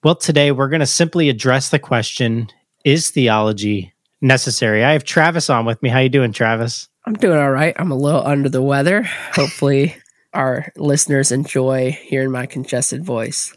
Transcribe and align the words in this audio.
Well, 0.03 0.15
today 0.15 0.53
we're 0.53 0.69
going 0.69 0.81
to 0.81 0.87
simply 0.87 1.29
address 1.29 1.69
the 1.71 1.79
question 1.79 2.49
Is 2.85 3.11
theology 3.11 3.93
necessary? 4.21 4.85
I 4.85 4.93
have 4.93 5.05
Travis 5.05 5.51
on 5.51 5.65
with 5.65 5.83
me. 5.83 5.91
How 5.91 5.99
you 6.01 6.09
doing, 6.09 6.33
Travis? 6.33 6.89
I'm 7.05 7.15
doing 7.15 7.39
all 7.39 7.51
right. 7.51 7.75
I'm 7.79 7.93
a 7.93 7.97
little 7.97 8.27
under 8.27 8.49
the 8.49 8.63
weather. 8.63 9.03
Hopefully, 9.33 9.97
our 10.37 10.73
listeners 10.77 11.33
enjoy 11.33 11.91
hearing 11.91 12.31
my 12.31 12.47
congested 12.47 13.05
voice. 13.05 13.57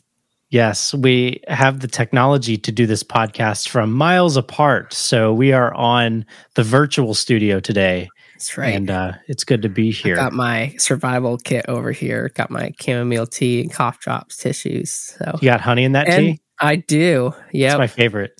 Yes, 0.49 0.95
we 0.95 1.41
have 1.47 1.81
the 1.81 1.87
technology 1.87 2.57
to 2.57 2.71
do 2.71 2.87
this 2.87 3.03
podcast 3.03 3.69
from 3.69 3.93
miles 3.93 4.35
apart. 4.35 4.93
So 4.93 5.31
we 5.31 5.51
are 5.51 5.71
on 5.75 6.25
the 6.55 6.63
virtual 6.63 7.13
studio 7.13 7.59
today. 7.59 8.09
That's 8.33 8.57
right. 8.57 8.73
And 8.73 8.89
uh, 8.89 9.11
it's 9.27 9.43
good 9.43 9.61
to 9.61 9.69
be 9.69 9.91
here. 9.91 10.15
I 10.15 10.23
got 10.23 10.33
my 10.33 10.73
survival 10.79 11.37
kit 11.37 11.65
over 11.67 11.91
here. 11.91 12.31
Got 12.33 12.49
my 12.49 12.73
chamomile 12.81 13.27
tea 13.27 13.61
and 13.61 13.71
cough 13.71 13.99
drops 13.99 14.37
tissues. 14.37 14.91
So 14.91 15.37
you 15.41 15.49
got 15.49 15.61
honey 15.61 15.83
in 15.83 15.91
that 15.91 16.07
and 16.07 16.25
tea? 16.37 16.41
I 16.59 16.77
do. 16.77 17.33
Yeah, 17.51 17.77
my 17.77 17.87
favorite. 17.87 18.31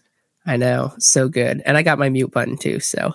I 0.45 0.57
know, 0.57 0.93
so 0.97 1.29
good. 1.29 1.61
And 1.63 1.77
I 1.77 1.83
got 1.83 1.99
my 1.99 2.09
mute 2.09 2.31
button 2.31 2.57
too. 2.57 2.79
So 2.79 3.13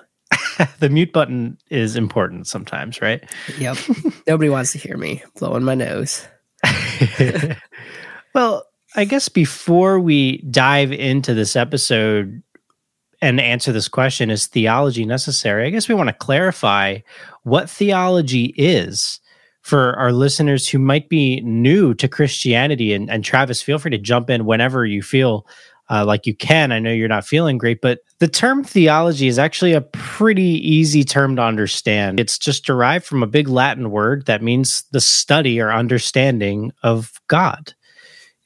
the 0.79 0.89
mute 0.89 1.13
button 1.13 1.59
is 1.71 1.97
important 1.97 2.47
sometimes, 2.47 3.01
right? 3.01 3.23
Yep. 3.59 3.79
Nobody 4.27 4.51
wants 4.51 4.73
to 4.73 4.79
hear 4.79 4.97
me 4.97 5.23
blowing 5.39 5.65
my 5.65 5.75
nose. 5.75 6.27
well, 8.35 8.67
I 8.97 9.05
guess 9.05 9.29
before 9.29 9.99
we 9.99 10.39
dive 10.43 10.93
into 10.93 11.35
this 11.35 11.57
episode, 11.57 12.43
and 13.21 13.41
answer 13.41 13.73
this 13.73 13.89
question 13.89 14.31
is 14.31 14.47
theology 14.47 15.07
necessary? 15.07 15.67
I 15.67 15.71
guess 15.71 15.89
we 15.89 15.95
want 15.95 16.09
to 16.09 16.15
clarify 16.15 16.99
what 17.43 17.71
theology 17.71 18.55
is 18.57 19.21
for 19.63 19.97
our 19.97 20.13
listeners 20.13 20.69
who 20.69 20.79
might 20.79 21.09
be 21.09 21.41
new 21.41 21.95
to 21.95 22.07
Christianity. 22.07 22.93
And, 22.93 23.11
and 23.11 23.25
Travis, 23.25 23.63
feel 23.63 23.79
free 23.79 23.93
to 23.93 23.99
jump 23.99 24.29
in 24.29 24.45
whenever 24.45 24.85
you 24.85 25.03
feel 25.03 25.47
uh, 25.89 26.05
like 26.05 26.27
you 26.27 26.35
can. 26.35 26.71
I 26.71 26.79
know 26.79 26.93
you're 26.93 27.09
not 27.09 27.27
feeling 27.27 27.57
great, 27.57 27.81
but 27.81 28.01
the 28.25 28.29
term 28.31 28.65
theology 28.65 29.27
is 29.27 29.39
actually 29.39 29.75
a 29.75 29.83
pretty 29.83 30.43
easy 30.43 31.05
term 31.05 31.37
to 31.37 31.43
understand. 31.43 32.19
It's 32.19 32.39
just 32.39 32.65
derived 32.65 33.05
from 33.05 33.23
a 33.23 33.27
big 33.27 33.49
Latin 33.49 33.91
word 33.91 34.25
that 34.25 34.43
means 34.43 34.85
the 34.93 35.01
study 35.03 35.61
or 35.61 35.71
understanding 35.71 36.73
of 36.83 37.21
God. 37.29 37.75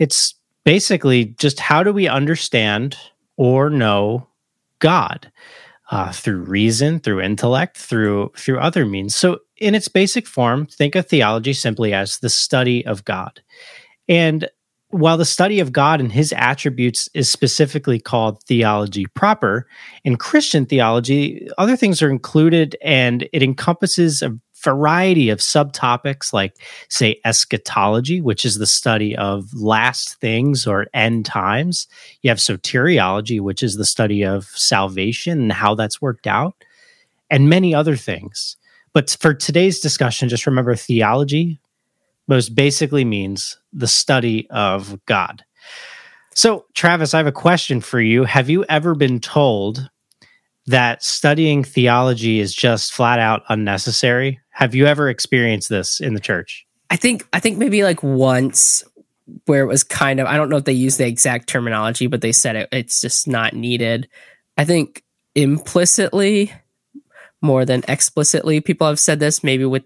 It's 0.01 0.35
basically 0.65 1.27
just 1.27 1.61
how 1.61 1.85
do 1.85 1.93
we 1.93 2.09
understand 2.09 2.97
or 3.37 3.71
know 3.71 4.27
God 4.81 5.31
uh, 5.93 6.11
through 6.11 6.43
reason, 6.43 6.99
through 6.99 7.21
intellect, 7.21 7.77
through 7.79 8.33
through 8.37 8.59
other 8.59 8.85
means. 8.85 9.15
So, 9.15 9.39
in 9.59 9.77
its 9.77 9.87
basic 9.87 10.27
form, 10.27 10.67
think 10.67 10.97
of 10.97 11.07
theology 11.07 11.53
simply 11.53 11.95
as 11.95 12.19
the 12.19 12.31
study 12.31 12.85
of 12.85 13.05
God. 13.05 13.41
And 14.09 14.49
while 14.91 15.19
the 15.19 15.25
study 15.25 15.61
of 15.61 15.73
God 15.73 16.01
and 16.01 16.11
his 16.11 16.33
attributes 16.33 17.09
is 17.13 17.31
specifically 17.31 18.01
called 18.01 18.43
theology 18.45 19.07
proper, 19.07 19.67
in 20.03 20.17
Christian 20.17 20.65
theology, 20.65 21.49
other 21.59 21.77
things 21.77 22.01
are 22.01 22.11
included 22.11 22.77
and 22.83 23.29
it 23.33 23.43
encompasses 23.43 24.23
a 24.23 24.37
variety 24.65 25.31
of 25.31 25.39
subtopics 25.39 26.33
like 26.33 26.57
say 26.89 27.21
eschatology 27.25 28.21
which 28.21 28.45
is 28.45 28.59
the 28.59 28.67
study 28.67 29.17
of 29.17 29.55
last 29.55 30.19
things 30.21 30.67
or 30.67 30.87
end 30.93 31.25
times. 31.25 31.87
You 32.23 32.31
have 32.31 32.39
soteriology 32.39 33.41
which 33.41 33.63
is 33.63 33.77
the 33.77 33.85
study 33.85 34.25
of 34.25 34.47
salvation 34.47 35.39
and 35.43 35.53
how 35.53 35.77
that's 35.77 36.03
worked 36.03 36.27
out 36.27 36.57
and 37.31 37.49
many 37.49 37.73
other 37.73 37.95
things. 37.95 38.57
But 38.93 39.17
for 39.21 39.33
today's 39.33 39.79
discussion 39.79 40.29
just 40.29 40.47
remember 40.47 40.75
theology 40.75 41.61
most 42.29 42.55
basically 42.55 43.05
means 43.05 43.59
the 43.73 43.89
study 43.89 44.49
of 44.51 44.99
god 45.07 45.45
so 46.35 46.65
travis 46.75 47.15
i 47.15 47.19
have 47.19 47.27
a 47.27 47.33
question 47.33 47.81
for 47.81 48.01
you 48.01 48.25
have 48.25 48.49
you 48.49 48.65
ever 48.69 48.95
been 48.95 49.19
told 49.21 49.91
that 50.67 51.03
studying 51.03 51.65
theology 51.65 52.41
is 52.41 52.55
just 52.55 52.93
flat 52.93 53.19
out 53.19 53.43
unnecessary 53.49 54.39
have 54.59 54.75
you 54.75 54.87
ever 54.87 55.09
experienced 55.09 55.69
this 55.69 56.01
in 56.01 56.15
the 56.15 56.21
church? 56.21 56.67
I 56.91 56.97
think 56.97 57.25
I 57.33 57.39
think 57.39 57.59
maybe 57.59 57.85
like 57.85 58.03
once 58.03 58.83
where 59.47 59.63
it 59.63 59.69
was 59.69 59.85
kind 59.85 60.19
of 60.19 60.27
I 60.27 60.37
don't 60.37 60.49
know 60.49 60.57
if 60.57 60.65
they 60.65 60.73
use 60.73 60.97
the 60.97 61.07
exact 61.07 61.49
terminology, 61.49 62.09
but 62.09 62.23
they 62.23 62.33
said 62.33 62.57
it, 62.57 62.69
it's 62.73 63.01
just 63.01 63.29
not 63.29 63.55
needed. 63.55 64.09
I 64.57 64.65
think 64.65 65.05
implicitly 65.37 66.53
more 67.41 67.65
than 67.65 67.85
explicitly 67.87 68.61
people 68.61 68.89
have 68.89 68.99
said 68.99 69.21
this 69.21 69.45
maybe 69.45 69.65
with 69.65 69.85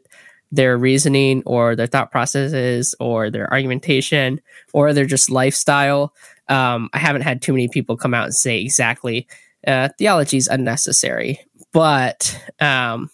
their 0.53 0.77
reasoning 0.77 1.43
or 1.47 1.75
their 1.75 1.87
thought 1.87 2.13
processes 2.13 2.95
or 3.01 3.31
their 3.31 3.51
argumentation 3.53 4.41
or 4.73 4.93
their 4.93 5.07
just 5.07 5.31
lifestyle. 5.31 6.15
Um, 6.49 6.91
I 6.93 6.99
haven't 6.99 7.23
had 7.23 7.43
too 7.43 7.53
many 7.53 7.69
people 7.69 7.97
come 7.97 8.15
out 8.15 8.27
and 8.27 8.35
say 8.35 8.61
exactly 8.61 9.27
uh, 9.67 9.89
theology 9.99 10.37
is 10.37 10.49
unnecessary, 10.49 11.41
but 11.73 12.39
um, 12.61 13.11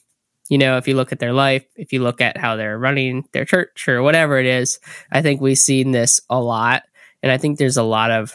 you 0.49 0.59
know, 0.59 0.77
if 0.79 0.89
you 0.89 0.95
look 0.95 1.13
at 1.13 1.19
their 1.19 1.33
life, 1.33 1.65
if 1.77 1.93
you 1.93 2.03
look 2.03 2.21
at 2.21 2.37
how 2.37 2.57
they're 2.57 2.79
running 2.79 3.29
their 3.33 3.45
church 3.45 3.87
or 3.87 4.03
whatever 4.03 4.39
it 4.39 4.47
is, 4.47 4.81
I 5.13 5.23
think 5.23 5.41
we've 5.41 5.59
seen 5.59 5.93
this 5.93 6.21
a 6.31 6.41
lot. 6.41 6.85
And 7.23 7.31
I 7.31 7.39
think 7.39 7.59
there's 7.59 7.77
a 7.77 7.83
lot 7.83 8.11
of 8.11 8.35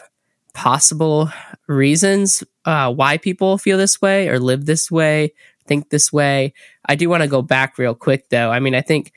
possible 0.52 1.30
reasons 1.66 2.44
uh, 2.64 2.92
why 2.92 3.18
people 3.18 3.58
feel 3.58 3.76
this 3.76 4.00
way 4.00 4.28
or 4.28 4.38
live 4.38 4.64
this 4.64 4.90
way, 4.90 5.32
think 5.66 5.90
this 5.90 6.12
way. 6.12 6.54
I 6.86 6.94
do 6.94 7.08
want 7.08 7.22
to 7.22 7.28
go 7.28 7.42
back 7.42 7.78
real 7.78 7.94
quick, 7.94 8.28
though. 8.28 8.50
I 8.50 8.60
mean, 8.60 8.74
I 8.74 8.80
think 8.80 9.12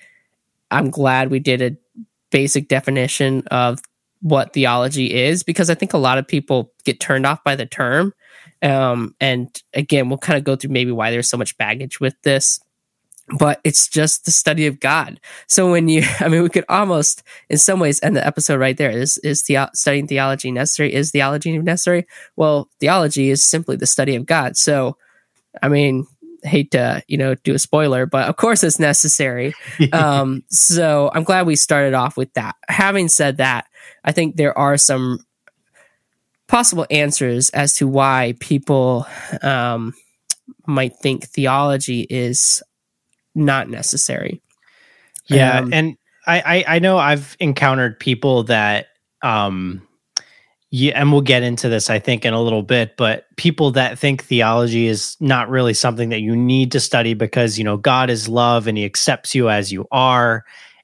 I'm 0.71 0.89
glad 0.89 1.31
we 1.31 1.39
did 1.39 1.61
a 1.61 1.77
basic 2.31 2.67
definition 2.67 3.43
of 3.51 3.79
what 4.21 4.53
theology 4.53 5.13
is 5.13 5.43
because 5.43 5.69
I 5.69 5.75
think 5.75 5.93
a 5.93 5.97
lot 5.97 6.17
of 6.17 6.27
people 6.27 6.71
get 6.83 6.99
turned 6.99 7.25
off 7.25 7.43
by 7.43 7.55
the 7.55 7.65
term. 7.65 8.13
Um, 8.61 9.15
and 9.21 9.49
again, 9.73 10.09
we'll 10.09 10.17
kind 10.17 10.37
of 10.37 10.43
go 10.43 10.55
through 10.55 10.71
maybe 10.71 10.91
why 10.91 11.11
there's 11.11 11.29
so 11.29 11.37
much 11.37 11.57
baggage 11.57 11.99
with 11.99 12.15
this 12.23 12.59
but 13.37 13.59
it's 13.63 13.89
just 13.89 14.25
the 14.25 14.31
study 14.31 14.67
of 14.67 14.79
God. 14.79 15.19
So 15.47 15.71
when 15.71 15.87
you, 15.89 16.03
I 16.19 16.27
mean, 16.27 16.43
we 16.43 16.49
could 16.49 16.65
almost, 16.69 17.23
in 17.49 17.57
some 17.57 17.79
ways, 17.79 18.01
end 18.01 18.15
the 18.15 18.25
episode 18.25 18.59
right 18.59 18.77
there. 18.77 18.91
Is 18.91 19.17
is 19.19 19.43
the, 19.43 19.69
studying 19.73 20.07
theology 20.07 20.51
necessary? 20.51 20.93
Is 20.93 21.11
theology 21.11 21.57
necessary? 21.57 22.07
Well, 22.35 22.69
theology 22.79 23.29
is 23.29 23.43
simply 23.43 23.75
the 23.75 23.85
study 23.85 24.15
of 24.15 24.25
God. 24.25 24.57
So, 24.57 24.97
I 25.61 25.67
mean, 25.67 26.07
hate 26.43 26.71
to 26.71 27.03
you 27.07 27.17
know 27.17 27.35
do 27.35 27.53
a 27.53 27.59
spoiler, 27.59 28.05
but 28.05 28.27
of 28.27 28.35
course 28.35 28.63
it's 28.63 28.79
necessary. 28.79 29.53
um, 29.93 30.43
so 30.49 31.11
I'm 31.13 31.23
glad 31.23 31.45
we 31.45 31.55
started 31.55 31.93
off 31.93 32.17
with 32.17 32.33
that. 32.33 32.55
Having 32.67 33.09
said 33.09 33.37
that, 33.37 33.65
I 34.03 34.11
think 34.11 34.35
there 34.35 34.57
are 34.57 34.77
some 34.77 35.19
possible 36.47 36.85
answers 36.89 37.49
as 37.51 37.75
to 37.75 37.87
why 37.87 38.35
people 38.39 39.05
um, 39.41 39.93
might 40.65 40.95
think 40.97 41.27
theology 41.27 42.01
is 42.09 42.63
not 43.35 43.69
necessary. 43.69 44.41
Yeah, 45.27 45.59
um, 45.59 45.73
and 45.73 45.97
I, 46.25 46.65
I 46.67 46.75
I 46.75 46.79
know 46.79 46.97
I've 46.97 47.35
encountered 47.39 47.99
people 47.99 48.43
that 48.43 48.87
um 49.21 49.86
yeah, 50.69 50.99
and 50.99 51.11
we'll 51.11 51.21
get 51.21 51.43
into 51.43 51.69
this, 51.69 51.89
I 51.89 51.99
think, 51.99 52.25
in 52.25 52.33
a 52.33 52.41
little 52.41 52.61
bit. 52.61 52.97
But 52.97 53.25
people 53.37 53.71
that 53.71 53.97
think 53.97 54.23
theology 54.23 54.87
is 54.87 55.15
not 55.19 55.49
really 55.49 55.73
something 55.73 56.09
that 56.09 56.19
you 56.19 56.35
need 56.35 56.71
to 56.73 56.79
study 56.79 57.13
because, 57.13 57.57
you 57.57 57.63
know, 57.63 57.77
God 57.77 58.09
is 58.09 58.27
love 58.27 58.67
and 58.67 58.77
he 58.77 58.83
accepts 58.83 59.33
you 59.33 59.49
as 59.49 59.71
you 59.71 59.87
are. 59.91 60.43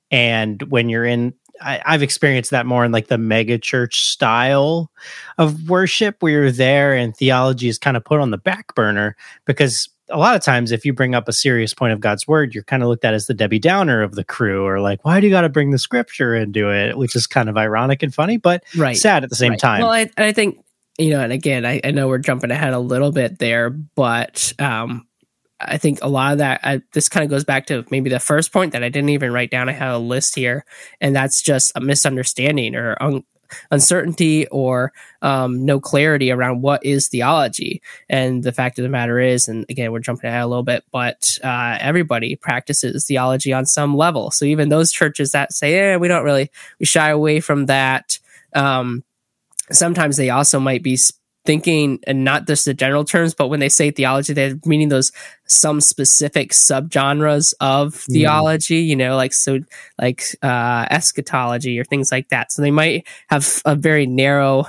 And 0.09 0.61
when 0.63 0.87
you're 0.87 1.05
in, 1.05 1.33
I, 1.61 1.81
have 1.85 2.03
experienced 2.03 2.51
that 2.51 2.65
more 2.65 2.85
in 2.85 2.93
like 2.93 3.07
the 3.07 3.17
mega 3.17 3.57
church 3.57 4.05
style 4.07 4.89
of 5.37 5.69
worship 5.69 6.17
where 6.21 6.31
you're 6.31 6.51
there 6.51 6.95
and 6.95 7.15
theology 7.15 7.67
is 7.67 7.77
kind 7.77 7.97
of 7.97 8.05
put 8.05 8.21
on 8.21 8.31
the 8.31 8.37
back 8.37 8.73
burner 8.75 9.17
because 9.45 9.89
a 10.13 10.17
lot 10.17 10.35
of 10.35 10.41
times 10.41 10.71
if 10.71 10.85
you 10.85 10.93
bring 10.93 11.15
up 11.15 11.27
a 11.27 11.33
serious 11.33 11.73
point 11.73 11.91
of 11.91 11.99
God's 11.99 12.27
word, 12.27 12.53
you're 12.53 12.63
kind 12.63 12.83
of 12.83 12.89
looked 12.89 13.03
at 13.03 13.13
as 13.13 13.27
the 13.27 13.33
Debbie 13.33 13.59
Downer 13.59 14.03
of 14.03 14.15
the 14.15 14.23
crew, 14.23 14.65
or 14.65 14.79
like, 14.79 15.03
why 15.03 15.19
do 15.19 15.27
you 15.27 15.33
got 15.33 15.41
to 15.41 15.49
bring 15.49 15.71
the 15.71 15.79
scripture 15.79 16.35
into 16.35 16.71
it? 16.71 16.97
Which 16.97 17.15
is 17.15 17.27
kind 17.27 17.49
of 17.49 17.57
ironic 17.57 18.03
and 18.03 18.13
funny, 18.13 18.37
but 18.37 18.63
right. 18.77 18.95
sad 18.95 19.23
at 19.23 19.29
the 19.29 19.35
same 19.35 19.51
right. 19.51 19.59
time. 19.59 19.81
Well, 19.81 19.91
I, 19.91 20.09
I 20.17 20.31
think 20.31 20.63
you 20.97 21.09
know, 21.09 21.21
and 21.21 21.33
again, 21.33 21.65
I, 21.65 21.81
I, 21.83 21.89
know 21.89 22.07
we're 22.07 22.19
jumping 22.19 22.51
ahead 22.51 22.73
a 22.73 22.79
little 22.79 23.11
bit 23.11 23.39
there, 23.39 23.71
but 23.71 24.53
um, 24.59 25.07
I 25.59 25.77
think 25.77 25.99
a 26.03 26.07
lot 26.07 26.33
of 26.33 26.37
that 26.37 26.61
I, 26.63 26.81
this 26.93 27.09
kind 27.09 27.23
of 27.23 27.31
goes 27.31 27.43
back 27.43 27.65
to 27.67 27.83
maybe 27.89 28.11
the 28.11 28.19
first 28.19 28.53
point 28.53 28.73
that 28.73 28.83
I 28.83 28.89
didn't 28.89 29.09
even 29.09 29.33
write 29.33 29.49
down. 29.49 29.69
I 29.69 29.73
had 29.73 29.89
a 29.89 29.97
list 29.97 30.35
here, 30.35 30.65
and 31.01 31.15
that's 31.15 31.41
just 31.41 31.71
a 31.75 31.81
misunderstanding 31.81 32.75
or 32.75 32.95
un- 33.01 33.23
uncertainty 33.71 34.47
or 34.47 34.91
um, 35.21 35.65
no 35.65 35.79
clarity 35.79 36.31
around 36.31 36.61
what 36.61 36.85
is 36.85 37.07
theology. 37.07 37.81
And 38.09 38.43
the 38.43 38.51
fact 38.51 38.79
of 38.79 38.83
the 38.83 38.89
matter 38.89 39.19
is, 39.19 39.47
and 39.47 39.65
again, 39.69 39.91
we're 39.91 39.99
jumping 39.99 40.29
ahead 40.29 40.43
a 40.43 40.47
little 40.47 40.63
bit, 40.63 40.83
but 40.91 41.37
uh, 41.43 41.77
everybody 41.79 42.35
practices 42.35 43.05
theology 43.05 43.53
on 43.53 43.65
some 43.65 43.95
level. 43.95 44.31
So 44.31 44.45
even 44.45 44.69
those 44.69 44.91
churches 44.91 45.31
that 45.31 45.53
say, 45.53 45.75
"Yeah, 45.75 45.97
we 45.97 46.07
don't 46.07 46.23
really," 46.23 46.51
we 46.79 46.85
shy 46.85 47.09
away 47.09 47.39
from 47.39 47.67
that. 47.67 48.19
Um, 48.53 49.03
sometimes 49.71 50.17
they 50.17 50.29
also 50.29 50.59
might 50.59 50.83
be 50.83 50.97
thinking 51.45 51.99
and 52.07 52.23
not 52.23 52.47
just 52.47 52.65
the 52.65 52.73
general 52.73 53.03
terms, 53.03 53.33
but 53.33 53.49
when 53.49 53.59
they 53.59 53.69
say 53.69 53.91
theology, 53.91 54.33
they're 54.33 54.55
meaning 54.65 54.89
those 54.89 55.11
some 55.45 55.81
specific 55.81 56.51
subgenres 56.51 57.53
of 57.59 58.03
hmm. 58.05 58.13
theology, 58.13 58.83
mm. 58.83 58.87
you 58.87 58.95
know, 58.95 59.15
like 59.15 59.33
so 59.33 59.59
like 59.99 60.23
uh 60.41 60.85
eschatology 60.89 61.79
or 61.79 61.83
things 61.83 62.11
like 62.11 62.29
that. 62.29 62.51
So 62.51 62.61
they 62.61 62.71
might 62.71 63.05
have 63.29 63.61
a 63.65 63.75
very 63.75 64.05
narrow 64.05 64.65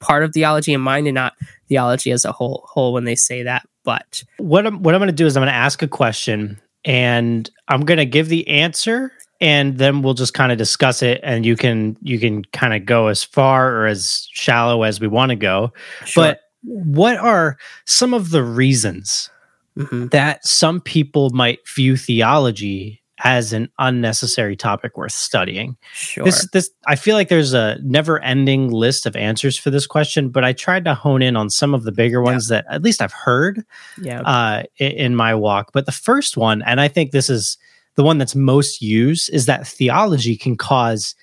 part 0.00 0.24
of 0.24 0.32
theology 0.32 0.72
in 0.72 0.80
mind 0.80 1.06
and 1.06 1.14
not 1.14 1.34
theology 1.68 2.10
as 2.10 2.24
a 2.24 2.32
whole 2.32 2.64
whole 2.68 2.92
when 2.92 3.04
they 3.04 3.14
say 3.14 3.44
that. 3.44 3.66
But 3.84 4.24
what 4.38 4.66
I'm 4.66 4.82
what 4.82 4.94
I'm 4.94 5.00
gonna 5.00 5.12
do 5.12 5.26
is 5.26 5.36
I'm 5.36 5.42
gonna 5.42 5.52
ask 5.52 5.82
a 5.82 5.88
question 5.88 6.60
and 6.84 7.48
I'm 7.68 7.82
gonna 7.82 8.04
give 8.04 8.28
the 8.28 8.46
answer 8.48 9.12
and 9.40 9.78
then 9.78 10.02
we'll 10.02 10.14
just 10.14 10.34
kind 10.34 10.52
of 10.52 10.58
discuss 10.58 11.02
it 11.02 11.20
and 11.22 11.46
you 11.46 11.56
can 11.56 11.96
you 12.02 12.18
can 12.18 12.44
kind 12.46 12.74
of 12.74 12.84
go 12.84 13.08
as 13.08 13.24
far 13.24 13.74
or 13.74 13.86
as 13.86 14.28
shallow 14.32 14.82
as 14.82 15.00
we 15.00 15.08
want 15.08 15.30
to 15.30 15.36
go 15.36 15.72
sure. 16.04 16.24
but 16.24 16.40
what 16.62 17.16
are 17.16 17.56
some 17.86 18.12
of 18.12 18.30
the 18.30 18.42
reasons 18.42 19.30
mm-hmm. 19.76 20.08
that 20.08 20.44
some 20.44 20.80
people 20.80 21.30
might 21.30 21.58
view 21.68 21.96
theology 21.96 23.00
as 23.22 23.52
an 23.52 23.68
unnecessary 23.78 24.56
topic 24.56 24.96
worth 24.96 25.12
studying 25.12 25.76
sure. 25.92 26.24
this 26.24 26.48
this 26.52 26.70
i 26.86 26.96
feel 26.96 27.14
like 27.14 27.28
there's 27.28 27.52
a 27.52 27.78
never 27.82 28.18
ending 28.20 28.70
list 28.70 29.04
of 29.04 29.14
answers 29.14 29.58
for 29.58 29.70
this 29.70 29.86
question 29.86 30.30
but 30.30 30.42
i 30.42 30.52
tried 30.52 30.84
to 30.84 30.94
hone 30.94 31.20
in 31.20 31.36
on 31.36 31.50
some 31.50 31.74
of 31.74 31.84
the 31.84 31.92
bigger 31.92 32.22
ones 32.22 32.50
yeah. 32.50 32.56
that 32.56 32.74
at 32.74 32.82
least 32.82 33.02
i've 33.02 33.12
heard 33.12 33.62
yeah. 34.00 34.22
uh, 34.22 34.62
in, 34.78 34.92
in 34.92 35.16
my 35.16 35.34
walk 35.34 35.70
but 35.72 35.84
the 35.84 35.92
first 35.92 36.38
one 36.38 36.62
and 36.62 36.80
i 36.80 36.88
think 36.88 37.10
this 37.10 37.28
is 37.28 37.58
the 37.96 38.04
one 38.04 38.18
that's 38.18 38.34
most 38.34 38.80
used 38.80 39.30
is 39.32 39.46
that 39.46 39.66
theology 39.66 40.36
can 40.36 40.56
cause 40.56 41.14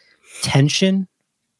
tension 0.41 1.07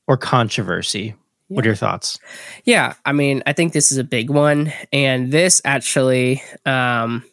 or 0.07 0.17
controversy. 0.17 1.15
Yeah. 1.49 1.55
What 1.55 1.65
are 1.65 1.69
your 1.69 1.75
thoughts? 1.75 2.19
Yeah, 2.65 2.93
I 3.05 3.13
mean, 3.13 3.41
I 3.45 3.53
think 3.53 3.71
this 3.71 3.91
is 3.91 3.97
a 3.97 4.03
big 4.03 4.29
one, 4.29 4.73
and 4.91 5.31
this 5.31 5.61
actually, 5.63 6.43
um, 6.65 7.23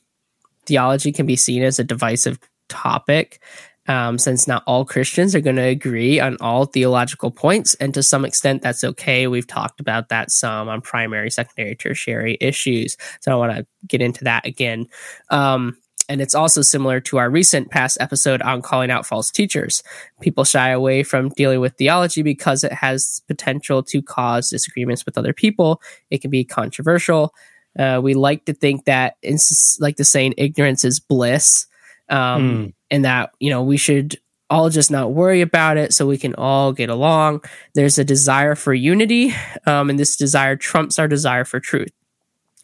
theology 0.67 1.11
can 1.11 1.27
be 1.27 1.37
seen 1.37 1.63
as 1.63 1.79
a 1.79 1.85
divisive 1.85 2.39
topic. 2.69 3.41
Um, 3.87 4.17
since 4.17 4.49
not 4.49 4.63
all 4.67 4.87
Christians 4.87 5.35
are 5.35 5.43
going 5.43 5.57
to 5.57 5.63
agree 5.63 6.19
on 6.19 6.39
all 6.41 6.65
theological 6.65 7.31
points, 7.31 7.75
and 7.75 7.93
to 7.93 8.03
some 8.03 8.25
extent 8.25 8.63
that's 8.63 8.83
okay. 8.83 9.27
We've 9.27 9.47
talked 9.47 9.79
about 9.79 10.09
that 10.09 10.31
some 10.31 10.71
on 10.71 10.81
primary, 10.81 11.31
secondary, 11.31 11.75
tertiary 11.75 12.39
issues, 12.41 12.97
so 13.21 13.31
I 13.31 13.35
want 13.35 13.53
to 13.55 13.67
get 13.87 14.01
into 14.01 14.25
that 14.25 14.47
again. 14.47 14.87
Um, 15.29 15.77
and 16.09 16.21
it's 16.21 16.35
also 16.35 16.63
similar 16.63 17.01
to 17.01 17.19
our 17.19 17.31
recent 17.31 17.71
past 17.71 17.97
episode 18.01 18.43
on 18.43 18.63
calling 18.63 18.91
out 18.91 19.07
false 19.07 19.31
teachers. 19.31 19.83
People 20.21 20.45
shy 20.45 20.71
away 20.71 21.03
from 21.03 21.31
dealing 21.31 21.61
with 21.61 21.77
theology 21.77 22.23
because 22.23 22.63
it 22.65 22.73
has 22.73 23.23
potential 23.27 23.83
to 23.85 24.03
cause 24.03 24.51
disagreements 24.51 25.07
with 25.07 25.17
other 25.17 25.33
people. 25.33 25.81
It 26.11 26.21
can 26.21 26.31
be 26.31 26.45
controversial. 26.45 27.35
Uh, 27.79 28.01
we 28.03 28.15
like 28.15 28.45
to 28.45 28.55
think 28.55 28.85
that 28.85 29.17
it's 29.23 29.79
like 29.81 29.97
the 29.97 30.05
saying, 30.05 30.35
ignorance 30.37 30.85
is 30.85 31.01
bliss. 31.01 31.67
Um, 32.09 32.19
mm. 32.67 32.75
And 32.91 33.05
that, 33.05 33.31
you 33.41 33.51
know, 33.51 33.63
we 33.63 33.77
should 33.77 34.17
all 34.51 34.69
just 34.69 34.91
not 34.91 35.13
worry 35.13 35.41
about 35.41 35.77
it 35.77 35.93
so 35.93 36.07
we 36.07 36.19
can 36.19 36.35
all 36.35 36.73
get 36.73 36.91
along. 36.91 37.43
There's 37.75 37.99
a 37.99 38.05
desire 38.05 38.55
for 38.55 38.75
unity, 38.75 39.35
um, 39.67 39.91
and 39.91 39.99
this 39.99 40.17
desire 40.17 40.55
trumps 40.55 40.99
our 40.99 41.09
desire 41.09 41.45
for 41.45 41.61
truth. 41.61 41.91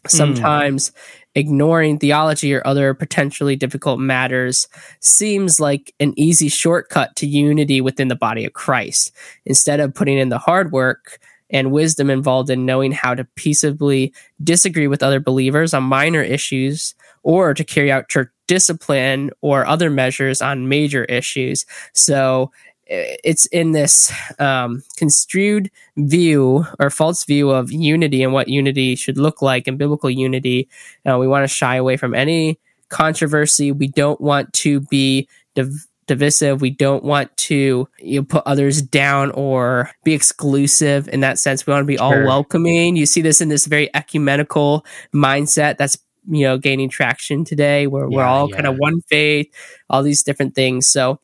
Hmm. 0.03 0.09
Sometimes 0.09 0.91
mm 0.91 0.95
ignoring 1.35 1.97
theology 1.97 2.53
or 2.53 2.65
other 2.65 2.93
potentially 2.93 3.55
difficult 3.55 3.99
matters 3.99 4.67
seems 4.99 5.59
like 5.59 5.93
an 5.99 6.13
easy 6.17 6.49
shortcut 6.49 7.15
to 7.15 7.27
unity 7.27 7.81
within 7.81 8.07
the 8.07 8.15
body 8.15 8.45
of 8.45 8.53
Christ. 8.53 9.11
Instead 9.45 9.79
of 9.79 9.93
putting 9.93 10.17
in 10.17 10.29
the 10.29 10.37
hard 10.37 10.71
work 10.71 11.19
and 11.49 11.71
wisdom 11.71 12.09
involved 12.09 12.49
in 12.49 12.65
knowing 12.65 12.91
how 12.91 13.13
to 13.13 13.25
peaceably 13.35 14.13
disagree 14.43 14.87
with 14.87 15.03
other 15.03 15.19
believers 15.19 15.73
on 15.73 15.83
minor 15.83 16.21
issues 16.21 16.95
or 17.23 17.53
to 17.53 17.63
carry 17.63 17.91
out 17.91 18.09
church 18.09 18.29
discipline 18.47 19.31
or 19.39 19.65
other 19.65 19.89
measures 19.89 20.41
on 20.41 20.67
major 20.67 21.05
issues. 21.05 21.65
So 21.93 22.51
it's 22.91 23.45
in 23.47 23.71
this 23.71 24.11
um, 24.37 24.83
construed 24.97 25.71
view 25.95 26.65
or 26.77 26.89
false 26.89 27.23
view 27.23 27.49
of 27.49 27.71
unity 27.71 28.21
and 28.21 28.33
what 28.33 28.49
unity 28.49 28.95
should 28.95 29.17
look 29.17 29.41
like 29.41 29.65
and 29.65 29.77
biblical 29.77 30.09
unity. 30.09 30.67
Uh, 31.09 31.17
we 31.17 31.27
want 31.27 31.43
to 31.43 31.47
shy 31.47 31.77
away 31.77 31.95
from 31.95 32.13
any 32.13 32.59
controversy. 32.89 33.71
We 33.71 33.87
don't 33.87 34.19
want 34.19 34.51
to 34.53 34.81
be 34.81 35.29
div- 35.55 35.87
divisive. 36.07 36.59
We 36.59 36.71
don't 36.71 37.05
want 37.05 37.35
to 37.37 37.87
you 37.99 38.19
know, 38.19 38.25
put 38.25 38.43
others 38.45 38.81
down 38.81 39.31
or 39.31 39.89
be 40.03 40.13
exclusive 40.13 41.07
in 41.07 41.21
that 41.21 41.39
sense. 41.39 41.65
We 41.65 41.71
want 41.71 41.83
to 41.83 41.87
be 41.87 41.95
sure. 41.95 42.03
all 42.03 42.25
welcoming. 42.25 42.97
You 42.97 43.05
see 43.05 43.21
this 43.21 43.39
in 43.39 43.47
this 43.47 43.67
very 43.67 43.89
ecumenical 43.95 44.85
mindset 45.15 45.77
that's 45.77 45.97
you 46.29 46.43
know 46.43 46.57
gaining 46.57 46.89
traction 46.89 47.45
today 47.45 47.87
where 47.87 48.09
yeah, 48.09 48.17
we're 48.17 48.25
all 48.25 48.49
yeah. 48.49 48.57
kind 48.57 48.67
of 48.67 48.75
one 48.75 48.99
faith, 49.07 49.47
all 49.89 50.03
these 50.03 50.23
different 50.23 50.55
things. 50.55 50.87
So 50.87 51.20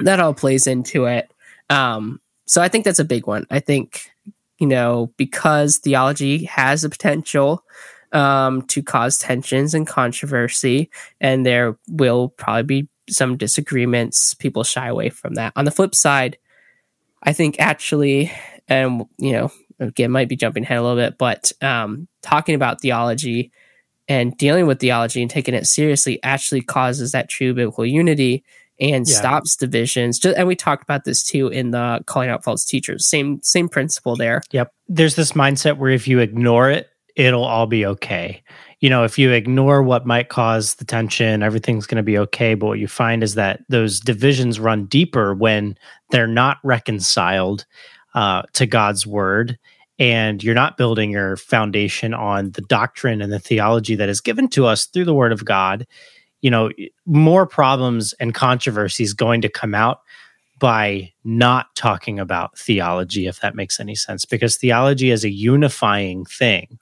that 0.00 0.20
all 0.20 0.34
plays 0.34 0.66
into 0.66 1.06
it. 1.06 1.30
Um, 1.68 2.20
so 2.46 2.60
I 2.60 2.68
think 2.68 2.84
that's 2.84 2.98
a 2.98 3.04
big 3.04 3.26
one. 3.26 3.46
I 3.50 3.60
think, 3.60 4.10
you 4.58 4.66
know, 4.66 5.12
because 5.16 5.78
theology 5.78 6.44
has 6.44 6.82
the 6.82 6.90
potential 6.90 7.64
um, 8.12 8.62
to 8.62 8.82
cause 8.82 9.18
tensions 9.18 9.72
and 9.72 9.86
controversy, 9.86 10.90
and 11.20 11.46
there 11.46 11.78
will 11.88 12.28
probably 12.30 12.82
be 12.82 12.88
some 13.08 13.36
disagreements, 13.36 14.34
people 14.34 14.64
shy 14.64 14.88
away 14.88 15.10
from 15.10 15.34
that. 15.34 15.52
On 15.56 15.64
the 15.64 15.70
flip 15.70 15.94
side, 15.94 16.38
I 17.22 17.32
think 17.32 17.60
actually, 17.60 18.32
and, 18.68 19.04
you 19.18 19.32
know, 19.32 19.52
again, 19.78 20.10
might 20.10 20.28
be 20.28 20.36
jumping 20.36 20.62
ahead 20.62 20.78
a 20.78 20.82
little 20.82 20.96
bit, 20.96 21.18
but 21.18 21.52
um, 21.60 22.08
talking 22.22 22.54
about 22.54 22.80
theology 22.80 23.52
and 24.08 24.36
dealing 24.36 24.66
with 24.66 24.80
theology 24.80 25.22
and 25.22 25.30
taking 25.30 25.54
it 25.54 25.66
seriously 25.66 26.20
actually 26.22 26.62
causes 26.62 27.12
that 27.12 27.28
true 27.28 27.54
biblical 27.54 27.86
unity 27.86 28.44
and 28.80 29.06
yeah. 29.06 29.14
stops 29.14 29.56
divisions. 29.56 30.18
Just, 30.18 30.36
and 30.36 30.48
we 30.48 30.56
talked 30.56 30.82
about 30.82 31.04
this 31.04 31.22
too 31.22 31.48
in 31.48 31.70
the 31.70 32.00
calling 32.06 32.30
out 32.30 32.42
false 32.42 32.64
teachers. 32.64 33.06
Same 33.06 33.40
same 33.42 33.68
principle 33.68 34.16
there. 34.16 34.42
Yep. 34.52 34.72
There's 34.88 35.16
this 35.16 35.32
mindset 35.32 35.76
where 35.76 35.90
if 35.90 36.08
you 36.08 36.18
ignore 36.18 36.70
it, 36.70 36.88
it'll 37.16 37.44
all 37.44 37.66
be 37.66 37.84
okay. 37.84 38.42
You 38.80 38.88
know, 38.88 39.04
if 39.04 39.18
you 39.18 39.30
ignore 39.32 39.82
what 39.82 40.06
might 40.06 40.30
cause 40.30 40.76
the 40.76 40.86
tension, 40.86 41.42
everything's 41.42 41.86
going 41.86 41.96
to 41.96 42.02
be 42.02 42.16
okay. 42.18 42.54
But 42.54 42.66
what 42.66 42.78
you 42.78 42.88
find 42.88 43.22
is 43.22 43.34
that 43.34 43.60
those 43.68 44.00
divisions 44.00 44.58
run 44.58 44.86
deeper 44.86 45.34
when 45.34 45.76
they're 46.10 46.26
not 46.26 46.56
reconciled 46.64 47.66
uh, 48.14 48.42
to 48.54 48.66
God's 48.66 49.06
word 49.06 49.58
and 49.98 50.42
you're 50.42 50.54
not 50.54 50.78
building 50.78 51.10
your 51.10 51.36
foundation 51.36 52.14
on 52.14 52.52
the 52.52 52.62
doctrine 52.62 53.20
and 53.20 53.30
the 53.30 53.38
theology 53.38 53.94
that 53.96 54.08
is 54.08 54.22
given 54.22 54.48
to 54.48 54.64
us 54.64 54.86
through 54.86 55.04
the 55.04 55.14
word 55.14 55.30
of 55.30 55.44
God 55.44 55.86
you 56.42 56.50
know 56.50 56.70
more 57.06 57.46
problems 57.46 58.12
and 58.14 58.34
controversies 58.34 59.12
going 59.12 59.40
to 59.42 59.48
come 59.48 59.74
out 59.74 60.00
by 60.58 61.12
not 61.24 61.74
talking 61.74 62.18
about 62.18 62.58
theology 62.58 63.26
if 63.26 63.40
that 63.40 63.54
makes 63.54 63.80
any 63.80 63.94
sense 63.94 64.24
because 64.24 64.56
theology 64.56 65.10
is 65.10 65.24
a 65.24 65.30
unifying 65.30 66.24
thing 66.24 66.78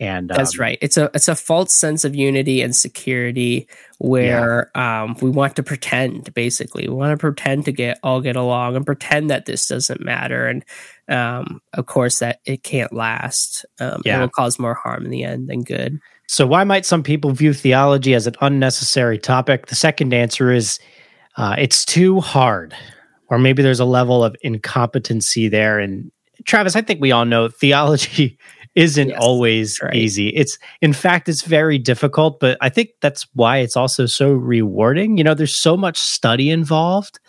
And 0.00 0.28
that's 0.28 0.58
um, 0.58 0.62
right. 0.62 0.78
It's 0.82 0.96
a 0.96 1.08
it's 1.14 1.28
a 1.28 1.36
false 1.36 1.72
sense 1.72 2.04
of 2.04 2.16
unity 2.16 2.62
and 2.62 2.74
security 2.74 3.68
where 3.98 4.72
yeah. 4.74 5.04
um, 5.04 5.16
we 5.22 5.30
want 5.30 5.54
to 5.56 5.62
pretend. 5.62 6.34
Basically, 6.34 6.88
we 6.88 6.94
want 6.94 7.12
to 7.12 7.16
pretend 7.16 7.66
to 7.66 7.72
get 7.72 8.00
all 8.02 8.20
get 8.20 8.34
along 8.34 8.74
and 8.74 8.84
pretend 8.84 9.30
that 9.30 9.46
this 9.46 9.68
doesn't 9.68 10.00
matter. 10.00 10.48
And 10.48 10.64
um, 11.08 11.62
of 11.74 11.86
course, 11.86 12.18
that 12.18 12.40
it 12.44 12.64
can't 12.64 12.92
last. 12.92 13.64
Um, 13.78 14.02
yeah. 14.04 14.18
It 14.18 14.20
will 14.20 14.28
cause 14.30 14.58
more 14.58 14.74
harm 14.74 15.04
in 15.04 15.12
the 15.12 15.22
end 15.22 15.48
than 15.48 15.62
good. 15.62 16.00
So, 16.26 16.46
why 16.46 16.64
might 16.64 16.86
some 16.86 17.02
people 17.02 17.30
view 17.32 17.52
theology 17.52 18.14
as 18.14 18.26
an 18.26 18.34
unnecessary 18.40 19.18
topic? 19.18 19.66
The 19.66 19.74
second 19.74 20.14
answer 20.14 20.50
is 20.50 20.78
uh, 21.36 21.56
it's 21.58 21.84
too 21.84 22.20
hard, 22.20 22.74
or 23.28 23.38
maybe 23.38 23.62
there's 23.62 23.80
a 23.80 23.84
level 23.84 24.24
of 24.24 24.36
incompetency 24.42 25.48
there. 25.48 25.78
And 25.78 26.10
Travis, 26.44 26.76
I 26.76 26.82
think 26.82 27.00
we 27.00 27.12
all 27.12 27.24
know 27.24 27.48
theology 27.48 28.38
isn't 28.74 29.10
yes, 29.10 29.18
always 29.20 29.80
right. 29.82 29.94
easy. 29.94 30.28
It's 30.28 30.58
in 30.80 30.92
fact 30.92 31.28
it's 31.28 31.42
very 31.42 31.78
difficult, 31.78 32.40
but 32.40 32.58
I 32.60 32.68
think 32.68 32.90
that's 33.00 33.26
why 33.34 33.58
it's 33.58 33.76
also 33.76 34.06
so 34.06 34.32
rewarding. 34.32 35.16
You 35.16 35.24
know, 35.24 35.34
there's 35.34 35.56
so 35.56 35.76
much 35.76 35.98
study 35.98 36.50
involved 36.50 37.20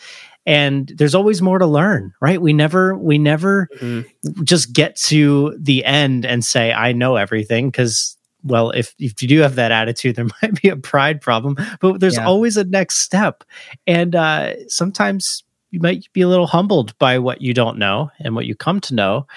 and 0.45 0.91
there's 0.95 1.15
always 1.15 1.41
more 1.41 1.59
to 1.59 1.65
learn, 1.65 2.13
right? 2.21 2.41
We 2.41 2.53
never 2.53 2.97
we 2.97 3.17
never 3.17 3.67
mm-hmm. 3.77 4.43
just 4.43 4.73
get 4.73 4.95
to 4.97 5.55
the 5.59 5.83
end 5.85 6.25
and 6.25 6.45
say 6.45 6.71
I 6.71 6.93
know 6.93 7.15
everything 7.15 7.71
cuz 7.71 8.14
well, 8.45 8.71
if 8.71 8.95
if 8.99 9.21
you 9.21 9.27
do 9.27 9.39
have 9.39 9.55
that 9.55 9.71
attitude, 9.71 10.15
there 10.15 10.27
might 10.41 10.61
be 10.61 10.69
a 10.69 10.77
pride 10.77 11.19
problem, 11.19 11.57
but 11.81 11.99
there's 11.99 12.17
yeah. 12.17 12.25
always 12.25 12.55
a 12.57 12.63
next 12.63 12.99
step. 12.99 13.43
And 13.85 14.15
uh 14.15 14.67
sometimes 14.67 15.43
you 15.71 15.81
might 15.81 16.05
be 16.13 16.21
a 16.21 16.27
little 16.27 16.47
humbled 16.47 16.97
by 16.99 17.19
what 17.19 17.41
you 17.41 17.53
don't 17.53 17.77
know 17.77 18.09
and 18.19 18.33
what 18.33 18.45
you 18.45 18.55
come 18.55 18.79
to 18.79 18.95
know. 18.95 19.27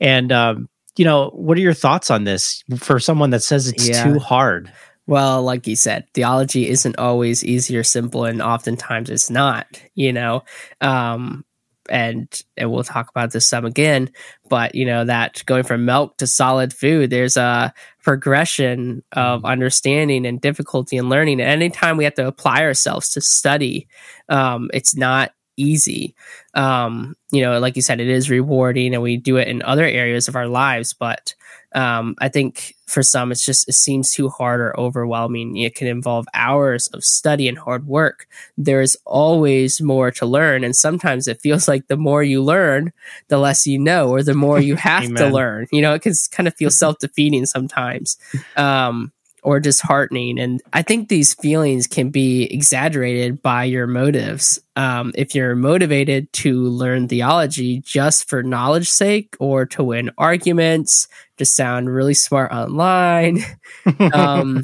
And 0.00 0.32
um, 0.32 0.68
you 0.96 1.04
know, 1.04 1.30
what 1.30 1.56
are 1.56 1.60
your 1.60 1.74
thoughts 1.74 2.10
on 2.10 2.24
this 2.24 2.64
for 2.78 2.98
someone 2.98 3.30
that 3.30 3.44
says 3.44 3.68
it's 3.68 3.88
yeah. 3.88 4.02
too 4.02 4.18
hard? 4.18 4.72
Well, 5.06 5.42
like 5.42 5.66
you 5.66 5.76
said, 5.76 6.06
theology 6.14 6.68
isn't 6.68 6.98
always 6.98 7.44
easy 7.44 7.76
or 7.76 7.84
simple, 7.84 8.24
and 8.24 8.40
oftentimes 8.40 9.10
it's 9.10 9.30
not, 9.30 9.80
you 9.94 10.12
know. 10.12 10.44
Um, 10.80 11.44
and 11.90 12.42
and 12.56 12.70
we'll 12.70 12.84
talk 12.84 13.08
about 13.08 13.32
this 13.32 13.48
some 13.48 13.64
again, 13.64 14.10
but 14.48 14.74
you 14.74 14.86
know 14.86 15.04
that 15.04 15.42
going 15.46 15.64
from 15.64 15.84
milk 15.84 16.16
to 16.18 16.26
solid 16.26 16.72
food, 16.72 17.10
there's 17.10 17.36
a 17.36 17.72
progression 18.02 19.02
of 19.12 19.40
mm-hmm. 19.40 19.46
understanding 19.46 20.26
and 20.26 20.40
difficulty 20.40 20.96
in 20.96 21.08
learning. 21.08 21.40
And 21.40 21.50
anytime 21.50 21.96
we 21.96 22.04
have 22.04 22.14
to 22.14 22.26
apply 22.26 22.62
ourselves 22.62 23.10
to 23.10 23.20
study, 23.20 23.88
um, 24.28 24.70
it's 24.72 24.96
not 24.96 25.32
easy. 25.56 26.14
Um, 26.54 27.14
you 27.32 27.42
know, 27.42 27.58
like 27.58 27.76
you 27.76 27.82
said, 27.82 28.00
it 28.00 28.08
is 28.08 28.30
rewarding 28.30 28.94
and 28.94 29.02
we 29.02 29.16
do 29.16 29.36
it 29.36 29.48
in 29.48 29.62
other 29.62 29.84
areas 29.84 30.28
of 30.28 30.36
our 30.36 30.48
lives. 30.48 30.92
But 30.92 31.34
um, 31.74 32.14
I 32.18 32.28
think 32.28 32.74
for 32.86 33.02
some, 33.02 33.32
it's 33.32 33.44
just, 33.44 33.68
it 33.68 33.72
seems 33.72 34.12
too 34.12 34.28
hard 34.28 34.60
or 34.60 34.78
overwhelming. 34.78 35.56
It 35.56 35.74
can 35.74 35.88
involve 35.88 36.26
hours 36.32 36.86
of 36.88 37.04
study 37.04 37.48
and 37.48 37.58
hard 37.58 37.86
work. 37.86 38.28
There 38.56 38.80
is 38.80 38.96
always 39.04 39.80
more 39.80 40.10
to 40.12 40.26
learn. 40.26 40.62
And 40.62 40.76
sometimes 40.76 41.26
it 41.26 41.40
feels 41.40 41.66
like 41.66 41.88
the 41.88 41.96
more 41.96 42.22
you 42.22 42.42
learn, 42.42 42.92
the 43.28 43.38
less 43.38 43.66
you 43.66 43.78
know, 43.78 44.10
or 44.10 44.22
the 44.22 44.34
more 44.34 44.60
you 44.60 44.76
have 44.76 45.12
to 45.14 45.28
learn. 45.28 45.66
You 45.72 45.82
know, 45.82 45.94
it 45.94 46.02
can 46.02 46.14
kind 46.30 46.46
of 46.46 46.54
feel 46.54 46.70
self 46.70 46.98
defeating 46.98 47.46
sometimes. 47.46 48.18
Um, 48.56 49.12
or 49.44 49.60
disheartening. 49.60 50.40
And 50.40 50.62
I 50.72 50.82
think 50.82 51.08
these 51.08 51.34
feelings 51.34 51.86
can 51.86 52.08
be 52.08 52.44
exaggerated 52.44 53.42
by 53.42 53.64
your 53.64 53.86
motives. 53.86 54.58
Um, 54.74 55.12
if 55.14 55.34
you're 55.34 55.54
motivated 55.54 56.32
to 56.34 56.62
learn 56.62 57.08
theology 57.08 57.80
just 57.80 58.28
for 58.28 58.42
knowledge 58.42 58.88
sake 58.88 59.36
or 59.38 59.66
to 59.66 59.84
win 59.84 60.10
arguments, 60.16 61.06
to 61.36 61.44
sound 61.44 61.92
really 61.92 62.14
smart 62.14 62.52
online, 62.52 63.40
um, 64.14 64.62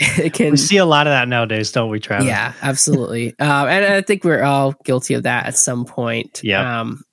it 0.00 0.32
can. 0.32 0.52
We 0.52 0.56
see 0.56 0.78
a 0.78 0.86
lot 0.86 1.06
of 1.06 1.10
that 1.10 1.28
nowadays, 1.28 1.70
don't 1.70 1.90
we, 1.90 2.00
Travis? 2.00 2.26
Yeah, 2.26 2.54
absolutely. 2.62 3.34
uh, 3.38 3.66
and 3.66 3.84
I 3.84 4.00
think 4.00 4.24
we're 4.24 4.42
all 4.42 4.74
guilty 4.84 5.14
of 5.14 5.24
that 5.24 5.46
at 5.46 5.56
some 5.56 5.84
point. 5.84 6.40
Yeah. 6.42 6.80
Um, 6.80 7.04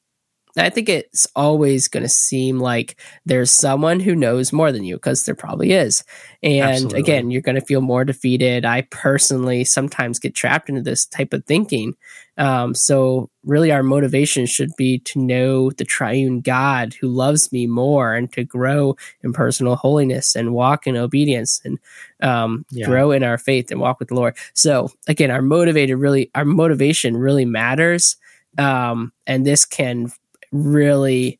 I 0.57 0.69
think 0.69 0.89
it's 0.89 1.27
always 1.35 1.87
going 1.87 2.03
to 2.03 2.09
seem 2.09 2.59
like 2.59 2.99
there's 3.25 3.51
someone 3.51 3.99
who 3.99 4.15
knows 4.15 4.51
more 4.51 4.71
than 4.71 4.83
you 4.83 4.95
because 4.95 5.23
there 5.23 5.35
probably 5.35 5.71
is. 5.71 6.03
And 6.43 6.63
Absolutely. 6.63 6.99
again, 6.99 7.31
you're 7.31 7.41
going 7.41 7.55
to 7.55 7.65
feel 7.65 7.81
more 7.81 8.03
defeated. 8.03 8.65
I 8.65 8.81
personally 8.89 9.63
sometimes 9.63 10.19
get 10.19 10.35
trapped 10.35 10.67
into 10.67 10.81
this 10.81 11.05
type 11.05 11.33
of 11.33 11.45
thinking. 11.45 11.95
Um, 12.37 12.73
so, 12.73 13.29
really, 13.43 13.71
our 13.71 13.83
motivation 13.83 14.45
should 14.45 14.71
be 14.77 14.99
to 14.99 15.19
know 15.19 15.69
the 15.71 15.85
triune 15.85 16.41
God 16.41 16.93
who 16.93 17.07
loves 17.07 17.51
me 17.51 17.67
more 17.67 18.13
and 18.13 18.31
to 18.33 18.43
grow 18.43 18.95
in 19.21 19.33
personal 19.33 19.75
holiness 19.75 20.35
and 20.35 20.53
walk 20.53 20.87
in 20.87 20.97
obedience 20.97 21.61
and 21.63 21.77
um, 22.21 22.65
yeah. 22.71 22.87
grow 22.87 23.11
in 23.11 23.23
our 23.23 23.37
faith 23.37 23.69
and 23.69 23.79
walk 23.79 23.99
with 23.99 24.07
the 24.07 24.15
Lord. 24.15 24.35
So, 24.53 24.89
again, 25.07 25.29
our 25.29 25.41
motivated 25.41 25.97
really, 25.97 26.31
our 26.33 26.45
motivation 26.45 27.15
really 27.15 27.45
matters. 27.45 28.15
Um, 28.57 29.13
and 29.27 29.45
this 29.45 29.63
can 29.65 30.11
really 30.51 31.39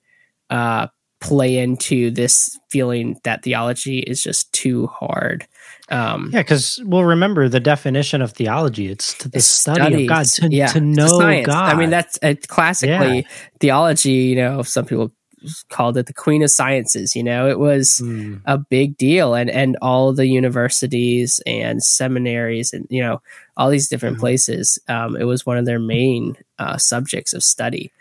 uh, 0.50 0.88
play 1.20 1.58
into 1.58 2.12
this 2.12 2.60
feeling 2.70 3.20
that 3.24 3.44
theology 3.44 4.00
is 4.00 4.22
just 4.22 4.52
too 4.54 4.88
hard. 4.88 5.48
Um, 5.90 6.30
yeah, 6.34 6.40
because 6.40 6.80
we'll 6.84 7.04
remember 7.04 7.50
the 7.50 7.60
definition 7.60 8.22
of 8.22 8.32
theology. 8.32 8.88
It's 8.88 9.14
to 9.20 9.30
the 9.30 9.42
study 9.42 9.82
studies, 9.82 10.02
of 10.02 10.08
God, 10.08 10.26
to, 10.26 10.50
yeah, 10.50 10.68
to 10.68 10.82
know 10.82 11.20
God. 11.44 11.50
I 11.50 11.78
mean, 11.78 11.90
that's 11.90 12.18
uh, 12.24 12.36
classically 12.48 13.20
yeah. 13.20 13.28
theology. 13.60 14.12
You 14.12 14.36
know, 14.38 14.62
some 14.64 14.86
people 14.86 15.12
called 15.70 15.98
it 15.98 16.06
the 16.06 16.14
queen 16.14 16.44
of 16.44 16.52
sciences 16.52 17.16
you 17.16 17.24
know 17.24 17.48
it 17.48 17.58
was 17.58 18.00
mm. 18.04 18.40
a 18.46 18.58
big 18.58 18.96
deal 18.98 19.34
and 19.34 19.50
and 19.50 19.76
all 19.82 20.14
the 20.14 20.28
universities 20.28 21.42
and 21.48 21.84
seminaries 21.84 22.74
and 22.74 22.86
you 22.90 23.02
know 23.02 23.22
all 23.58 23.70
these 23.70 23.88
different 23.88 24.18
mm 24.18 24.22
places 24.22 24.78
um, 24.88 25.16
it 25.16 25.24
was 25.24 25.48
one 25.48 25.58
of 25.58 25.66
their 25.66 25.80
main 25.80 26.36
uh, 26.60 26.78
subjects 26.78 27.34
of 27.34 27.42
study 27.42 27.92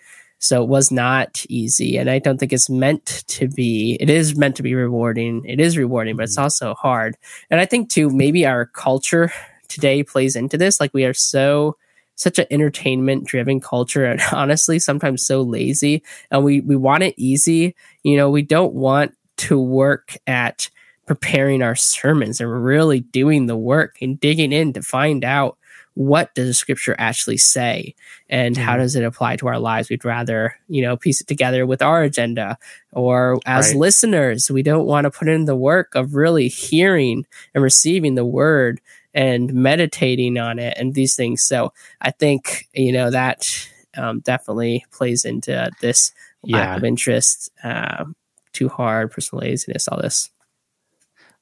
so 0.40 0.62
it 0.62 0.68
was 0.68 0.90
not 0.90 1.44
easy. 1.48 1.98
And 1.98 2.10
I 2.10 2.18
don't 2.18 2.38
think 2.38 2.52
it's 2.52 2.70
meant 2.70 3.24
to 3.28 3.46
be, 3.46 3.98
it 4.00 4.08
is 4.08 4.36
meant 4.36 4.56
to 4.56 4.62
be 4.62 4.74
rewarding. 4.74 5.44
It 5.44 5.60
is 5.60 5.76
rewarding, 5.76 6.16
but 6.16 6.24
it's 6.24 6.34
mm-hmm. 6.34 6.44
also 6.44 6.74
hard. 6.74 7.16
And 7.50 7.60
I 7.60 7.66
think 7.66 7.90
too, 7.90 8.08
maybe 8.08 8.46
our 8.46 8.64
culture 8.66 9.30
today 9.68 10.02
plays 10.02 10.36
into 10.36 10.56
this. 10.56 10.80
Like 10.80 10.94
we 10.94 11.04
are 11.04 11.14
so, 11.14 11.76
such 12.16 12.38
an 12.38 12.46
entertainment 12.50 13.26
driven 13.26 13.60
culture 13.60 14.04
and 14.04 14.20
honestly 14.32 14.78
sometimes 14.78 15.24
so 15.24 15.40
lazy 15.40 16.02
and 16.30 16.44
we 16.44 16.60
we 16.60 16.76
want 16.76 17.02
it 17.02 17.14
easy 17.16 17.74
you 18.02 18.14
know 18.14 18.28
we 18.28 18.42
don't 18.42 18.74
want 18.74 19.14
to 19.38 19.58
work 19.58 20.18
at 20.26 20.68
preparing 21.06 21.62
our 21.62 21.74
sermons 21.74 22.38
and 22.38 22.62
really 22.62 23.00
doing 23.00 23.46
the 23.46 23.56
work 23.56 23.96
and 24.02 24.20
digging 24.20 24.52
in 24.52 24.74
to 24.74 24.82
find 24.82 25.24
out 25.24 25.56
what 25.94 26.34
does 26.34 26.46
the 26.46 26.54
scripture 26.54 26.94
actually 26.98 27.36
say 27.36 27.94
and 28.28 28.54
mm-hmm. 28.54 28.64
how 28.64 28.76
does 28.76 28.94
it 28.94 29.04
apply 29.04 29.36
to 29.36 29.48
our 29.48 29.58
lives 29.58 29.90
we'd 29.90 30.04
rather 30.04 30.54
you 30.68 30.82
know 30.82 30.96
piece 30.96 31.20
it 31.20 31.26
together 31.26 31.66
with 31.66 31.82
our 31.82 32.02
agenda 32.02 32.56
or 32.92 33.38
as 33.46 33.68
right. 33.68 33.76
listeners 33.76 34.50
we 34.50 34.62
don't 34.62 34.86
want 34.86 35.04
to 35.04 35.10
put 35.10 35.28
in 35.28 35.44
the 35.44 35.56
work 35.56 35.94
of 35.94 36.14
really 36.14 36.48
hearing 36.48 37.26
and 37.54 37.64
receiving 37.64 38.14
the 38.14 38.24
word 38.24 38.80
and 39.12 39.52
meditating 39.52 40.38
on 40.38 40.58
it 40.58 40.74
and 40.78 40.94
these 40.94 41.16
things 41.16 41.42
so 41.42 41.72
i 42.00 42.10
think 42.10 42.68
you 42.72 42.92
know 42.92 43.10
that 43.10 43.68
um, 43.96 44.20
definitely 44.20 44.84
plays 44.92 45.24
into 45.24 45.68
this 45.80 46.12
yeah. 46.44 46.58
lack 46.58 46.78
of 46.78 46.84
interest 46.84 47.50
uh, 47.64 48.04
too 48.52 48.68
hard 48.68 49.10
personal 49.10 49.42
laziness 49.42 49.88
all 49.88 50.00
this 50.00 50.30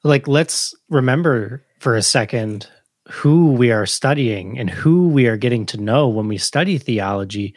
like 0.02 0.26
let's 0.26 0.74
remember 0.88 1.62
for 1.78 1.94
a 1.94 2.02
second 2.02 2.66
who 3.08 3.52
we 3.52 3.72
are 3.72 3.86
studying 3.86 4.58
and 4.58 4.68
who 4.68 5.08
we 5.08 5.26
are 5.26 5.36
getting 5.36 5.64
to 5.66 5.78
know 5.78 6.08
when 6.08 6.28
we 6.28 6.38
study 6.38 6.76
theology 6.76 7.54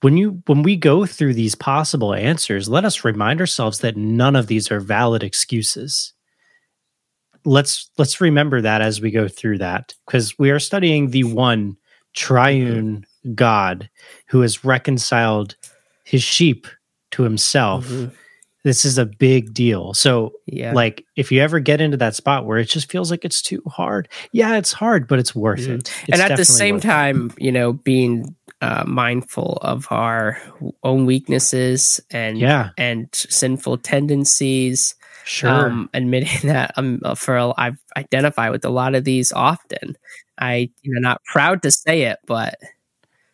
when 0.00 0.16
you 0.16 0.42
when 0.46 0.62
we 0.62 0.74
go 0.76 1.04
through 1.04 1.34
these 1.34 1.54
possible 1.54 2.14
answers 2.14 2.68
let 2.68 2.84
us 2.84 3.04
remind 3.04 3.40
ourselves 3.40 3.80
that 3.80 3.96
none 3.96 4.34
of 4.34 4.46
these 4.46 4.70
are 4.70 4.80
valid 4.80 5.22
excuses 5.22 6.14
let's 7.44 7.90
let's 7.98 8.20
remember 8.20 8.62
that 8.62 8.80
as 8.80 9.00
we 9.00 9.10
go 9.10 9.28
through 9.28 9.58
that 9.58 9.94
because 10.06 10.38
we 10.38 10.50
are 10.50 10.58
studying 10.58 11.10
the 11.10 11.24
one 11.24 11.76
triune 12.14 13.00
mm-hmm. 13.00 13.34
god 13.34 13.90
who 14.28 14.40
has 14.40 14.64
reconciled 14.64 15.56
his 16.04 16.22
sheep 16.22 16.66
to 17.10 17.22
himself 17.22 17.86
mm-hmm 17.86 18.14
this 18.66 18.84
is 18.84 18.98
a 18.98 19.06
big 19.06 19.54
deal. 19.54 19.94
So, 19.94 20.32
yeah. 20.44 20.72
like, 20.72 21.06
if 21.14 21.30
you 21.30 21.40
ever 21.40 21.60
get 21.60 21.80
into 21.80 21.96
that 21.98 22.16
spot 22.16 22.46
where 22.46 22.58
it 22.58 22.64
just 22.64 22.90
feels 22.90 23.12
like 23.12 23.24
it's 23.24 23.40
too 23.40 23.62
hard, 23.68 24.08
yeah, 24.32 24.56
it's 24.56 24.72
hard, 24.72 25.06
but 25.06 25.20
it's 25.20 25.36
worth 25.36 25.60
mm-hmm. 25.60 25.74
it. 25.74 26.04
It's 26.08 26.20
and 26.20 26.20
at 26.20 26.36
the 26.36 26.44
same 26.44 26.80
time, 26.80 27.30
it. 27.36 27.44
you 27.44 27.52
know, 27.52 27.74
being 27.74 28.34
uh, 28.60 28.82
mindful 28.84 29.60
of 29.62 29.86
our 29.90 30.42
own 30.82 31.06
weaknesses 31.06 32.00
and 32.10 32.38
yeah. 32.38 32.70
and 32.76 33.08
sinful 33.14 33.78
tendencies. 33.78 34.96
Sure. 35.24 35.48
Um, 35.48 35.88
admitting 35.94 36.48
that 36.48 36.72
um, 36.76 37.00
for 37.14 37.36
a, 37.36 37.52
I've 37.56 37.78
identified 37.96 38.50
with 38.50 38.64
a 38.64 38.70
lot 38.70 38.96
of 38.96 39.04
these 39.04 39.30
often. 39.30 39.96
I, 40.38 40.70
you 40.82 40.92
know, 40.92 41.00
not 41.00 41.22
proud 41.22 41.62
to 41.62 41.70
say 41.70 42.02
it, 42.02 42.18
but 42.26 42.56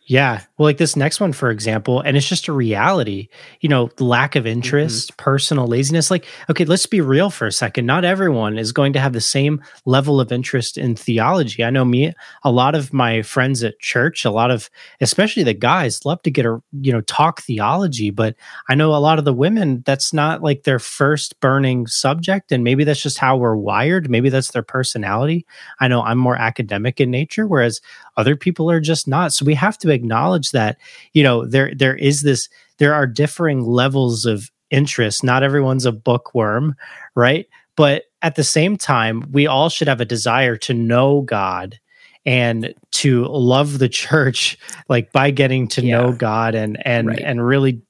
Yeah. 0.05 0.41
Well, 0.57 0.65
like 0.65 0.77
this 0.77 0.97
next 0.97 1.21
one, 1.21 1.31
for 1.31 1.49
example, 1.49 2.01
and 2.01 2.17
it's 2.17 2.27
just 2.27 2.49
a 2.49 2.53
reality, 2.53 3.29
you 3.61 3.69
know, 3.69 3.89
lack 3.99 4.35
of 4.35 4.45
interest, 4.45 5.11
mm-hmm. 5.11 5.23
personal 5.23 5.65
laziness. 5.65 6.11
Like, 6.11 6.25
okay, 6.49 6.65
let's 6.65 6.85
be 6.85 6.99
real 6.99 7.29
for 7.29 7.47
a 7.47 7.53
second. 7.53 7.85
Not 7.85 8.03
everyone 8.03 8.57
is 8.57 8.73
going 8.73 8.91
to 8.93 8.99
have 8.99 9.13
the 9.13 9.21
same 9.21 9.63
level 9.85 10.19
of 10.19 10.31
interest 10.31 10.77
in 10.77 10.95
theology. 10.95 11.63
I 11.63 11.69
know 11.69 11.85
me, 11.85 12.13
a 12.43 12.51
lot 12.51 12.75
of 12.75 12.91
my 12.91 13.21
friends 13.21 13.63
at 13.63 13.79
church, 13.79 14.25
a 14.25 14.31
lot 14.31 14.51
of, 14.51 14.69
especially 14.99 15.43
the 15.43 15.53
guys, 15.53 16.03
love 16.03 16.21
to 16.23 16.31
get 16.31 16.45
a, 16.45 16.61
you 16.81 16.91
know, 16.91 17.01
talk 17.01 17.41
theology. 17.41 18.09
But 18.09 18.35
I 18.67 18.75
know 18.75 18.93
a 18.93 18.97
lot 18.97 19.19
of 19.19 19.25
the 19.25 19.33
women, 19.33 19.83
that's 19.85 20.11
not 20.11 20.43
like 20.43 20.63
their 20.63 20.79
first 20.79 21.39
burning 21.39 21.87
subject. 21.87 22.51
And 22.51 22.63
maybe 22.63 22.83
that's 22.83 23.01
just 23.01 23.19
how 23.19 23.37
we're 23.37 23.55
wired. 23.55 24.09
Maybe 24.09 24.27
that's 24.27 24.51
their 24.51 24.63
personality. 24.63 25.45
I 25.79 25.87
know 25.87 26.01
I'm 26.01 26.17
more 26.17 26.35
academic 26.35 26.99
in 26.99 27.09
nature, 27.09 27.47
whereas 27.47 27.79
other 28.17 28.35
people 28.35 28.69
are 28.69 28.81
just 28.81 29.07
not 29.07 29.33
so 29.33 29.45
we 29.45 29.55
have 29.55 29.77
to 29.79 29.92
acknowledge 29.93 30.51
that 30.51 30.77
you 31.13 31.23
know 31.23 31.45
there 31.45 31.71
there 31.75 31.95
is 31.95 32.21
this 32.21 32.49
there 32.77 32.93
are 32.93 33.07
differing 33.07 33.63
levels 33.63 34.25
of 34.25 34.51
interest 34.69 35.23
not 35.23 35.43
everyone's 35.43 35.85
a 35.85 35.91
bookworm 35.91 36.75
right 37.15 37.47
but 37.75 38.03
at 38.21 38.35
the 38.35 38.43
same 38.43 38.77
time 38.77 39.23
we 39.31 39.47
all 39.47 39.69
should 39.69 39.87
have 39.87 40.01
a 40.01 40.05
desire 40.05 40.57
to 40.57 40.73
know 40.73 41.21
god 41.21 41.79
and 42.25 42.73
to 42.91 43.25
love 43.25 43.79
the 43.79 43.89
church 44.03 44.57
like 44.89 45.11
by 45.11 45.31
getting 45.31 45.67
to 45.67 45.83
yeah. 45.83 45.97
know 45.97 46.11
god 46.11 46.55
and 46.55 46.77
and 46.85 47.07
right. 47.07 47.19
and 47.19 47.45
really 47.45 47.81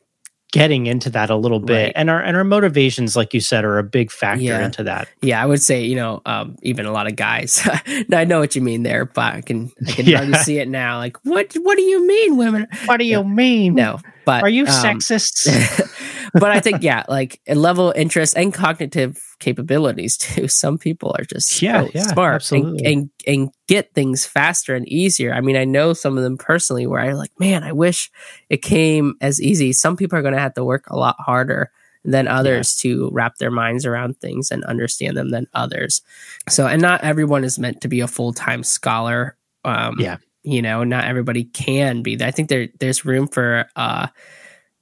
getting 0.53 0.85
into 0.85 1.09
that 1.09 1.31
a 1.31 1.35
little 1.35 1.59
bit. 1.59 1.85
Right. 1.85 1.93
and 1.95 2.11
our 2.11 2.21
and 2.21 2.37
our 2.37 2.43
motivations 2.43 3.15
like 3.15 3.33
you 3.33 3.39
said 3.39 3.65
are 3.65 3.79
a 3.79 3.83
big 3.83 4.11
factor 4.11 4.43
yeah. 4.43 4.63
into 4.63 4.83
that. 4.83 5.09
Yeah 5.21 5.41
i 5.41 5.45
would 5.45 5.61
say 5.61 5.83
you 5.83 5.95
know 5.95 6.21
um, 6.25 6.55
even 6.61 6.85
a 6.85 6.91
lot 6.91 7.07
of 7.07 7.15
guys 7.15 7.67
i 8.13 8.23
know 8.23 8.39
what 8.39 8.55
you 8.55 8.61
mean 8.61 8.83
there 8.83 9.05
but 9.05 9.33
i 9.33 9.41
can 9.41 9.71
i 9.87 9.91
can 9.91 10.05
yeah. 10.05 10.37
see 10.37 10.59
it 10.59 10.69
now. 10.69 10.99
Like 10.99 11.17
what 11.23 11.51
what 11.53 11.75
do 11.75 11.81
you 11.81 12.07
mean 12.07 12.37
women? 12.37 12.67
What 12.85 12.97
do 12.97 13.05
you 13.05 13.23
mean? 13.23 13.73
No 13.73 13.99
but 14.25 14.43
are 14.43 14.49
you 14.49 14.63
um, 14.63 14.69
sexist 14.69 15.47
but 16.33 16.51
I 16.51 16.59
think 16.59 16.81
yeah, 16.81 17.03
like 17.07 17.39
a 17.47 17.55
level 17.55 17.93
interest 17.95 18.35
and 18.35 18.53
cognitive 18.53 19.21
capabilities 19.39 20.17
too. 20.17 20.47
Some 20.63 20.77
people 20.77 21.15
are 21.17 21.23
just 21.23 21.61
yeah, 21.61 21.83
so 21.83 21.91
yeah 21.93 22.07
smart 22.07 22.51
and, 22.51 22.81
and, 22.81 23.09
and 23.27 23.49
get 23.67 23.93
things 23.93 24.25
faster 24.25 24.75
and 24.75 24.87
easier. 24.89 25.33
I 25.33 25.41
mean, 25.41 25.55
I 25.55 25.65
know 25.65 25.93
some 25.93 26.17
of 26.17 26.23
them 26.23 26.37
personally 26.37 26.87
where 26.87 26.99
I'm 26.99 27.15
like, 27.15 27.31
man, 27.39 27.63
I 27.63 27.71
wish 27.71 28.11
it 28.49 28.61
came 28.61 29.15
as 29.21 29.41
easy. 29.41 29.73
Some 29.73 29.95
people 29.95 30.17
are 30.17 30.21
going 30.21 30.33
to 30.33 30.39
have 30.39 30.55
to 30.55 30.65
work 30.65 30.89
a 30.89 30.97
lot 30.97 31.15
harder 31.19 31.71
than 32.03 32.27
others 32.27 32.83
yeah. 32.83 32.91
to 32.91 33.09
wrap 33.13 33.37
their 33.37 33.51
minds 33.51 33.85
around 33.85 34.19
things 34.19 34.51
and 34.51 34.63
understand 34.65 35.15
them 35.15 35.29
than 35.29 35.47
others. 35.53 36.01
So, 36.49 36.67
and 36.67 36.81
not 36.81 37.03
everyone 37.03 37.43
is 37.43 37.57
meant 37.57 37.81
to 37.81 37.87
be 37.87 38.01
a 38.01 38.07
full 38.07 38.33
time 38.33 38.63
scholar. 38.63 39.37
Um, 39.63 39.95
yeah, 39.99 40.17
you 40.43 40.61
know, 40.61 40.83
not 40.83 41.05
everybody 41.05 41.45
can 41.45 42.03
be. 42.03 42.21
I 42.21 42.31
think 42.31 42.49
there 42.49 42.67
there's 42.79 43.05
room 43.05 43.27
for 43.27 43.65
uh, 43.75 44.07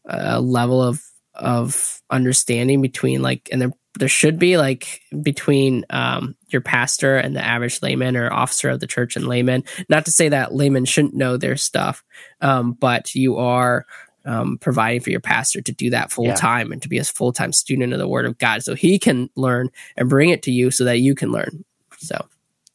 a 0.06 0.42
level 0.42 0.82
of 0.82 1.04
of 1.36 2.02
understanding 2.10 2.82
between 2.82 3.22
like 3.22 3.48
and 3.52 3.62
there 3.62 3.74
there 4.00 4.08
should 4.08 4.40
be 4.40 4.58
like 4.58 5.02
between 5.22 5.86
um, 5.90 6.36
your 6.48 6.62
pastor 6.62 7.18
and 7.18 7.36
the 7.36 7.46
average 7.46 7.82
layman 7.82 8.16
or 8.16 8.32
officer 8.32 8.70
of 8.70 8.80
the 8.80 8.88
church 8.88 9.16
and 9.16 9.28
layman. 9.28 9.64
Not 9.90 10.06
to 10.06 10.12
say 10.12 10.30
that 10.30 10.54
laymen 10.54 10.86
shouldn't 10.86 11.14
know 11.14 11.38
their 11.38 11.58
stuff, 11.58 12.04
um, 12.40 12.74
but 12.74 13.14
you 13.16 13.38
are 13.38 13.86
um, 14.26 14.58
providing 14.60 15.02
for 15.02 15.10
your 15.10 15.20
pastor 15.20 15.62
to 15.62 15.72
do 15.72 15.90
that 15.90 16.12
full 16.12 16.32
time 16.34 16.72
and 16.72 16.82
to 16.82 16.90
be 16.90 17.00
a 17.00 17.04
full 17.04 17.34
time 17.34 17.52
student 17.52 17.94
of 17.94 18.00
the 18.00 18.08
Word 18.08 18.26
of 18.26 18.38
God, 18.38 18.64
so 18.64 18.76
he 18.76 18.98
can 18.98 19.30
learn 19.36 19.70
and 19.98 20.10
bring 20.10 20.30
it 20.30 20.44
to 20.44 20.52
you, 20.52 20.72
so 20.72 20.86
that 20.86 21.00
you 21.00 21.16
can 21.16 21.32
learn. 21.32 21.66
So, 21.98 22.28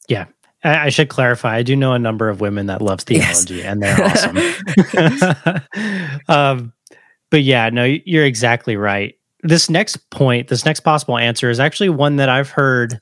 yeah. 0.07 0.25
I, 0.63 0.89
should 0.89 1.07
clarify. 1.07 1.55
I 1.55 1.63
do 1.63 1.75
know 1.75 1.93
a 1.93 1.99
number 1.99 2.29
of 2.29 2.41
women 2.41 2.65
that 2.65 2.81
love 2.81 3.01
theology, 3.01 3.55
yes. 3.55 3.65
and 3.65 3.81
they're 3.81 4.03
awesome. 6.27 6.27
um, 6.27 6.73
but 7.29 7.43
yeah, 7.43 7.69
no, 7.69 7.83
you're 7.83 8.25
exactly 8.25 8.77
right. 8.77 9.15
This 9.43 9.69
next 9.69 10.09
point, 10.09 10.47
this 10.47 10.65
next 10.65 10.81
possible 10.81 11.17
answer 11.17 11.49
is 11.49 11.59
actually 11.59 11.89
one 11.89 12.15
that 12.17 12.29
I've 12.29 12.49
heard 12.49 12.99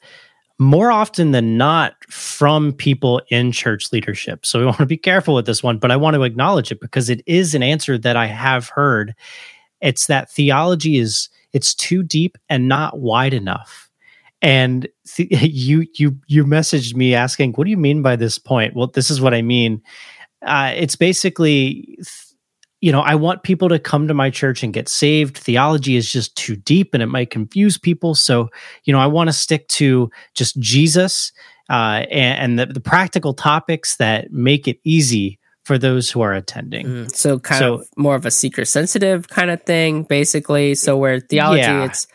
more 0.57 0.91
often 0.91 1.31
than 1.31 1.57
not 1.57 1.93
from 2.09 2.71
people 2.73 3.21
in 3.29 3.51
church 3.51 3.91
leadership. 3.91 4.45
So 4.45 4.59
we 4.59 4.65
want 4.65 4.77
to 4.77 4.85
be 4.85 4.97
careful 4.97 5.35
with 5.35 5.45
this 5.45 5.63
one, 5.63 5.77
but 5.77 5.91
I 5.91 5.95
want 5.95 6.15
to 6.15 6.23
acknowledge 6.23 6.71
it 6.71 6.79
because 6.79 7.09
it 7.09 7.21
is 7.25 7.55
an 7.55 7.63
answer 7.63 7.97
that 7.97 8.15
I 8.15 8.27
have 8.27 8.69
heard. 8.69 9.15
It's 9.81 10.07
that 10.07 10.31
theology 10.31 10.97
is 10.97 11.29
it's 11.53 11.73
too 11.73 12.03
deep 12.03 12.37
and 12.49 12.67
not 12.67 12.99
wide 12.99 13.33
enough. 13.33 13.89
And 14.41 14.87
th- 15.07 15.29
you 15.41 15.87
you 15.95 16.19
you 16.27 16.45
messaged 16.45 16.95
me 16.95 17.15
asking, 17.15 17.53
"What 17.53 17.65
do 17.65 17.71
you 17.71 17.77
mean 17.77 18.01
by 18.01 18.15
this 18.15 18.37
point?" 18.37 18.75
Well, 18.75 18.87
this 18.87 19.09
is 19.09 19.21
what 19.21 19.33
I 19.33 19.41
mean. 19.41 19.81
Uh, 20.45 20.73
it's 20.75 20.95
basically 20.95 21.97
you 22.85 22.91
know, 22.91 23.01
I 23.01 23.15
want 23.15 23.41
people 23.41 23.67
to 23.69 23.79
come 23.79 24.07
to 24.09 24.13
my 24.13 24.29
church 24.29 24.61
and 24.61 24.71
get 24.71 24.87
saved. 24.87 25.39
Theology 25.39 25.95
is 25.95 26.07
just 26.07 26.35
too 26.35 26.55
deep 26.55 26.93
and 26.93 27.01
it 27.01 27.07
might 27.07 27.31
confuse 27.31 27.79
people. 27.79 28.13
So, 28.13 28.51
you 28.83 28.93
know, 28.93 28.99
I 28.99 29.07
want 29.07 29.27
to 29.27 29.33
stick 29.33 29.67
to 29.69 30.11
just 30.35 30.59
Jesus 30.59 31.31
uh, 31.67 32.05
and, 32.11 32.59
and 32.59 32.59
the, 32.59 32.71
the, 32.71 32.79
practical 32.79 33.33
topics 33.33 33.95
that 33.97 34.31
make 34.31 34.67
it 34.67 34.77
easy 34.83 35.39
for 35.63 35.79
those 35.79 36.11
who 36.11 36.21
are 36.21 36.33
attending. 36.33 36.85
Mm, 36.85 37.15
so, 37.15 37.39
kind 37.39 37.57
so, 37.57 37.73
of 37.73 37.89
more 37.97 38.13
of 38.13 38.27
a 38.27 38.29
seeker 38.29 38.65
sensitive 38.65 39.29
kind 39.29 39.49
of 39.49 39.63
thing, 39.63 40.03
basically. 40.03 40.75
So, 40.75 40.95
where 40.95 41.19
theology, 41.19 41.61
yeah. 41.61 41.85
it's 41.85 42.05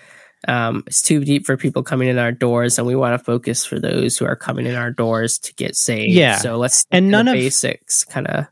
um, 0.47 0.85
it's 0.87 1.03
too 1.03 1.25
deep 1.25 1.47
for 1.47 1.57
people 1.57 1.83
coming 1.83 2.07
in 2.07 2.17
our 2.17 2.31
doors, 2.31 2.79
and 2.79 2.87
we 2.87 2.95
want 2.95 3.19
to 3.19 3.25
focus 3.25 3.67
for 3.67 3.81
those 3.81 4.17
who 4.17 4.25
are 4.25 4.37
coming 4.37 4.67
in 4.67 4.77
our 4.77 4.93
doors 4.93 5.41
to 5.41 5.55
get 5.55 5.75
saved. 5.75 6.13
Yeah. 6.13 6.37
So 6.37 6.59
let's 6.59 6.87
and 6.93 7.11
none 7.11 7.27
of 7.27 7.35
basics 7.35 8.05
kind 8.05 8.29
of 8.29 8.47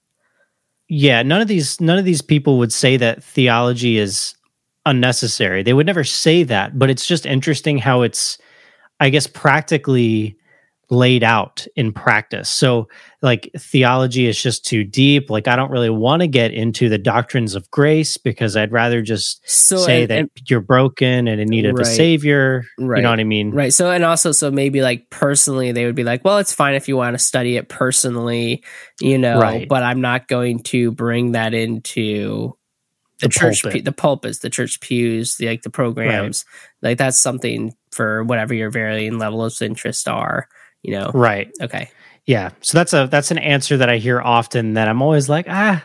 yeah, 0.88 1.22
none 1.22 1.40
of 1.40 1.48
these 1.48 1.80
none 1.80 1.98
of 1.98 2.04
these 2.04 2.22
people 2.22 2.58
would 2.58 2.72
say 2.72 2.96
that 2.96 3.22
theology 3.22 3.98
is 3.98 4.34
unnecessary. 4.86 5.62
They 5.62 5.74
would 5.74 5.86
never 5.86 6.04
say 6.04 6.42
that, 6.44 6.78
but 6.78 6.90
it's 6.90 7.06
just 7.06 7.26
interesting 7.26 7.78
how 7.78 8.02
it's 8.02 8.38
I 9.00 9.10
guess 9.10 9.26
practically 9.26 10.36
laid 10.90 11.22
out 11.22 11.66
in 11.76 11.92
practice. 11.92 12.48
So, 12.48 12.88
like, 13.20 13.50
theology 13.58 14.26
is 14.26 14.40
just 14.40 14.64
too 14.64 14.84
deep. 14.84 15.28
Like, 15.28 15.46
I 15.46 15.54
don't 15.54 15.70
really 15.70 15.90
want 15.90 16.22
to 16.22 16.28
get 16.28 16.52
into 16.52 16.88
the 16.88 16.96
doctrines 16.96 17.54
of 17.54 17.70
grace 17.70 18.16
because 18.16 18.56
I'd 18.56 18.72
rather 18.72 19.02
just 19.02 19.40
so, 19.48 19.76
say 19.76 20.02
and, 20.02 20.10
that 20.10 20.18
and, 20.18 20.30
you're 20.48 20.60
broken 20.60 21.28
and 21.28 21.40
in 21.40 21.48
need 21.48 21.66
of 21.66 21.74
right, 21.74 21.86
a 21.86 21.90
savior. 21.90 22.64
Right. 22.78 22.98
You 22.98 23.02
know 23.02 23.10
what 23.10 23.20
I 23.20 23.24
mean? 23.24 23.50
Right. 23.50 23.72
So, 23.72 23.90
and 23.90 24.04
also, 24.04 24.32
so 24.32 24.50
maybe 24.50 24.80
like 24.80 25.10
personally, 25.10 25.72
they 25.72 25.84
would 25.84 25.94
be 25.94 26.04
like, 26.04 26.24
well, 26.24 26.38
it's 26.38 26.54
fine 26.54 26.74
if 26.74 26.88
you 26.88 26.96
want 26.96 27.14
to 27.14 27.18
study 27.18 27.56
it 27.56 27.68
personally, 27.68 28.64
you 29.00 29.18
know, 29.18 29.40
right. 29.40 29.68
but 29.68 29.82
I'm 29.82 30.00
not 30.00 30.26
going 30.26 30.60
to 30.64 30.90
bring 30.90 31.32
that 31.32 31.52
into 31.52 32.54
the, 33.20 33.26
the 33.26 33.28
church, 33.28 33.62
pulpit. 33.62 33.84
the 33.84 33.92
pulpits, 33.92 34.38
the 34.38 34.50
church 34.50 34.80
pews, 34.80 35.36
the, 35.36 35.48
like 35.48 35.62
the 35.62 35.70
programs. 35.70 36.46
Right. 36.82 36.90
Like, 36.90 36.98
that's 36.98 37.18
something 37.18 37.74
for 37.90 38.24
whatever 38.24 38.54
your 38.54 38.70
varying 38.70 39.18
levels 39.18 39.60
of 39.60 39.66
interest 39.66 40.08
are 40.08 40.48
you 40.82 40.92
know? 40.92 41.10
Right. 41.12 41.50
Okay. 41.60 41.90
Yeah. 42.26 42.50
So 42.60 42.78
that's 42.78 42.92
a 42.92 43.08
that's 43.10 43.30
an 43.30 43.38
answer 43.38 43.76
that 43.78 43.88
i 43.88 43.96
hear 43.96 44.20
often 44.20 44.74
that 44.74 44.88
i'm 44.88 45.00
always 45.02 45.28
like 45.28 45.46
ah 45.48 45.82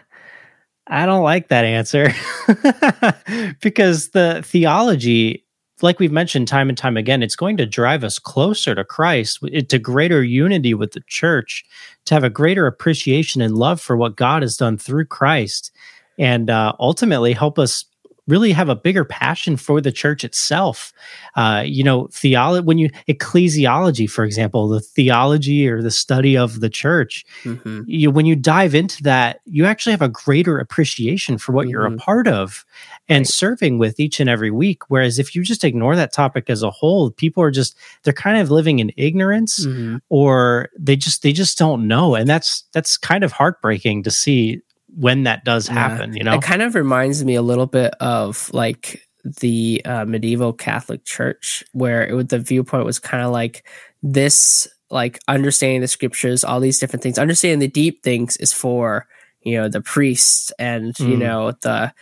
i 0.88 1.06
don't 1.06 1.24
like 1.24 1.48
that 1.50 1.66
answer. 1.66 2.14
Because 3.62 4.10
the 4.10 4.42
theology 4.46 5.46
like 5.82 6.00
we've 6.00 6.12
mentioned 6.12 6.48
time 6.48 6.70
and 6.70 6.78
time 6.78 6.98
again 6.98 7.22
it's 7.24 7.36
going 7.36 7.58
to 7.58 7.66
drive 7.66 8.04
us 8.04 8.18
closer 8.20 8.74
to 8.76 8.84
christ 8.84 9.40
to 9.70 9.80
greater 9.80 10.24
unity 10.24 10.74
with 10.74 10.92
the 10.92 11.02
church 11.08 11.66
to 12.06 12.14
have 12.14 12.24
a 12.24 12.30
greater 12.30 12.68
appreciation 12.68 13.42
and 13.42 13.56
love 13.56 13.82
for 13.82 13.98
what 13.98 14.16
god 14.16 14.42
has 14.42 14.56
done 14.58 14.78
through 14.78 15.06
christ 15.06 15.72
and 16.18 16.50
uh, 16.50 16.74
ultimately 16.80 17.34
help 17.34 17.58
us 17.58 17.86
really 18.28 18.52
have 18.52 18.70
a 18.70 18.76
bigger 18.76 19.04
passion 19.04 19.58
for 19.58 19.82
the 19.82 19.92
church 19.92 20.24
itself. 20.24 20.94
Uh, 21.36 21.64
you 21.66 21.84
know, 21.84 22.08
theology, 22.08 22.64
when 22.64 22.78
you, 22.78 22.90
ecclesiology, 23.10 24.10
for 24.10 24.24
example, 24.24 24.70
the 24.70 24.80
theology 24.80 25.68
or 25.68 25.82
the 25.82 25.92
study 25.92 26.38
of 26.38 26.62
the 26.62 26.70
church, 26.70 27.26
mm-hmm. 27.44 27.82
you, 27.86 28.10
when 28.10 28.26
you 28.26 28.36
dive 28.36 28.74
into 28.74 29.04
that, 29.04 29.42
you 29.46 29.66
actually 29.66 29.92
have 29.92 30.02
a 30.02 30.10
greater 30.10 30.58
appreciation 30.58 31.38
for 31.38 31.52
what 31.52 31.64
mm-hmm. 31.64 31.72
you're 31.72 31.86
a 31.86 31.90
mm-hmm. 31.90 31.98
part 31.98 32.28
of 32.28 32.66
and 33.10 33.22
right. 33.22 33.28
serving 33.28 33.78
with 33.78 34.00
each 34.00 34.20
and 34.20 34.30
every 34.30 34.52
week. 34.52 34.90
Whereas 34.90 35.20
if 35.20 35.36
you 35.36 35.44
just 35.44 35.64
ignore 35.64 35.96
that 35.96 36.14
topic 36.14 36.50
as 36.50 36.64
a 36.64 36.72
whole, 36.72 37.12
people 37.12 37.44
are 37.44 37.52
just, 37.52 37.76
they're 38.04 38.14
kind 38.14 38.38
of 38.38 38.50
living 38.50 38.80
in 38.80 38.92
ignorance 38.96 39.66
mm-hmm. 39.66 39.98
or 40.10 40.70
they 40.80 40.96
just, 40.96 41.24
they 41.24 41.34
just 41.34 41.58
don't 41.58 41.88
know. 41.88 42.16
And 42.16 42.30
that's, 42.30 42.64
that's 42.72 42.96
kind 42.96 43.24
of 43.24 43.34
heartbreaking 43.34 44.04
to 44.04 44.12
see 44.12 44.62
when 44.96 45.24
that 45.24 45.44
does 45.44 45.68
happen 45.68 46.14
yeah. 46.14 46.18
you 46.18 46.24
know 46.24 46.36
it 46.36 46.42
kind 46.42 46.62
of 46.62 46.76
reminds 46.76 47.24
me 47.24 47.36
a 47.36 47.42
little 47.42 47.66
bit 47.66 47.94
of 48.00 48.50
like 48.54 49.02
the 49.24 49.82
uh, 49.86 50.06
medieval 50.06 50.54
catholic 50.54 51.04
church 51.06 51.64
where 51.72 52.04
it, 52.04 52.30
the 52.30 52.40
viewpoint 52.40 52.86
was 52.86 53.00
kind 53.00 53.24
of 53.24 53.32
like 53.32 53.68
this 54.02 54.68
like 54.90 55.20
understanding 55.28 55.82
the 55.82 55.88
scriptures 55.88 56.44
all 56.44 56.60
these 56.60 56.80
different 56.80 57.02
things 57.02 57.18
understanding 57.18 57.60
the 57.60 57.68
deep 57.68 58.04
things 58.04 58.38
is 58.38 58.54
for 58.54 59.08
you 59.42 59.56
know 59.56 59.68
the 59.68 59.82
priests 59.82 60.52
and 60.60 60.94
mm. 60.96 61.10
you 61.10 61.18
know 61.18 61.52
the 61.62 61.94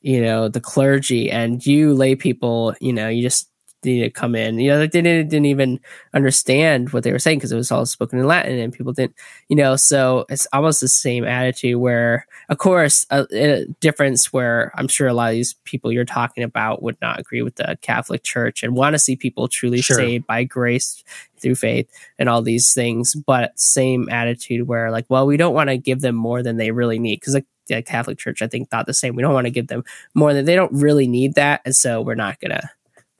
you 0.00 0.20
know 0.20 0.48
the 0.48 0.60
clergy 0.60 1.30
and 1.30 1.64
you 1.64 1.94
lay 1.94 2.14
people 2.14 2.74
you 2.80 2.92
know 2.92 3.08
you 3.08 3.22
just 3.22 3.48
need 3.84 4.00
to 4.00 4.10
come 4.10 4.34
in. 4.34 4.58
You 4.58 4.70
know, 4.70 4.80
like 4.80 4.92
they 4.92 5.02
didn't, 5.02 5.28
didn't 5.28 5.46
even 5.46 5.80
understand 6.12 6.92
what 6.92 7.02
they 7.02 7.12
were 7.12 7.18
saying 7.18 7.38
because 7.38 7.52
it 7.52 7.56
was 7.56 7.70
all 7.70 7.86
spoken 7.86 8.18
in 8.18 8.26
Latin 8.26 8.58
and 8.58 8.72
people 8.72 8.92
didn't, 8.92 9.14
you 9.48 9.56
know, 9.56 9.76
so 9.76 10.26
it's 10.28 10.46
almost 10.52 10.80
the 10.80 10.88
same 10.88 11.24
attitude 11.24 11.76
where, 11.76 12.26
of 12.48 12.58
course, 12.58 13.06
a, 13.10 13.26
a, 13.32 13.66
difference 13.80 14.32
where 14.32 14.72
I'm 14.76 14.88
sure 14.88 15.08
a 15.08 15.14
lot 15.14 15.30
of 15.30 15.34
these 15.34 15.54
people 15.64 15.92
you're 15.92 16.04
talking 16.04 16.44
about 16.44 16.82
would 16.82 17.00
not 17.00 17.18
agree 17.18 17.42
with 17.42 17.56
the 17.56 17.78
Catholic 17.82 18.22
Church 18.22 18.62
and 18.62 18.74
want 18.74 18.94
to 18.94 18.98
see 18.98 19.16
people 19.16 19.48
truly 19.48 19.80
sure. 19.80 19.96
saved 19.96 20.26
by 20.26 20.44
grace 20.44 21.02
through 21.38 21.54
faith 21.54 21.88
and 22.18 22.28
all 22.28 22.42
these 22.42 22.72
things, 22.72 23.14
but 23.14 23.58
same 23.58 24.08
attitude 24.08 24.66
where 24.66 24.90
like, 24.90 25.06
well, 25.08 25.26
we 25.26 25.36
don't 25.36 25.54
want 25.54 25.68
to 25.68 25.76
give 25.76 26.00
them 26.00 26.14
more 26.14 26.42
than 26.42 26.56
they 26.56 26.70
really 26.70 26.98
need 26.98 27.20
because 27.20 27.34
like 27.34 27.46
the 27.66 27.82
Catholic 27.82 28.18
Church, 28.18 28.42
I 28.42 28.46
think, 28.46 28.70
thought 28.70 28.86
the 28.86 28.94
same. 28.94 29.14
We 29.14 29.22
don't 29.22 29.34
want 29.34 29.46
to 29.46 29.50
give 29.50 29.68
them 29.68 29.84
more 30.14 30.34
than 30.34 30.44
they 30.44 30.54
don't 30.56 30.72
really 30.72 31.06
need 31.06 31.34
that, 31.34 31.62
and 31.64 31.74
so 31.74 32.00
we're 32.00 32.14
not 32.14 32.40
gonna 32.40 32.70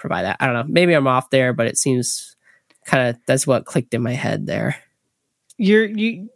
provide 0.05 0.25
that. 0.25 0.37
I 0.39 0.47
don't 0.47 0.55
know. 0.55 0.65
Maybe 0.69 0.93
I'm 0.93 1.07
off 1.07 1.31
there, 1.31 1.55
but 1.55 1.67
it 1.67 1.79
seems 1.79 2.37
kind 2.85 3.09
of 3.09 3.17
that's 3.27 3.47
what 3.47 3.65
clicked 3.65 3.95
in 3.95 4.03
my 4.03 4.13
head 4.13 4.47
there. 4.47 4.77
You're 5.57 5.87
you. 5.87 6.29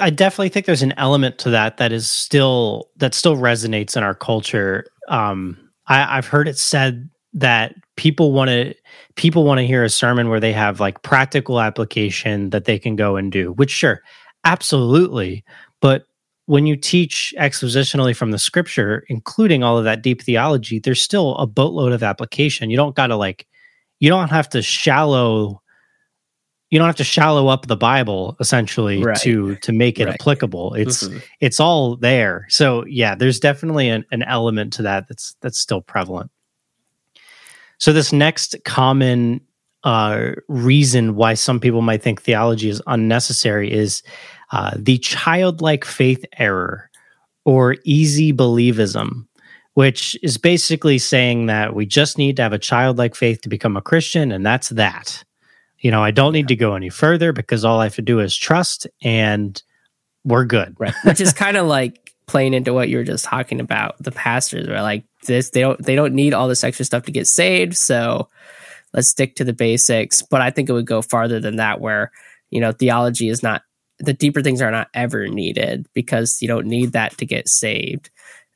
I 0.00 0.08
definitely 0.08 0.48
think 0.48 0.64
there's 0.64 0.82
an 0.82 0.94
element 0.96 1.38
to 1.40 1.50
that 1.50 1.76
that 1.76 1.92
is 1.92 2.10
still 2.10 2.88
that 2.96 3.12
still 3.12 3.36
resonates 3.36 3.96
in 3.96 4.02
our 4.02 4.14
culture. 4.14 4.86
Um, 5.08 5.58
I, 5.88 6.16
I've 6.16 6.26
heard 6.26 6.48
it 6.48 6.56
said 6.56 7.10
that 7.34 7.74
people 7.96 8.32
want 8.32 8.48
to 8.48 8.74
people 9.16 9.44
want 9.44 9.58
to 9.58 9.66
hear 9.66 9.84
a 9.84 9.90
sermon 9.90 10.30
where 10.30 10.40
they 10.40 10.52
have 10.52 10.80
like 10.80 11.02
practical 11.02 11.60
application 11.60 12.50
that 12.50 12.64
they 12.64 12.78
can 12.78 12.96
go 12.96 13.16
and 13.16 13.30
do. 13.30 13.52
Which 13.52 13.70
sure, 13.70 14.00
absolutely, 14.44 15.44
but 15.82 16.06
when 16.50 16.66
you 16.66 16.74
teach 16.74 17.32
expositionally 17.38 18.14
from 18.14 18.32
the 18.32 18.38
scripture, 18.38 19.04
including 19.06 19.62
all 19.62 19.78
of 19.78 19.84
that 19.84 20.02
deep 20.02 20.20
theology, 20.20 20.80
there's 20.80 21.00
still 21.00 21.36
a 21.36 21.46
boatload 21.46 21.92
of 21.92 22.02
application. 22.02 22.70
You 22.70 22.76
don't 22.76 22.96
got 22.96 23.06
to 23.06 23.14
like, 23.14 23.46
you 24.00 24.08
don't 24.08 24.30
have 24.30 24.48
to 24.48 24.60
shallow, 24.60 25.62
you 26.70 26.78
don't 26.80 26.88
have 26.88 26.96
to 26.96 27.04
shallow 27.04 27.46
up 27.46 27.68
the 27.68 27.76
Bible 27.76 28.36
essentially 28.40 29.00
right. 29.00 29.16
to 29.18 29.54
to 29.62 29.70
make 29.70 30.00
it 30.00 30.06
right. 30.06 30.14
applicable. 30.14 30.74
It's 30.74 31.04
mm-hmm. 31.04 31.18
it's 31.38 31.60
all 31.60 31.94
there. 31.94 32.46
So 32.48 32.84
yeah, 32.86 33.14
there's 33.14 33.38
definitely 33.38 33.88
an, 33.88 34.04
an 34.10 34.24
element 34.24 34.72
to 34.72 34.82
that 34.82 35.06
that's 35.06 35.36
that's 35.42 35.58
still 35.58 35.80
prevalent. 35.80 36.32
So 37.78 37.92
this 37.92 38.12
next 38.12 38.56
common 38.64 39.40
uh, 39.84 40.32
reason 40.48 41.14
why 41.14 41.34
some 41.34 41.60
people 41.60 41.80
might 41.80 42.02
think 42.02 42.22
theology 42.22 42.68
is 42.68 42.82
unnecessary 42.88 43.70
is 43.72 44.02
uh, 44.50 44.72
the 44.76 44.98
childlike 44.98 45.84
faith 45.84 46.24
error 46.38 46.90
or 47.44 47.76
easy 47.84 48.32
believism, 48.32 49.26
which 49.74 50.16
is 50.22 50.38
basically 50.38 50.98
saying 50.98 51.46
that 51.46 51.74
we 51.74 51.86
just 51.86 52.18
need 52.18 52.36
to 52.36 52.42
have 52.42 52.52
a 52.52 52.58
childlike 52.58 53.14
faith 53.14 53.40
to 53.42 53.48
become 53.48 53.76
a 53.76 53.82
Christian, 53.82 54.32
and 54.32 54.44
that's 54.44 54.70
that. 54.70 55.24
You 55.78 55.90
know, 55.90 56.02
I 56.02 56.10
don't 56.10 56.32
need 56.32 56.48
to 56.48 56.56
go 56.56 56.74
any 56.74 56.90
further 56.90 57.32
because 57.32 57.64
all 57.64 57.80
I 57.80 57.84
have 57.84 57.94
to 57.94 58.02
do 58.02 58.20
is 58.20 58.36
trust 58.36 58.86
and 59.02 59.60
we're 60.24 60.44
good. 60.44 60.76
Right. 60.78 60.94
Which 61.04 61.20
is 61.20 61.32
kind 61.32 61.56
of 61.56 61.66
like 61.66 62.12
playing 62.26 62.54
into 62.54 62.74
what 62.74 62.88
you 62.88 62.98
were 62.98 63.04
just 63.04 63.24
talking 63.24 63.60
about. 63.60 63.96
The 64.02 64.12
pastors 64.12 64.68
are 64.68 64.82
like 64.82 65.04
this, 65.26 65.50
they 65.50 65.62
don't 65.62 65.82
they 65.82 65.96
don't 65.96 66.14
need 66.14 66.34
all 66.34 66.48
this 66.48 66.64
extra 66.64 66.84
stuff 66.84 67.04
to 67.04 67.12
get 67.12 67.26
saved. 67.26 67.76
So 67.76 68.28
let's 68.92 69.08
stick 69.08 69.36
to 69.36 69.44
the 69.44 69.54
basics. 69.54 70.22
But 70.22 70.42
I 70.42 70.50
think 70.50 70.68
it 70.68 70.72
would 70.72 70.86
go 70.86 71.00
farther 71.00 71.40
than 71.40 71.56
that 71.56 71.80
where, 71.80 72.12
you 72.50 72.60
know, 72.60 72.72
theology 72.72 73.28
is 73.28 73.42
not 73.42 73.62
the 74.00 74.12
deeper 74.12 74.42
things 74.42 74.62
are 74.62 74.70
not 74.70 74.88
ever 74.94 75.28
needed 75.28 75.86
because 75.94 76.40
you 76.40 76.48
don't 76.48 76.66
need 76.66 76.92
that 76.92 77.16
to 77.18 77.26
get 77.26 77.48
saved. 77.48 78.10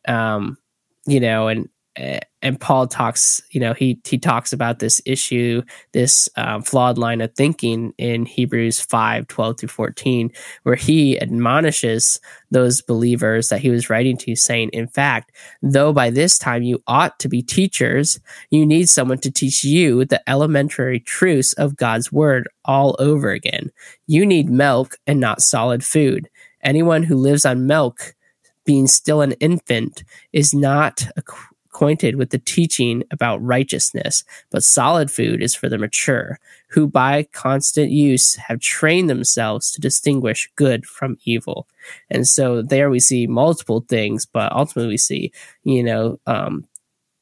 Um, 0.09 0.57
you 1.07 1.21
know, 1.21 1.49
and 1.49 1.69
and 1.97 2.61
Paul 2.61 2.89
talks, 2.89 3.41
you 3.53 3.61
know, 3.61 3.73
he 3.73 4.01
he 4.05 4.19
talks 4.19 4.53
about 4.53 4.81
this 4.81 5.01
issue, 5.07 5.63
this 5.93 6.29
um, 6.37 6.63
flawed 6.63 6.99
line 6.99 7.21
of 7.21 7.35
thinking 7.35 7.95
in 7.99 8.27
Hebrews 8.27 8.81
5, 8.81 9.29
12 9.29 9.59
through 9.59 9.69
14, 9.69 10.33
where 10.65 10.75
he 10.75 11.21
admonishes 11.21 12.21
those 12.51 12.83
believers 12.83 13.49
that 13.49 13.61
he 13.61 13.71
was 13.71 13.89
writing 13.89 14.17
to, 14.19 14.35
saying, 14.35 14.71
In 14.73 14.89
fact, 14.89 15.33
though 15.63 15.93
by 15.93 16.11
this 16.11 16.39
time 16.39 16.63
you 16.63 16.83
ought 16.87 17.19
to 17.21 17.29
be 17.29 17.43
teachers, 17.43 18.19
you 18.51 18.67
need 18.67 18.89
someone 18.89 19.19
to 19.19 19.31
teach 19.31 19.63
you 19.63 20.05
the 20.05 20.29
elementary 20.29 21.01
truths 21.01 21.53
of 21.55 21.77
God's 21.77 22.11
word 22.11 22.49
all 22.65 22.97
over 22.99 23.31
again. 23.31 23.71
You 24.07 24.27
need 24.27 24.51
milk 24.51 24.97
and 25.07 25.21
not 25.21 25.43
solid 25.43 25.85
food. 25.85 26.29
Anyone 26.63 27.05
who 27.05 27.17
lives 27.17 27.45
on 27.45 27.67
milk, 27.67 28.15
being 28.67 28.87
still 28.87 29.21
an 29.21 29.33
infant, 29.33 30.03
is 30.33 30.53
not 30.55 31.07
acquainted 31.85 32.17
with 32.17 32.31
the 32.31 32.39
teaching 32.39 33.03
about 33.11 33.45
righteousness, 33.45 34.25
but 34.51 34.63
solid 34.63 35.11
food 35.11 35.43
is 35.43 35.55
for 35.55 35.69
the 35.69 35.77
mature, 35.77 36.39
who 36.69 36.87
by 36.87 37.25
constant 37.35 37.91
use 37.91 38.37
have 38.37 38.59
trained 38.59 39.11
themselves 39.11 39.71
to 39.71 39.83
distinguish 39.83 40.51
good 40.57 40.87
from 40.87 41.19
evil. 41.27 41.67
And 42.09 42.27
so 42.27 42.63
there 42.63 42.89
we 42.89 43.01
see 43.01 43.27
multiple 43.27 43.85
things, 43.87 44.25
but 44.25 44.51
ultimately 44.53 44.95
we 44.95 44.97
see, 44.97 45.31
you 45.63 45.83
know, 45.83 46.19
um, 46.27 46.65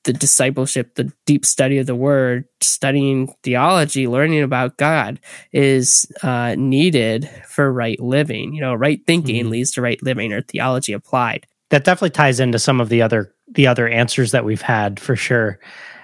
the 0.04 0.12
discipleship, 0.12 0.94
the 0.94 1.12
deep 1.26 1.44
study 1.44 1.78
of 1.78 1.86
the 1.86 1.96
word, 1.96 2.44
studying 2.60 3.34
theology, 3.42 4.06
learning 4.06 4.42
about 4.42 4.76
God 4.76 5.18
is 5.52 6.06
uh, 6.22 6.54
needed 6.56 7.28
for 7.48 7.72
right 7.72 7.98
living. 7.98 8.54
You 8.54 8.60
know, 8.60 8.74
right 8.74 9.00
thinking 9.08 9.42
mm-hmm. 9.42 9.50
leads 9.50 9.72
to 9.72 9.82
right 9.82 10.00
living 10.04 10.32
or 10.32 10.40
theology 10.40 10.92
applied. 10.92 11.48
That 11.72 11.84
definitely 11.84 12.10
ties 12.10 12.38
into 12.38 12.58
some 12.58 12.82
of 12.82 12.90
the 12.90 13.00
other 13.00 13.34
the 13.48 13.66
other 13.66 13.88
answers 13.88 14.32
that 14.32 14.44
we've 14.44 14.60
had 14.60 15.00
for 15.00 15.16
sure. 15.16 15.58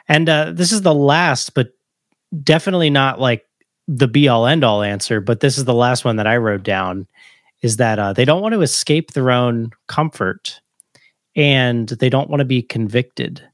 And 0.08 0.26
uh, 0.26 0.52
this 0.52 0.72
is 0.72 0.80
the 0.80 0.94
last, 0.94 1.52
but 1.52 1.68
definitely 2.42 2.88
not 2.88 3.20
like 3.20 3.44
the 3.86 4.08
be 4.08 4.28
all 4.28 4.46
end 4.46 4.64
all 4.64 4.82
answer. 4.82 5.20
But 5.20 5.40
this 5.40 5.58
is 5.58 5.66
the 5.66 5.74
last 5.74 6.06
one 6.06 6.16
that 6.16 6.26
I 6.26 6.38
wrote 6.38 6.62
down 6.62 7.06
is 7.60 7.76
that 7.76 7.98
uh, 7.98 8.14
they 8.14 8.24
don't 8.24 8.40
want 8.40 8.54
to 8.54 8.62
escape 8.62 9.12
their 9.12 9.30
own 9.30 9.72
comfort 9.88 10.62
and 11.36 11.86
they 11.88 12.08
don't 12.08 12.30
want 12.30 12.40
to 12.40 12.46
be 12.46 12.62
convicted. 12.62 13.46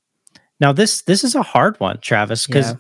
Now 0.61 0.72
this 0.72 1.03
this 1.03 1.24
is 1.24 1.35
a 1.35 1.42
hard 1.42 1.81
one, 1.81 1.98
Travis, 2.00 2.46
because 2.46 2.70
yeah. 2.70 2.77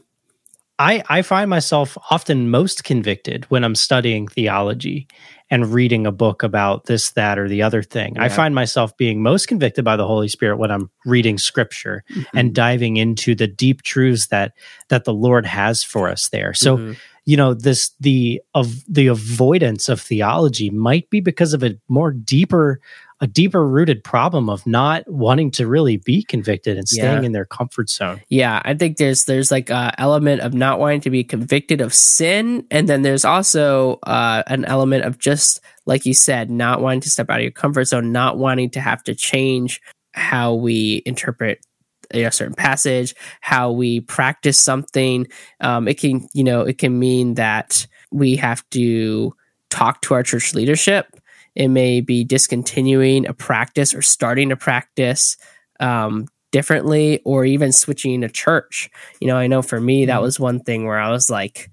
I 0.78 1.02
I 1.08 1.22
find 1.22 1.48
myself 1.48 1.96
often 2.10 2.50
most 2.50 2.84
convicted 2.84 3.44
when 3.50 3.64
I'm 3.64 3.74
studying 3.74 4.26
theology 4.28 5.08
and 5.50 5.72
reading 5.72 6.06
a 6.06 6.12
book 6.12 6.42
about 6.42 6.86
this, 6.86 7.12
that, 7.12 7.38
or 7.38 7.48
the 7.48 7.62
other 7.62 7.82
thing. 7.82 8.14
Yeah. 8.16 8.24
I 8.24 8.28
find 8.28 8.54
myself 8.54 8.96
being 8.96 9.22
most 9.22 9.46
convicted 9.46 9.84
by 9.84 9.96
the 9.96 10.06
Holy 10.06 10.28
Spirit 10.28 10.56
when 10.56 10.70
I'm 10.70 10.90
reading 11.04 11.38
scripture 11.38 12.02
mm-hmm. 12.10 12.36
and 12.36 12.54
diving 12.54 12.96
into 12.96 13.34
the 13.34 13.46
deep 13.46 13.82
truths 13.82 14.28
that 14.28 14.52
that 14.88 15.04
the 15.04 15.14
Lord 15.14 15.46
has 15.46 15.82
for 15.82 16.08
us 16.08 16.28
there. 16.30 16.54
So, 16.54 16.78
mm-hmm. 16.78 16.92
you 17.24 17.36
know, 17.36 17.54
this 17.54 17.92
the 18.00 18.40
of 18.54 18.82
the 18.92 19.06
avoidance 19.08 19.88
of 19.88 20.00
theology 20.00 20.70
might 20.70 21.08
be 21.10 21.20
because 21.20 21.52
of 21.52 21.62
a 21.62 21.78
more 21.88 22.10
deeper 22.10 22.80
a 23.24 23.26
deeper 23.26 23.66
rooted 23.66 24.04
problem 24.04 24.50
of 24.50 24.66
not 24.66 25.02
wanting 25.10 25.50
to 25.50 25.66
really 25.66 25.96
be 25.96 26.22
convicted 26.22 26.76
and 26.76 26.86
staying 26.86 27.22
yeah. 27.22 27.26
in 27.26 27.32
their 27.32 27.46
comfort 27.46 27.88
zone. 27.88 28.20
Yeah, 28.28 28.60
I 28.66 28.74
think 28.74 28.98
there's 28.98 29.24
there's 29.24 29.50
like 29.50 29.70
a 29.70 29.94
element 29.98 30.42
of 30.42 30.52
not 30.52 30.78
wanting 30.78 31.00
to 31.00 31.10
be 31.10 31.24
convicted 31.24 31.80
of 31.80 31.94
sin, 31.94 32.66
and 32.70 32.86
then 32.86 33.00
there's 33.00 33.24
also 33.24 33.98
uh, 34.02 34.42
an 34.46 34.66
element 34.66 35.06
of 35.06 35.18
just 35.18 35.60
like 35.86 36.04
you 36.04 36.12
said, 36.12 36.50
not 36.50 36.82
wanting 36.82 37.00
to 37.00 37.10
step 37.10 37.30
out 37.30 37.38
of 37.38 37.42
your 37.42 37.50
comfort 37.50 37.86
zone, 37.86 38.12
not 38.12 38.36
wanting 38.36 38.68
to 38.70 38.80
have 38.80 39.02
to 39.04 39.14
change 39.14 39.80
how 40.12 40.52
we 40.52 41.02
interpret 41.06 41.64
a 42.12 42.30
certain 42.30 42.54
passage, 42.54 43.14
how 43.40 43.72
we 43.72 44.00
practice 44.00 44.58
something. 44.58 45.26
Um, 45.60 45.88
it 45.88 45.98
can 45.98 46.28
you 46.34 46.44
know 46.44 46.60
it 46.60 46.76
can 46.76 46.98
mean 46.98 47.34
that 47.34 47.86
we 48.12 48.36
have 48.36 48.68
to 48.72 49.34
talk 49.70 50.02
to 50.02 50.12
our 50.12 50.22
church 50.22 50.52
leadership 50.52 51.06
it 51.54 51.68
may 51.68 52.00
be 52.00 52.24
discontinuing 52.24 53.26
a 53.26 53.34
practice 53.34 53.94
or 53.94 54.02
starting 54.02 54.52
a 54.52 54.56
practice 54.56 55.36
um, 55.80 56.26
differently 56.50 57.20
or 57.24 57.44
even 57.44 57.72
switching 57.72 58.22
a 58.24 58.28
church. 58.28 58.90
You 59.20 59.28
know, 59.28 59.36
I 59.36 59.46
know 59.46 59.62
for 59.62 59.80
me, 59.80 60.06
that 60.06 60.14
mm-hmm. 60.14 60.22
was 60.22 60.40
one 60.40 60.60
thing 60.60 60.86
where 60.86 60.98
I 60.98 61.10
was 61.10 61.30
like, 61.30 61.70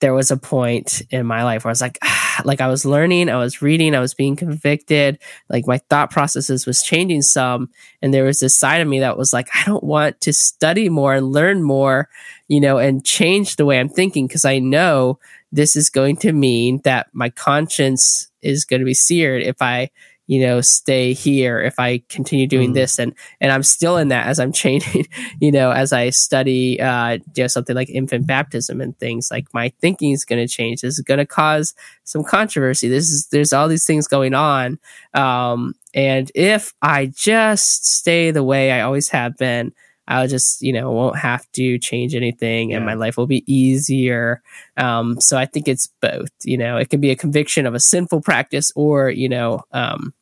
there 0.00 0.14
was 0.14 0.30
a 0.30 0.36
point 0.36 1.02
in 1.10 1.26
my 1.26 1.42
life 1.42 1.64
where 1.64 1.70
I 1.70 1.72
was 1.72 1.80
like, 1.80 1.98
ah, 2.02 2.40
like 2.44 2.60
I 2.60 2.68
was 2.68 2.84
learning, 2.84 3.28
I 3.28 3.36
was 3.36 3.62
reading, 3.62 3.94
I 3.94 4.00
was 4.00 4.14
being 4.14 4.36
convicted, 4.36 5.18
like 5.48 5.66
my 5.66 5.78
thought 5.78 6.10
processes 6.10 6.66
was 6.66 6.82
changing 6.82 7.22
some. 7.22 7.70
And 8.02 8.12
there 8.12 8.24
was 8.24 8.40
this 8.40 8.56
side 8.56 8.80
of 8.80 8.88
me 8.88 9.00
that 9.00 9.16
was 9.16 9.32
like, 9.32 9.48
I 9.54 9.64
don't 9.64 9.84
want 9.84 10.20
to 10.22 10.32
study 10.32 10.88
more 10.88 11.14
and 11.14 11.32
learn 11.32 11.62
more, 11.62 12.08
you 12.48 12.60
know, 12.60 12.78
and 12.78 13.04
change 13.04 13.56
the 13.56 13.64
way 13.64 13.80
I'm 13.80 13.88
thinking 13.88 14.26
because 14.26 14.44
I 14.44 14.58
know 14.58 15.18
this 15.52 15.76
is 15.76 15.88
going 15.88 16.16
to 16.18 16.32
mean 16.32 16.80
that 16.84 17.08
my 17.12 17.30
conscience 17.30 18.30
is 18.46 18.64
going 18.64 18.80
to 18.80 18.86
be 18.86 18.94
seared 18.94 19.42
if 19.42 19.60
I, 19.60 19.90
you 20.26 20.40
know, 20.40 20.60
stay 20.60 21.12
here, 21.12 21.60
if 21.60 21.78
I 21.78 22.02
continue 22.08 22.46
doing 22.46 22.70
mm. 22.70 22.74
this. 22.74 22.98
And, 22.98 23.14
and 23.40 23.52
I'm 23.52 23.62
still 23.62 23.96
in 23.96 24.08
that 24.08 24.26
as 24.26 24.40
I'm 24.40 24.52
changing, 24.62 25.06
you 25.40 25.52
know, 25.52 25.70
as 25.70 25.92
I 25.92 26.10
study, 26.10 26.80
uh, 26.80 27.18
you 27.34 27.44
know, 27.44 27.46
something 27.46 27.76
like 27.76 27.90
infant 27.90 28.26
baptism 28.26 28.80
and 28.80 28.98
things 28.98 29.30
like 29.30 29.52
my 29.54 29.72
thinking 29.80 30.12
is 30.12 30.24
going 30.24 30.44
to 30.44 30.52
change. 30.52 30.80
This 30.80 30.98
is 30.98 31.04
going 31.04 31.18
to 31.18 31.26
cause 31.26 31.74
some 32.04 32.24
controversy. 32.24 32.88
This 32.88 33.10
is, 33.10 33.28
there's 33.28 33.52
all 33.52 33.68
these 33.68 33.86
things 33.86 34.08
going 34.08 34.34
on. 34.34 34.78
Um, 35.14 35.74
and 35.94 36.30
if 36.34 36.74
I 36.82 37.06
just 37.06 37.86
stay 37.86 38.30
the 38.30 38.44
way 38.44 38.72
I 38.72 38.82
always 38.82 39.08
have 39.10 39.36
been, 39.36 39.72
I'll 40.08 40.28
just, 40.28 40.62
you 40.62 40.72
know, 40.72 40.90
won't 40.92 41.18
have 41.18 41.50
to 41.52 41.78
change 41.78 42.14
anything 42.14 42.72
and 42.72 42.82
Yeah. 42.82 42.86
my 42.86 42.94
life 42.94 43.16
will 43.16 43.26
be 43.26 43.44
easier. 43.52 44.42
Um, 44.76 45.20
so 45.20 45.36
I 45.36 45.46
think 45.46 45.66
it's 45.68 45.88
both, 46.00 46.30
you 46.44 46.56
know, 46.56 46.76
it 46.76 46.90
can 46.90 47.00
be 47.00 47.10
a 47.10 47.16
conviction 47.16 47.66
of 47.66 47.74
a 47.74 47.80
sinful 47.80 48.20
practice 48.22 48.72
or, 48.76 49.10
you 49.10 49.28
know, 49.28 49.62
um, 49.72 50.14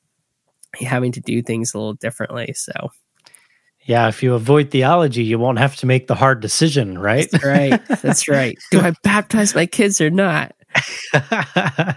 having 0.80 1.12
to 1.12 1.20
do 1.20 1.42
things 1.42 1.74
a 1.74 1.78
little 1.78 1.94
differently. 1.94 2.52
So 2.54 2.72
Yeah, 3.84 4.08
if 4.08 4.22
you 4.22 4.34
avoid 4.34 4.70
theology, 4.70 5.22
you 5.22 5.38
won't 5.38 5.58
have 5.58 5.76
to 5.76 5.86
make 5.86 6.06
the 6.06 6.14
hard 6.14 6.40
decision, 6.40 6.98
right? 6.98 7.28
that's 7.30 7.44
right. 7.44 7.80
That's 8.02 8.28
right. 8.28 8.58
Do 8.70 8.80
I 8.80 8.92
baptize 9.02 9.54
my 9.54 9.66
kids 9.66 10.00
or 10.00 10.08
not? 10.10 10.54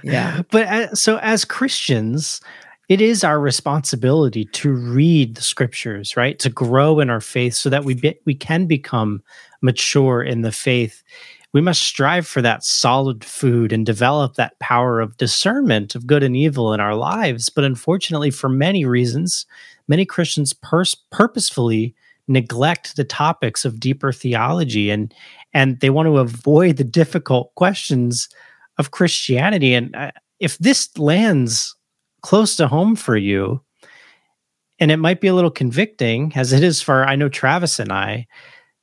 Yeah. 0.03 0.41
But 0.51 0.67
uh, 0.67 0.93
so 0.95 1.17
as 1.17 1.45
Christians, 1.45 2.41
it 2.89 3.01
is 3.01 3.23
our 3.23 3.39
responsibility 3.39 4.45
to 4.45 4.71
read 4.71 5.35
the 5.35 5.41
scriptures, 5.41 6.15
right? 6.15 6.39
To 6.39 6.49
grow 6.49 6.99
in 6.99 7.09
our 7.09 7.19
faith 7.19 7.53
so 7.53 7.69
that 7.69 7.83
we 7.83 7.95
be, 7.95 8.17
we 8.25 8.33
can 8.33 8.65
become 8.65 9.21
mature 9.61 10.23
in 10.23 10.41
the 10.41 10.51
faith. 10.51 11.03
We 11.53 11.61
must 11.61 11.81
strive 11.81 12.27
for 12.27 12.41
that 12.41 12.63
solid 12.63 13.23
food 13.23 13.73
and 13.73 13.85
develop 13.85 14.35
that 14.35 14.59
power 14.59 15.01
of 15.01 15.17
discernment 15.17 15.95
of 15.95 16.07
good 16.07 16.23
and 16.23 16.35
evil 16.35 16.73
in 16.73 16.79
our 16.79 16.95
lives. 16.95 17.49
But 17.49 17.63
unfortunately, 17.63 18.31
for 18.31 18.49
many 18.49 18.85
reasons, 18.85 19.45
many 19.87 20.05
Christians 20.05 20.53
pers- 20.53 20.95
purposefully 21.11 21.93
neglect 22.29 22.95
the 22.95 23.05
topics 23.05 23.65
of 23.65 23.79
deeper 23.79 24.11
theology 24.11 24.89
and 24.89 25.13
and 25.53 25.79
they 25.79 25.89
want 25.89 26.07
to 26.07 26.17
avoid 26.17 26.75
the 26.75 26.83
difficult 26.83 27.55
questions 27.55 28.27
of 28.77 28.91
Christianity. 28.91 29.73
And 29.73 29.95
uh, 29.95 30.11
if 30.39 30.57
this 30.57 30.95
lands 30.97 31.76
close 32.27 32.57
to 32.57 32.67
home 32.67 32.93
for 32.93 33.15
you, 33.15 33.61
and 34.79 34.91
it 34.91 34.97
might 34.97 35.21
be 35.21 35.29
a 35.29 35.33
little 35.33 35.49
convicting, 35.49 36.33
as 36.35 36.51
it 36.51 36.61
is 36.61 36.81
for 36.81 37.05
I 37.05 37.15
know 37.15 37.29
Travis 37.29 37.79
and 37.79 37.89
I, 37.89 38.27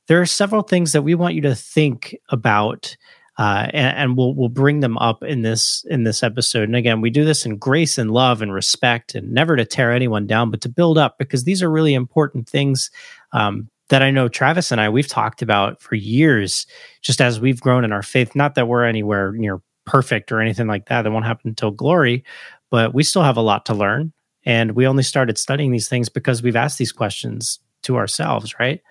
there 0.07 0.19
are 0.19 0.25
several 0.25 0.63
things 0.63 0.93
that 0.93 1.03
we 1.03 1.13
want 1.13 1.35
you 1.35 1.41
to 1.41 1.53
think 1.53 2.15
about. 2.29 2.97
Uh, 3.37 3.67
and, 3.71 3.97
and 3.97 4.17
we'll 4.17 4.33
we'll 4.33 4.49
bring 4.49 4.79
them 4.79 4.97
up 4.97 5.21
in 5.21 5.43
this 5.43 5.85
in 5.89 6.05
this 6.05 6.23
episode. 6.23 6.63
And 6.63 6.75
again, 6.75 7.01
we 7.01 7.11
do 7.11 7.23
this 7.23 7.45
in 7.45 7.57
grace 7.57 7.99
and 7.99 8.09
love 8.09 8.41
and 8.41 8.51
respect, 8.51 9.13
and 9.13 9.31
never 9.31 9.55
to 9.55 9.65
tear 9.65 9.91
anyone 9.91 10.25
down, 10.25 10.49
but 10.49 10.61
to 10.61 10.69
build 10.69 10.97
up 10.97 11.17
because 11.19 11.43
these 11.43 11.61
are 11.61 11.69
really 11.69 11.93
important 11.93 12.49
things 12.49 12.89
um, 13.31 13.69
that 13.89 14.01
I 14.01 14.09
know 14.09 14.27
Travis 14.27 14.71
and 14.71 14.81
I 14.81 14.89
we've 14.89 15.07
talked 15.07 15.43
about 15.43 15.81
for 15.81 15.93
years, 15.93 16.65
just 17.03 17.21
as 17.21 17.39
we've 17.39 17.61
grown 17.61 17.83
in 17.83 17.91
our 17.91 18.01
faith. 18.01 18.35
Not 18.35 18.55
that 18.55 18.67
we're 18.67 18.85
anywhere 18.85 19.33
near 19.33 19.61
perfect 19.85 20.31
or 20.31 20.41
anything 20.41 20.67
like 20.67 20.87
that. 20.87 21.03
That 21.03 21.11
won't 21.11 21.25
happen 21.25 21.49
until 21.49 21.71
glory, 21.71 22.23
but 22.71 22.93
we 22.93 23.03
still 23.03 23.23
have 23.23 23.37
a 23.37 23.41
lot 23.41 23.65
to 23.67 23.73
learn. 23.73 24.13
And 24.45 24.73
we 24.73 24.87
only 24.87 25.03
started 25.03 25.37
studying 25.37 25.71
these 25.71 25.89
things 25.89 26.07
because 26.07 26.43
we've 26.43 26.55
asked 26.55 26.77
these 26.77 26.91
questions 26.91 27.59
to 27.83 27.97
ourselves, 27.97 28.53
right? 28.59 28.81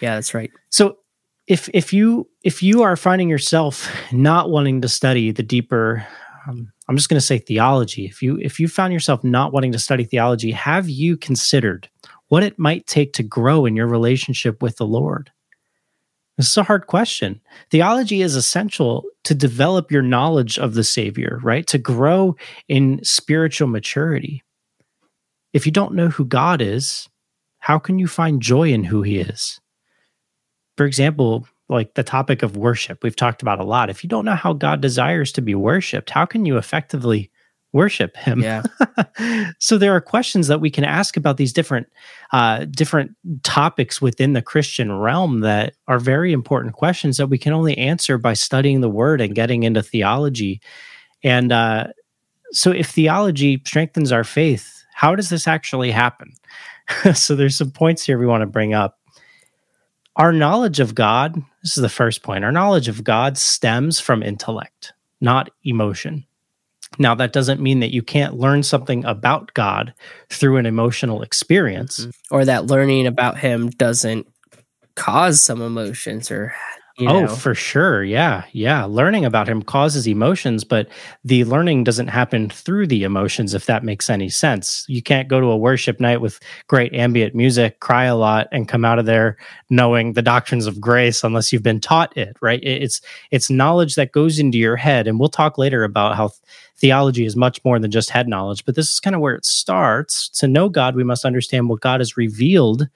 Yeah, 0.00 0.14
that's 0.14 0.34
right. 0.34 0.50
So 0.70 0.96
if 1.46 1.68
if 1.74 1.92
you 1.92 2.28
if 2.44 2.62
you 2.62 2.82
are 2.82 2.96
finding 2.96 3.28
yourself 3.28 3.90
not 4.12 4.48
wanting 4.48 4.80
to 4.82 4.88
study 4.88 5.32
the 5.32 5.42
deeper 5.42 6.06
um, 6.46 6.72
I'm 6.88 6.96
just 6.96 7.08
going 7.08 7.20
to 7.20 7.26
say 7.26 7.38
theology. 7.38 8.06
If 8.06 8.22
you 8.22 8.38
if 8.38 8.58
you 8.58 8.68
found 8.68 8.92
yourself 8.92 9.22
not 9.22 9.52
wanting 9.52 9.72
to 9.72 9.78
study 9.78 10.04
theology, 10.04 10.50
have 10.50 10.88
you 10.88 11.16
considered 11.16 11.88
what 12.28 12.42
it 12.42 12.58
might 12.58 12.86
take 12.86 13.12
to 13.14 13.22
grow 13.22 13.66
in 13.66 13.76
your 13.76 13.86
relationship 13.86 14.62
with 14.62 14.76
the 14.76 14.86
Lord? 14.86 15.30
This 16.42 16.50
is 16.50 16.56
a 16.56 16.64
hard 16.64 16.88
question. 16.88 17.40
Theology 17.70 18.20
is 18.20 18.34
essential 18.34 19.04
to 19.22 19.32
develop 19.32 19.92
your 19.92 20.02
knowledge 20.02 20.58
of 20.58 20.74
the 20.74 20.82
Savior, 20.82 21.38
right? 21.40 21.64
To 21.68 21.78
grow 21.78 22.34
in 22.66 22.98
spiritual 23.04 23.68
maturity. 23.68 24.42
If 25.52 25.66
you 25.66 25.70
don't 25.70 25.94
know 25.94 26.08
who 26.08 26.24
God 26.24 26.60
is, 26.60 27.08
how 27.60 27.78
can 27.78 28.00
you 28.00 28.08
find 28.08 28.42
joy 28.42 28.72
in 28.72 28.82
who 28.82 29.02
He 29.02 29.18
is? 29.18 29.60
For 30.76 30.84
example, 30.84 31.46
like 31.68 31.94
the 31.94 32.02
topic 32.02 32.42
of 32.42 32.56
worship, 32.56 33.04
we've 33.04 33.14
talked 33.14 33.42
about 33.42 33.60
a 33.60 33.64
lot. 33.64 33.88
If 33.88 34.02
you 34.02 34.08
don't 34.08 34.24
know 34.24 34.34
how 34.34 34.52
God 34.52 34.80
desires 34.80 35.30
to 35.34 35.42
be 35.42 35.54
worshiped, 35.54 36.10
how 36.10 36.26
can 36.26 36.44
you 36.44 36.56
effectively 36.56 37.30
worship 37.72 38.16
Him? 38.16 38.40
Yeah. 38.40 38.62
so 39.58 39.78
there 39.78 39.94
are 39.94 40.00
questions 40.00 40.48
that 40.48 40.60
we 40.60 40.70
can 40.70 40.84
ask 40.84 41.16
about 41.16 41.36
these 41.36 41.52
different 41.52 41.88
uh, 42.32 42.66
different 42.66 43.12
topics 43.42 44.00
within 44.00 44.32
the 44.32 44.42
Christian 44.42 44.92
realm 44.92 45.40
that 45.40 45.74
are 45.88 45.98
very 45.98 46.32
important 46.32 46.74
questions 46.74 47.16
that 47.16 47.28
we 47.28 47.38
can 47.38 47.52
only 47.52 47.76
answer 47.76 48.18
by 48.18 48.34
studying 48.34 48.80
the 48.80 48.88
Word 48.88 49.20
and 49.20 49.34
getting 49.34 49.62
into 49.62 49.82
theology. 49.82 50.60
And 51.24 51.52
uh, 51.52 51.88
so, 52.52 52.70
if 52.70 52.88
theology 52.90 53.60
strengthens 53.64 54.12
our 54.12 54.24
faith, 54.24 54.84
how 54.94 55.16
does 55.16 55.30
this 55.30 55.48
actually 55.48 55.90
happen? 55.90 56.32
so 57.14 57.34
there's 57.34 57.56
some 57.56 57.70
points 57.70 58.04
here 58.04 58.18
we 58.18 58.26
want 58.26 58.42
to 58.42 58.46
bring 58.46 58.74
up. 58.74 58.98
Our 60.16 60.32
knowledge 60.32 60.78
of 60.78 60.94
God, 60.94 61.36
this 61.62 61.76
is 61.76 61.82
the 61.82 61.88
first 61.88 62.22
point. 62.22 62.44
Our 62.44 62.52
knowledge 62.52 62.88
of 62.88 63.02
God 63.02 63.38
stems 63.38 63.98
from 63.98 64.22
intellect, 64.22 64.92
not 65.20 65.50
emotion. 65.64 66.26
Now, 66.98 67.14
that 67.14 67.32
doesn't 67.32 67.60
mean 67.60 67.80
that 67.80 67.92
you 67.92 68.02
can't 68.02 68.38
learn 68.38 68.62
something 68.62 69.04
about 69.04 69.54
God 69.54 69.94
through 70.30 70.58
an 70.58 70.66
emotional 70.66 71.22
experience. 71.22 72.00
Mm-hmm. 72.00 72.34
Or 72.34 72.44
that 72.44 72.66
learning 72.66 73.06
about 73.06 73.38
him 73.38 73.70
doesn't 73.70 74.26
cause 74.94 75.40
some 75.40 75.62
emotions 75.62 76.30
or 76.30 76.54
you 76.98 77.08
oh, 77.08 77.26
for 77.26 77.54
sure. 77.54 78.04
Yeah. 78.04 78.44
Yeah. 78.52 78.84
Learning 78.84 79.24
about 79.24 79.48
him 79.48 79.62
causes 79.62 80.06
emotions, 80.06 80.62
but 80.62 80.88
the 81.24 81.44
learning 81.44 81.84
doesn't 81.84 82.08
happen 82.08 82.50
through 82.50 82.86
the 82.86 83.02
emotions, 83.02 83.54
if 83.54 83.64
that 83.66 83.82
makes 83.82 84.10
any 84.10 84.28
sense. 84.28 84.84
You 84.88 85.02
can't 85.02 85.28
go 85.28 85.40
to 85.40 85.46
a 85.46 85.56
worship 85.56 86.00
night 86.00 86.20
with 86.20 86.38
great 86.66 86.92
ambient 86.92 87.34
music, 87.34 87.80
cry 87.80 88.04
a 88.04 88.16
lot, 88.16 88.48
and 88.52 88.68
come 88.68 88.84
out 88.84 88.98
of 88.98 89.06
there 89.06 89.38
knowing 89.70 90.12
the 90.12 90.22
doctrines 90.22 90.66
of 90.66 90.80
grace 90.80 91.24
unless 91.24 91.50
you've 91.50 91.62
been 91.62 91.80
taught 91.80 92.14
it, 92.16 92.36
right? 92.42 92.60
It's 92.62 93.00
it's 93.30 93.48
knowledge 93.48 93.94
that 93.94 94.12
goes 94.12 94.38
into 94.38 94.58
your 94.58 94.76
head. 94.76 95.06
And 95.06 95.18
we'll 95.18 95.30
talk 95.30 95.56
later 95.56 95.84
about 95.84 96.16
how 96.16 96.32
theology 96.76 97.24
is 97.24 97.36
much 97.36 97.64
more 97.64 97.78
than 97.78 97.90
just 97.90 98.10
head 98.10 98.28
knowledge, 98.28 98.66
but 98.66 98.74
this 98.74 98.92
is 98.92 99.00
kind 99.00 99.16
of 99.16 99.22
where 99.22 99.34
it 99.34 99.46
starts. 99.46 100.28
To 100.28 100.46
know 100.46 100.68
God, 100.68 100.94
we 100.94 101.04
must 101.04 101.24
understand 101.24 101.70
what 101.70 101.80
God 101.80 102.00
has 102.00 102.18
revealed 102.18 102.88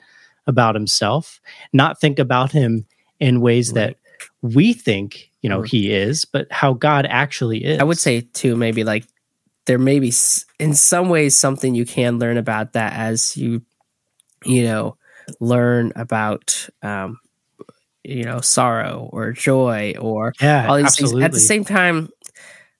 about 0.47 0.75
himself, 0.75 1.41
not 1.73 1.99
think 1.99 2.19
about 2.19 2.53
him 2.53 2.87
in 3.21 3.41
ways 3.41 3.73
that 3.73 3.97
we 4.43 4.73
think, 4.73 5.31
you 5.43 5.49
know, 5.51 5.61
Right. 5.61 5.71
he 5.71 5.93
is, 5.93 6.25
but 6.25 6.47
how 6.51 6.73
God 6.73 7.07
actually 7.09 7.65
is. 7.65 7.81
I 7.81 7.85
would 7.85 7.99
say 7.99 8.21
too, 8.21 8.57
maybe 8.57 8.85
like 8.85 9.05
there 9.67 9.79
may 9.79 9.99
be 9.99 10.13
in 10.59 10.75
some 10.75 11.09
ways 11.09 11.37
something 11.37 11.75
you 11.75 11.85
can 11.85 12.19
learn 12.19 12.37
about 12.37 12.73
that 12.75 12.93
as 12.95 13.37
you, 13.37 13.63
you 14.45 14.63
know, 14.65 14.97
learn 15.41 15.93
about, 15.97 16.69
um, 16.83 17.19
you 18.05 18.25
know, 18.25 18.41
sorrow 18.41 19.11
or 19.13 19.33
joy 19.33 19.95
or 20.01 20.33
yeah, 20.41 20.69
all 20.69 20.77
these 20.77 20.87
absolutely. 20.87 21.23
things. 21.23 21.25
At 21.25 21.33
the 21.33 21.41
same 21.41 21.65
time, 21.65 22.09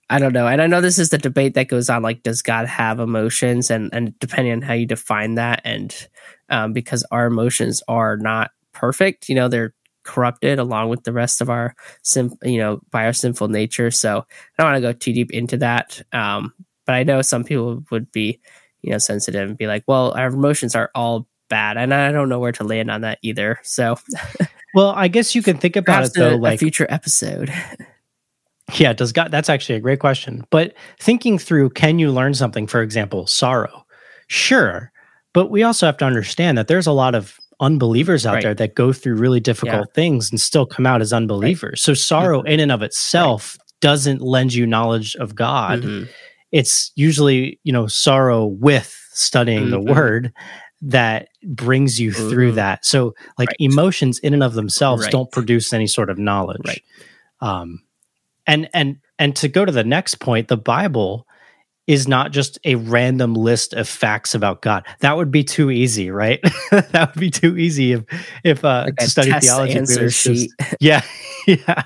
I 0.09 0.21
don't 0.21 0.33
know, 0.33 0.47
and 0.47 0.63
I 0.63 0.69
know 0.69 0.81
this 0.81 1.01
is 1.01 1.09
the 1.09 1.19
debate 1.19 1.55
that 1.55 1.67
goes 1.67 1.91
on. 1.91 2.03
Like, 2.03 2.23
does 2.23 2.41
God 2.41 2.67
have 2.69 3.01
emotions? 3.01 3.73
And 3.73 3.91
and 3.93 4.17
depending 4.21 4.53
on 4.53 4.63
how 4.63 4.75
you 4.75 4.87
define 4.87 5.35
that, 5.35 5.63
and 5.65 5.93
um, 6.49 6.73
because 6.73 7.05
our 7.11 7.27
emotions 7.27 7.83
are 7.89 8.17
not 8.17 8.53
perfect, 8.73 9.29
you 9.29 9.35
know, 9.35 9.49
they're 9.49 9.75
corrupted 10.07 10.59
along 10.59 10.89
with 10.89 11.05
the 11.05 11.13
rest 11.13 11.41
of 11.41 11.51
our 11.51 11.75
sim, 12.03 12.33
you 12.43 12.59
know, 12.59 12.81
by 12.91 13.05
our 13.05 13.13
sinful 13.13 13.49
nature. 13.49 13.91
So 13.91 14.19
I 14.19 14.63
don't 14.63 14.73
want 14.73 14.77
to 14.77 14.89
go 14.89 14.93
too 14.93 15.13
deep 15.13 15.31
into 15.33 15.59
that. 15.59 16.01
Um, 16.13 16.55
but 16.87 16.95
I 16.95 17.03
know 17.03 17.21
some 17.23 17.45
people 17.45 17.85
would 17.91 18.11
be, 18.13 18.41
you 18.83 18.93
know, 18.93 18.99
sensitive 18.99 19.49
and 19.49 19.59
be 19.59 19.67
like, 19.67 19.85
well, 19.87 20.13
our 20.17 20.29
emotions 20.29 20.75
are 20.75 20.91
all 20.95 21.27
bad, 21.49 21.77
and 21.77 21.93
I 21.93 22.13
don't 22.13 22.29
know 22.29 22.41
where 22.41 22.53
to 22.53 22.65
land 22.65 22.91
on 22.91 23.03
that 23.03 23.19
either. 23.23 23.59
So 23.63 23.97
well, 24.75 24.91
I 24.97 25.09
guess 25.09 25.35
you 25.35 25.43
can 25.43 25.59
think 25.59 25.77
about 25.77 26.05
it 26.05 26.13
though, 26.15 26.31
a, 26.31 26.37
a 26.37 26.39
like 26.39 26.59
future 26.59 26.87
episode. 26.89 27.53
Yeah, 28.75 28.93
does 28.93 29.13
God 29.13 29.31
that's 29.31 29.49
actually 29.49 29.77
a 29.77 29.81
great 29.81 30.01
question. 30.01 30.45
But 30.51 30.75
thinking 30.99 31.39
through 31.39 31.71
can 31.71 32.01
you 32.01 32.11
learn 32.11 32.35
something, 32.35 32.67
for 32.67 32.83
example, 32.83 33.29
sorrow? 33.29 33.87
Sure. 34.27 34.91
But 35.33 35.51
we 35.51 35.63
also 35.63 35.87
have 35.87 35.99
to 35.99 36.05
understand 36.05 36.59
that 36.59 36.67
there's 36.67 36.89
a 36.89 36.93
lot 36.93 37.15
of 37.15 37.39
unbelievers 37.61 38.27
out 38.27 38.35
Right. 38.35 38.43
there 38.43 38.55
that 38.55 38.75
go 38.75 38.93
through 38.93 39.17
really 39.17 39.41
difficult 39.41 39.95
things 39.95 40.31
and 40.31 40.41
still 40.41 40.67
come 40.67 40.87
out 40.87 41.01
as 41.01 41.13
unbelievers. 41.13 41.83
So 41.83 41.95
sorrow 41.95 42.43
in 42.43 42.61
and 42.61 42.71
of 42.73 42.83
itself 42.83 43.57
doesn't 43.81 44.21
lend 44.21 44.53
you 44.55 44.67
knowledge 44.67 45.17
of 45.17 45.35
God. 45.35 45.83
Mhm. 45.83 46.09
It's 46.53 46.93
usually, 46.97 47.59
you 47.65 47.73
know, 47.73 47.87
sorrow 47.87 48.47
with 48.47 48.95
studying 49.13 49.71
the 49.71 49.81
Mhm. 49.81 49.95
word 49.95 50.33
that 50.83 51.29
brings 51.43 51.99
you 51.99 52.13
through 52.13 52.53
Mhm. 52.53 52.57
that. 52.57 52.85
So 52.85 53.15
like 53.39 53.49
Right. 53.49 53.57
emotions 53.61 54.19
in 54.19 54.35
and 54.35 54.43
of 54.43 54.53
themselves 54.55 55.05
Right. 55.05 55.13
don't 55.13 55.33
produce 55.33 55.73
any 55.73 55.87
sort 55.87 56.11
of 56.11 56.19
knowledge. 56.19 56.61
Right. 56.67 56.83
Um 57.41 57.81
and 58.47 58.69
and 58.75 58.97
and 59.19 59.35
to 59.37 59.49
go 59.49 59.65
to 59.65 59.73
the 59.73 59.85
next 59.85 60.17
point 60.21 60.49
the 60.49 60.57
bible 60.59 61.27
is 61.87 62.09
not 62.09 62.33
just 62.33 62.59
a 62.65 62.75
random 62.75 63.35
list 63.35 63.73
of 63.75 63.89
facts 63.89 64.35
about 64.35 64.63
god 64.63 64.85
that 65.01 65.17
would 65.17 65.31
be 65.31 65.45
too 65.45 65.71
easy 65.71 66.11
right 66.11 66.41
that 66.71 67.11
would 67.15 67.21
be 67.21 67.31
too 67.31 67.57
easy 67.57 67.93
if 67.93 68.05
if 68.45 68.65
uh 68.65 68.85
Like 68.87 68.97
to 68.97 69.05
a 69.05 69.09
study 69.09 69.33
theology 69.33 69.75
just- 70.11 70.55
yeah 70.81 71.03
yeah 71.47 71.85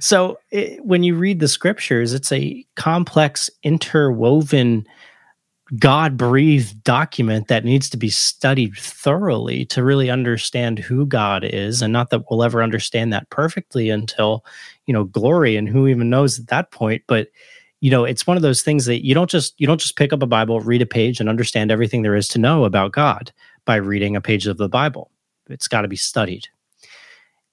so 0.00 0.38
it, 0.50 0.84
when 0.84 1.02
you 1.02 1.14
read 1.16 1.40
the 1.40 1.48
scriptures 1.48 2.12
it's 2.12 2.32
a 2.32 2.64
complex 2.76 3.50
interwoven 3.62 4.86
God 5.78 6.16
breathed 6.16 6.82
document 6.82 7.46
that 7.48 7.64
needs 7.64 7.88
to 7.90 7.96
be 7.96 8.10
studied 8.10 8.74
thoroughly 8.74 9.64
to 9.66 9.84
really 9.84 10.10
understand 10.10 10.80
who 10.80 11.06
God 11.06 11.44
is. 11.44 11.80
And 11.80 11.92
not 11.92 12.10
that 12.10 12.24
we'll 12.28 12.42
ever 12.42 12.62
understand 12.62 13.12
that 13.12 13.30
perfectly 13.30 13.88
until, 13.88 14.44
you 14.86 14.92
know, 14.92 15.04
glory 15.04 15.56
and 15.56 15.68
who 15.68 15.86
even 15.86 16.10
knows 16.10 16.40
at 16.40 16.48
that 16.48 16.72
point. 16.72 17.02
But, 17.06 17.28
you 17.80 17.90
know, 17.90 18.04
it's 18.04 18.26
one 18.26 18.36
of 18.36 18.42
those 18.42 18.62
things 18.62 18.84
that 18.86 19.04
you 19.04 19.14
don't 19.14 19.30
just 19.30 19.58
you 19.58 19.66
don't 19.66 19.80
just 19.80 19.96
pick 19.96 20.12
up 20.12 20.22
a 20.22 20.26
Bible, 20.26 20.60
read 20.60 20.82
a 20.82 20.86
page, 20.86 21.18
and 21.18 21.28
understand 21.28 21.70
everything 21.70 22.02
there 22.02 22.16
is 22.16 22.28
to 22.28 22.38
know 22.38 22.64
about 22.64 22.92
God 22.92 23.32
by 23.64 23.76
reading 23.76 24.16
a 24.16 24.20
page 24.20 24.46
of 24.46 24.58
the 24.58 24.68
Bible. 24.68 25.10
It's 25.48 25.68
got 25.68 25.82
to 25.82 25.88
be 25.88 25.96
studied. 25.96 26.46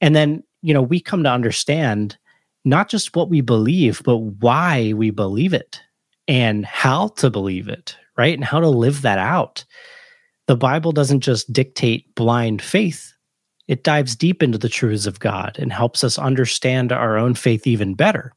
And 0.02 0.16
then, 0.16 0.44
you 0.62 0.74
know, 0.74 0.82
we 0.82 1.00
come 1.00 1.24
to 1.24 1.32
understand 1.32 2.18
not 2.66 2.90
just 2.90 3.16
what 3.16 3.30
we 3.30 3.42
believe, 3.42 4.02
but 4.04 4.18
why 4.18 4.94
we 4.94 5.10
believe 5.10 5.54
it 5.54 5.82
and 6.28 6.66
how 6.66 7.08
to 7.10 7.30
believe 7.30 7.70
it, 7.70 7.96
right? 8.18 8.34
And 8.34 8.44
how 8.44 8.60
to 8.60 8.70
live 8.70 9.02
that 9.02 9.18
out. 9.18 9.64
The 10.48 10.58
Bible 10.58 10.92
doesn't 10.92 11.22
just 11.22 11.52
dictate 11.52 12.14
blind 12.16 12.62
faith, 12.62 13.14
it 13.68 13.84
dives 13.84 14.16
deep 14.16 14.42
into 14.42 14.58
the 14.58 14.70
truths 14.70 15.06
of 15.06 15.20
God 15.20 15.58
and 15.60 15.74
helps 15.74 16.04
us 16.04 16.18
understand 16.18 16.92
our 16.92 17.18
own 17.18 17.34
faith 17.34 17.68
even 17.68 17.96
better, 17.96 18.34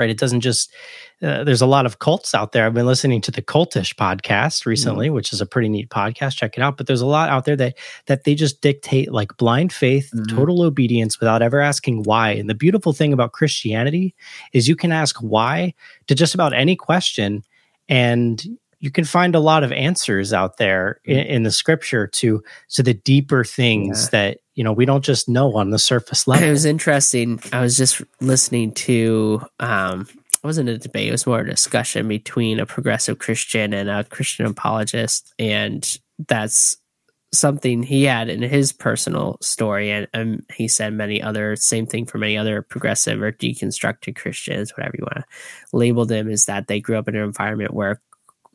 right? 0.00 0.10
It 0.10 0.18
doesn't 0.18 0.40
just, 0.40 0.74
uh, 1.22 1.44
there's 1.44 1.60
a 1.60 1.66
lot 1.66 1.86
of 1.86 1.98
cults 1.98 2.34
out 2.34 2.52
there. 2.52 2.66
I've 2.66 2.74
been 2.74 2.86
listening 2.86 3.20
to 3.20 3.30
the 3.30 3.42
Cultish 3.42 3.94
podcast 3.94 4.66
recently, 4.66 5.06
mm-hmm. 5.06 5.14
which 5.14 5.32
is 5.32 5.40
a 5.40 5.46
pretty 5.46 5.68
neat 5.68 5.90
podcast. 5.90 6.36
Check 6.36 6.56
it 6.56 6.62
out. 6.62 6.76
But 6.76 6.86
there's 6.86 7.02
a 7.02 7.06
lot 7.06 7.28
out 7.28 7.44
there 7.44 7.56
that 7.56 7.76
that 8.06 8.24
they 8.24 8.34
just 8.34 8.62
dictate 8.62 9.12
like 9.12 9.36
blind 9.36 9.72
faith, 9.72 10.10
mm-hmm. 10.12 10.34
total 10.34 10.62
obedience 10.62 11.20
without 11.20 11.42
ever 11.42 11.60
asking 11.60 12.04
why. 12.04 12.30
And 12.30 12.48
the 12.48 12.54
beautiful 12.54 12.92
thing 12.92 13.12
about 13.12 13.32
Christianity 13.32 14.14
is 14.52 14.66
you 14.66 14.76
can 14.76 14.92
ask 14.92 15.16
why 15.18 15.74
to 16.06 16.14
just 16.14 16.34
about 16.34 16.54
any 16.54 16.74
question, 16.74 17.44
and 17.88 18.42
you 18.80 18.90
can 18.90 19.04
find 19.04 19.34
a 19.34 19.40
lot 19.40 19.62
of 19.62 19.72
answers 19.72 20.32
out 20.32 20.56
there 20.56 21.00
in, 21.04 21.18
mm-hmm. 21.18 21.30
in 21.30 21.42
the 21.44 21.52
scripture 21.52 22.06
to 22.06 22.42
to 22.70 22.82
the 22.82 22.94
deeper 22.94 23.44
things 23.44 24.04
yeah. 24.04 24.10
that 24.10 24.38
you 24.54 24.64
know 24.64 24.72
we 24.72 24.84
don't 24.84 25.04
just 25.04 25.28
know 25.28 25.54
on 25.56 25.70
the 25.70 25.78
surface 25.78 26.26
level. 26.26 26.48
It 26.48 26.50
was 26.50 26.64
interesting. 26.64 27.40
I 27.52 27.60
was 27.60 27.76
just 27.76 28.02
listening 28.20 28.72
to 28.72 29.42
um, 29.60 30.08
it 30.42 30.46
wasn't 30.46 30.70
a 30.70 30.78
debate, 30.78 31.08
it 31.08 31.12
was 31.12 31.26
more 31.26 31.40
a 31.40 31.46
discussion 31.46 32.08
between 32.08 32.60
a 32.60 32.66
progressive 32.66 33.18
Christian 33.18 33.74
and 33.74 33.90
a 33.90 34.04
Christian 34.04 34.46
apologist. 34.46 35.34
And 35.38 35.86
that's 36.28 36.78
something 37.32 37.82
he 37.82 38.04
had 38.04 38.30
in 38.30 38.40
his 38.40 38.72
personal 38.72 39.36
story. 39.42 39.90
And, 39.90 40.08
and 40.14 40.42
he 40.54 40.66
said 40.66 40.94
many 40.94 41.22
other, 41.22 41.56
same 41.56 41.86
thing 41.86 42.06
for 42.06 42.16
many 42.16 42.38
other 42.38 42.62
progressive 42.62 43.20
or 43.20 43.32
deconstructed 43.32 44.16
Christians, 44.16 44.72
whatever 44.74 44.96
you 44.98 45.04
want 45.04 45.26
to 45.26 45.76
label 45.76 46.06
them, 46.06 46.30
is 46.30 46.46
that 46.46 46.68
they 46.68 46.80
grew 46.80 46.96
up 46.96 47.06
in 47.06 47.16
an 47.16 47.22
environment 47.22 47.74
where 47.74 48.00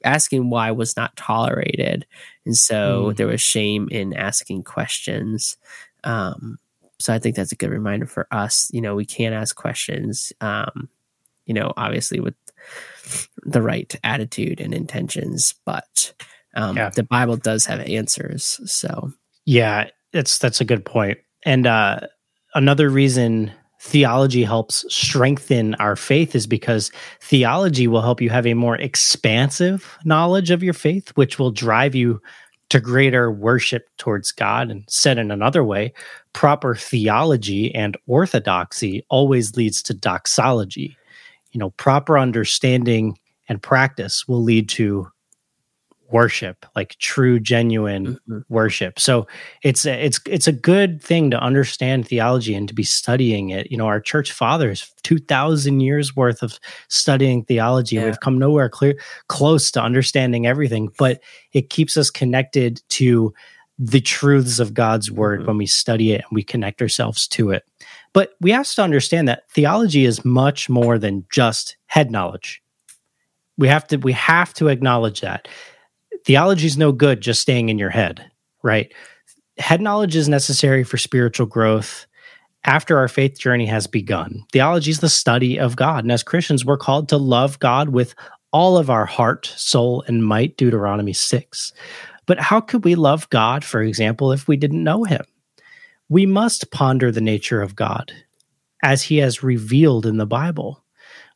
asking 0.05 0.49
why 0.49 0.71
was 0.71 0.95
not 0.95 1.15
tolerated. 1.15 2.05
And 2.45 2.55
so 2.55 3.07
mm. 3.07 3.15
there 3.15 3.27
was 3.27 3.41
shame 3.41 3.87
in 3.91 4.13
asking 4.13 4.63
questions. 4.63 5.57
Um, 6.03 6.59
so 6.99 7.13
I 7.13 7.19
think 7.19 7.35
that's 7.35 7.51
a 7.51 7.57
good 7.57 7.71
reminder 7.71 8.05
for 8.05 8.27
us. 8.31 8.69
You 8.71 8.81
know, 8.81 8.95
we 8.95 9.05
can't 9.05 9.35
ask 9.35 9.55
questions. 9.55 10.31
Um, 10.41 10.89
you 11.45 11.53
know, 11.53 11.73
obviously 11.77 12.19
with 12.19 12.35
the 13.43 13.61
right 13.61 13.93
attitude 14.03 14.59
and 14.59 14.73
intentions, 14.73 15.53
but 15.65 16.13
um, 16.55 16.77
yeah. 16.77 16.89
the 16.89 17.03
Bible 17.03 17.37
does 17.37 17.65
have 17.65 17.81
answers. 17.81 18.59
So, 18.65 19.11
yeah, 19.45 19.89
it's 20.13 20.37
that's 20.37 20.61
a 20.61 20.65
good 20.65 20.85
point. 20.85 21.19
And 21.43 21.67
uh, 21.67 22.01
another 22.55 22.89
reason 22.89 23.51
theology 23.85 24.43
helps 24.43 24.85
strengthen 24.93 25.75
our 25.75 25.95
faith 25.95 26.35
is 26.35 26.47
because 26.47 26.91
theology 27.21 27.87
will 27.87 28.01
help 28.01 28.19
you 28.19 28.29
have 28.29 28.47
a 28.47 28.53
more 28.53 28.75
expansive 28.77 29.97
knowledge 30.03 30.51
of 30.51 30.63
your 30.63 30.73
faith, 30.73 31.09
which 31.15 31.39
will 31.39 31.51
drive 31.51 31.95
you 31.95 32.21
to 32.69 32.79
greater 32.79 33.31
worship 33.31 33.87
towards 33.97 34.31
God. 34.31 34.71
And 34.71 34.83
said 34.89 35.17
in 35.17 35.31
another 35.31 35.63
way, 35.63 35.93
proper 36.33 36.75
theology 36.75 37.73
and 37.73 37.95
orthodoxy 38.07 39.05
always 39.09 39.55
leads 39.55 39.81
to 39.83 39.93
doxology 39.93 40.97
you 41.55 41.59
know 41.59 41.69
proper 41.71 42.19
understanding 42.19 43.17
and 43.47 43.63
practice 43.63 44.27
will 44.27 44.43
lead 44.43 44.67
to 44.67 45.07
worship 46.15 46.65
like 46.75 46.97
true 46.99 47.39
genuine 47.39 48.05
mm-hmm. 48.05 48.39
worship 48.47 48.97
so 48.99 49.27
it's 49.63 49.85
a, 49.85 50.05
it's 50.05 50.19
it's 50.25 50.47
a 50.47 50.51
good 50.51 51.01
thing 51.01 51.29
to 51.29 51.37
understand 51.39 52.07
theology 52.07 52.55
and 52.55 52.67
to 52.67 52.73
be 52.73 52.83
studying 52.83 53.49
it 53.49 53.69
you 53.69 53.77
know 53.77 53.87
our 53.87 53.99
church 53.99 54.31
fathers 54.31 54.93
2000 55.03 55.81
years 55.81 56.15
worth 56.15 56.41
of 56.41 56.57
studying 56.87 57.43
theology 57.43 57.97
yeah. 57.97 58.05
we've 58.05 58.21
come 58.21 58.39
nowhere 58.39 58.69
clear 58.69 58.95
close 59.27 59.69
to 59.71 59.81
understanding 59.81 60.47
everything 60.47 60.89
but 60.97 61.19
it 61.51 61.69
keeps 61.69 61.97
us 61.97 62.09
connected 62.09 62.81
to 62.89 63.33
the 63.77 63.99
truths 63.99 64.59
of 64.61 64.73
God's 64.73 65.11
word 65.11 65.39
mm-hmm. 65.39 65.47
when 65.47 65.57
we 65.57 65.65
study 65.65 66.13
it 66.13 66.21
and 66.21 66.31
we 66.31 66.43
connect 66.43 66.81
ourselves 66.81 67.27
to 67.27 67.51
it 67.51 67.65
but 68.15 68.29
we 68.39 68.51
have 68.51 68.71
to 68.75 68.81
understand 68.81 69.27
that 69.27 69.43
theology 69.49 70.05
is 70.05 70.23
much 70.23 70.69
more 70.69 70.97
than 70.97 71.25
just 71.29 71.75
head 71.87 72.11
knowledge. 72.11 72.63
We 73.57 73.67
have 73.67 73.85
to 73.87 73.97
we 73.97 74.13
have 74.13 74.53
to 74.53 74.69
acknowledge 74.69 75.19
that. 75.19 75.49
Theology 76.25 76.67
is 76.67 76.77
no 76.77 76.91
good 76.91 77.21
just 77.21 77.41
staying 77.41 77.69
in 77.69 77.77
your 77.77 77.89
head, 77.89 78.29
right? 78.63 78.91
Head 79.57 79.81
knowledge 79.81 80.15
is 80.15 80.27
necessary 80.27 80.83
for 80.83 80.97
spiritual 80.97 81.45
growth 81.45 82.07
after 82.63 82.97
our 82.97 83.07
faith 83.07 83.39
journey 83.39 83.67
has 83.67 83.87
begun. 83.87 84.43
Theology 84.51 84.91
is 84.91 84.99
the 84.99 85.09
study 85.09 85.59
of 85.59 85.75
God. 85.75 86.03
And 86.03 86.11
as 86.11 86.23
Christians, 86.23 86.65
we're 86.65 86.77
called 86.77 87.09
to 87.09 87.17
love 87.17 87.59
God 87.59 87.89
with 87.89 88.15
all 88.51 88.77
of 88.77 88.89
our 88.89 89.05
heart, 89.05 89.53
soul, 89.55 90.03
and 90.07 90.25
might, 90.25 90.57
Deuteronomy 90.57 91.13
6. 91.13 91.73
But 92.25 92.39
how 92.39 92.59
could 92.59 92.83
we 92.83 92.95
love 92.95 93.29
God, 93.29 93.63
for 93.63 93.81
example, 93.81 94.31
if 94.31 94.47
we 94.47 94.57
didn't 94.57 94.83
know 94.83 95.03
him? 95.03 95.23
we 96.09 96.25
must 96.25 96.71
ponder 96.71 97.11
the 97.11 97.21
nature 97.21 97.61
of 97.61 97.75
God 97.75 98.11
as 98.83 99.03
he 99.03 99.17
has 99.17 99.43
revealed 99.43 100.05
in 100.05 100.17
the 100.17 100.27
Bible. 100.27 100.83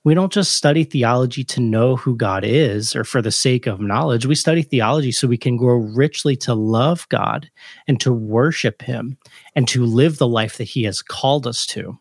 We 0.04 0.14
don't 0.14 0.32
just 0.32 0.54
study 0.54 0.84
theology 0.84 1.44
to 1.44 1.60
know 1.60 1.96
who 1.96 2.16
God 2.16 2.44
is 2.46 2.96
or 2.96 3.04
for 3.04 3.22
the 3.22 3.32
sake 3.32 3.68
of 3.68 3.82
knowledge. 3.82 4.26
We 4.26 4.36
study 4.36 4.62
theology 4.62 5.12
so 5.12 5.28
we 5.28 5.38
can 5.38 5.58
grow 5.58 5.76
richly 5.76 6.36
to 6.38 6.54
love 6.54 7.08
God 7.10 7.50
and 7.88 8.00
to 8.02 8.14
worship 8.14 8.82
him 8.82 9.18
and 9.56 9.68
to 9.68 9.86
live 9.86 10.18
the 10.18 10.28
life 10.28 10.58
that 10.58 10.64
he 10.64 10.84
has 10.84 11.02
called 11.02 11.46
us 11.46 11.66
to. 11.68 11.98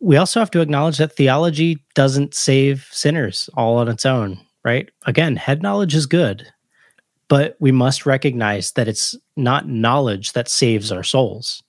We 0.00 0.16
also 0.16 0.40
have 0.40 0.50
to 0.52 0.60
acknowledge 0.60 0.98
that 0.98 1.16
theology 1.16 1.84
doesn't 1.94 2.34
save 2.34 2.88
sinners 2.90 3.48
all 3.54 3.76
on 3.76 3.88
its 3.88 4.06
own, 4.06 4.40
right? 4.64 4.90
Again, 5.06 5.36
head 5.36 5.62
knowledge 5.62 5.94
is 5.94 6.06
good, 6.06 6.46
but 7.28 7.56
we 7.60 7.72
must 7.72 8.06
recognize 8.06 8.72
that 8.72 8.88
it's 8.88 9.14
not 9.36 9.68
knowledge 9.68 10.32
that 10.32 10.48
saves 10.48 10.90
our 10.90 11.02
souls 11.02 11.62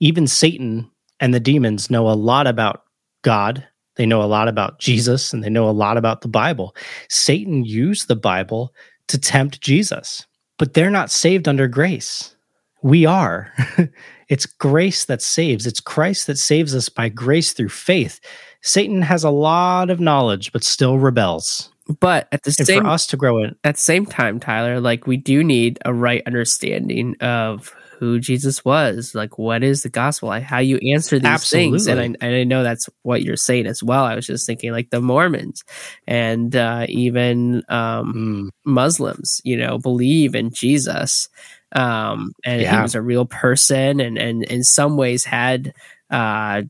even 0.00 0.26
Satan 0.26 0.90
and 1.20 1.34
the 1.34 1.40
demons 1.40 1.90
know 1.90 2.08
a 2.08 2.12
lot 2.12 2.46
about 2.46 2.84
God. 3.22 3.66
They 3.98 4.06
know 4.06 4.22
a 4.22 4.24
lot 4.24 4.48
about 4.48 4.78
Jesus 4.78 5.32
and 5.32 5.42
they 5.42 5.50
know 5.50 5.68
a 5.68 5.72
lot 5.72 5.98
about 5.98 6.22
the 6.22 6.28
Bible. 6.28 6.74
Satan 7.10 7.64
used 7.64 8.06
the 8.06 8.16
Bible 8.16 8.72
to 9.08 9.18
tempt 9.18 9.60
Jesus, 9.60 10.24
but 10.56 10.72
they're 10.72 10.88
not 10.88 11.10
saved 11.10 11.48
under 11.48 11.66
grace. 11.66 12.36
We 12.80 13.04
are. 13.04 13.52
it's 14.28 14.46
grace 14.46 15.04
that 15.06 15.20
saves. 15.20 15.66
It's 15.66 15.80
Christ 15.80 16.28
that 16.28 16.38
saves 16.38 16.76
us 16.76 16.88
by 16.88 17.08
grace 17.08 17.52
through 17.52 17.70
faith. 17.70 18.20
Satan 18.62 19.02
has 19.02 19.24
a 19.24 19.30
lot 19.30 19.90
of 19.90 19.98
knowledge, 19.98 20.52
but 20.52 20.62
still 20.62 20.98
rebels. 20.98 21.70
But 22.00 22.28
at 22.30 22.44
the 22.44 22.54
and 22.56 22.66
same 22.66 22.82
for 22.82 22.88
us 22.88 23.06
to 23.08 23.16
grow 23.16 23.42
in 23.42 23.56
at 23.64 23.74
the 23.74 23.80
same 23.80 24.06
time, 24.06 24.38
Tyler, 24.38 24.78
like 24.78 25.06
we 25.08 25.16
do 25.16 25.42
need 25.42 25.78
a 25.84 25.92
right 25.92 26.22
understanding 26.24 27.16
of 27.20 27.74
who 27.98 28.20
Jesus 28.20 28.64
was, 28.64 29.14
like 29.14 29.38
what 29.38 29.64
is 29.64 29.82
the 29.82 29.88
gospel, 29.88 30.28
like 30.28 30.44
how 30.44 30.58
you 30.58 30.78
answer 30.92 31.18
these 31.18 31.26
Absolutely. 31.26 31.78
things. 31.78 31.86
And 31.88 32.00
I, 32.00 32.04
and 32.04 32.34
I 32.36 32.44
know 32.44 32.62
that's 32.62 32.88
what 33.02 33.22
you're 33.22 33.36
saying 33.36 33.66
as 33.66 33.82
well. 33.82 34.04
I 34.04 34.14
was 34.14 34.26
just 34.26 34.46
thinking 34.46 34.70
like 34.70 34.90
the 34.90 35.00
Mormons 35.00 35.64
and 36.06 36.54
uh, 36.54 36.86
even 36.88 37.64
um, 37.68 38.14
mm. 38.14 38.48
Muslims, 38.64 39.40
you 39.44 39.56
know, 39.56 39.78
believe 39.78 40.36
in 40.36 40.50
Jesus. 40.50 41.28
Um, 41.72 42.32
and 42.44 42.62
yeah. 42.62 42.76
he 42.76 42.82
was 42.82 42.94
a 42.94 43.02
real 43.02 43.26
person 43.26 44.00
and, 44.00 44.16
and 44.16 44.44
in 44.44 44.62
some 44.62 44.96
ways 44.96 45.24
had 45.24 45.74
uh, 46.08 46.62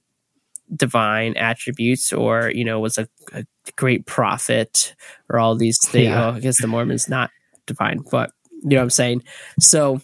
divine 0.74 1.36
attributes 1.36 2.10
or, 2.12 2.50
you 2.50 2.64
know, 2.64 2.80
was 2.80 2.96
a, 2.96 3.06
a 3.34 3.44
great 3.76 4.06
prophet 4.06 4.94
or 5.28 5.38
all 5.38 5.56
these 5.56 5.78
things. 5.86 6.06
Yeah. 6.06 6.28
Oh, 6.28 6.30
I 6.30 6.40
guess 6.40 6.60
the 6.60 6.68
Mormons 6.68 7.06
not 7.06 7.30
divine, 7.66 8.02
but 8.10 8.32
you 8.50 8.70
know 8.70 8.76
what 8.76 8.84
I'm 8.84 8.90
saying? 8.90 9.24
So 9.60 10.00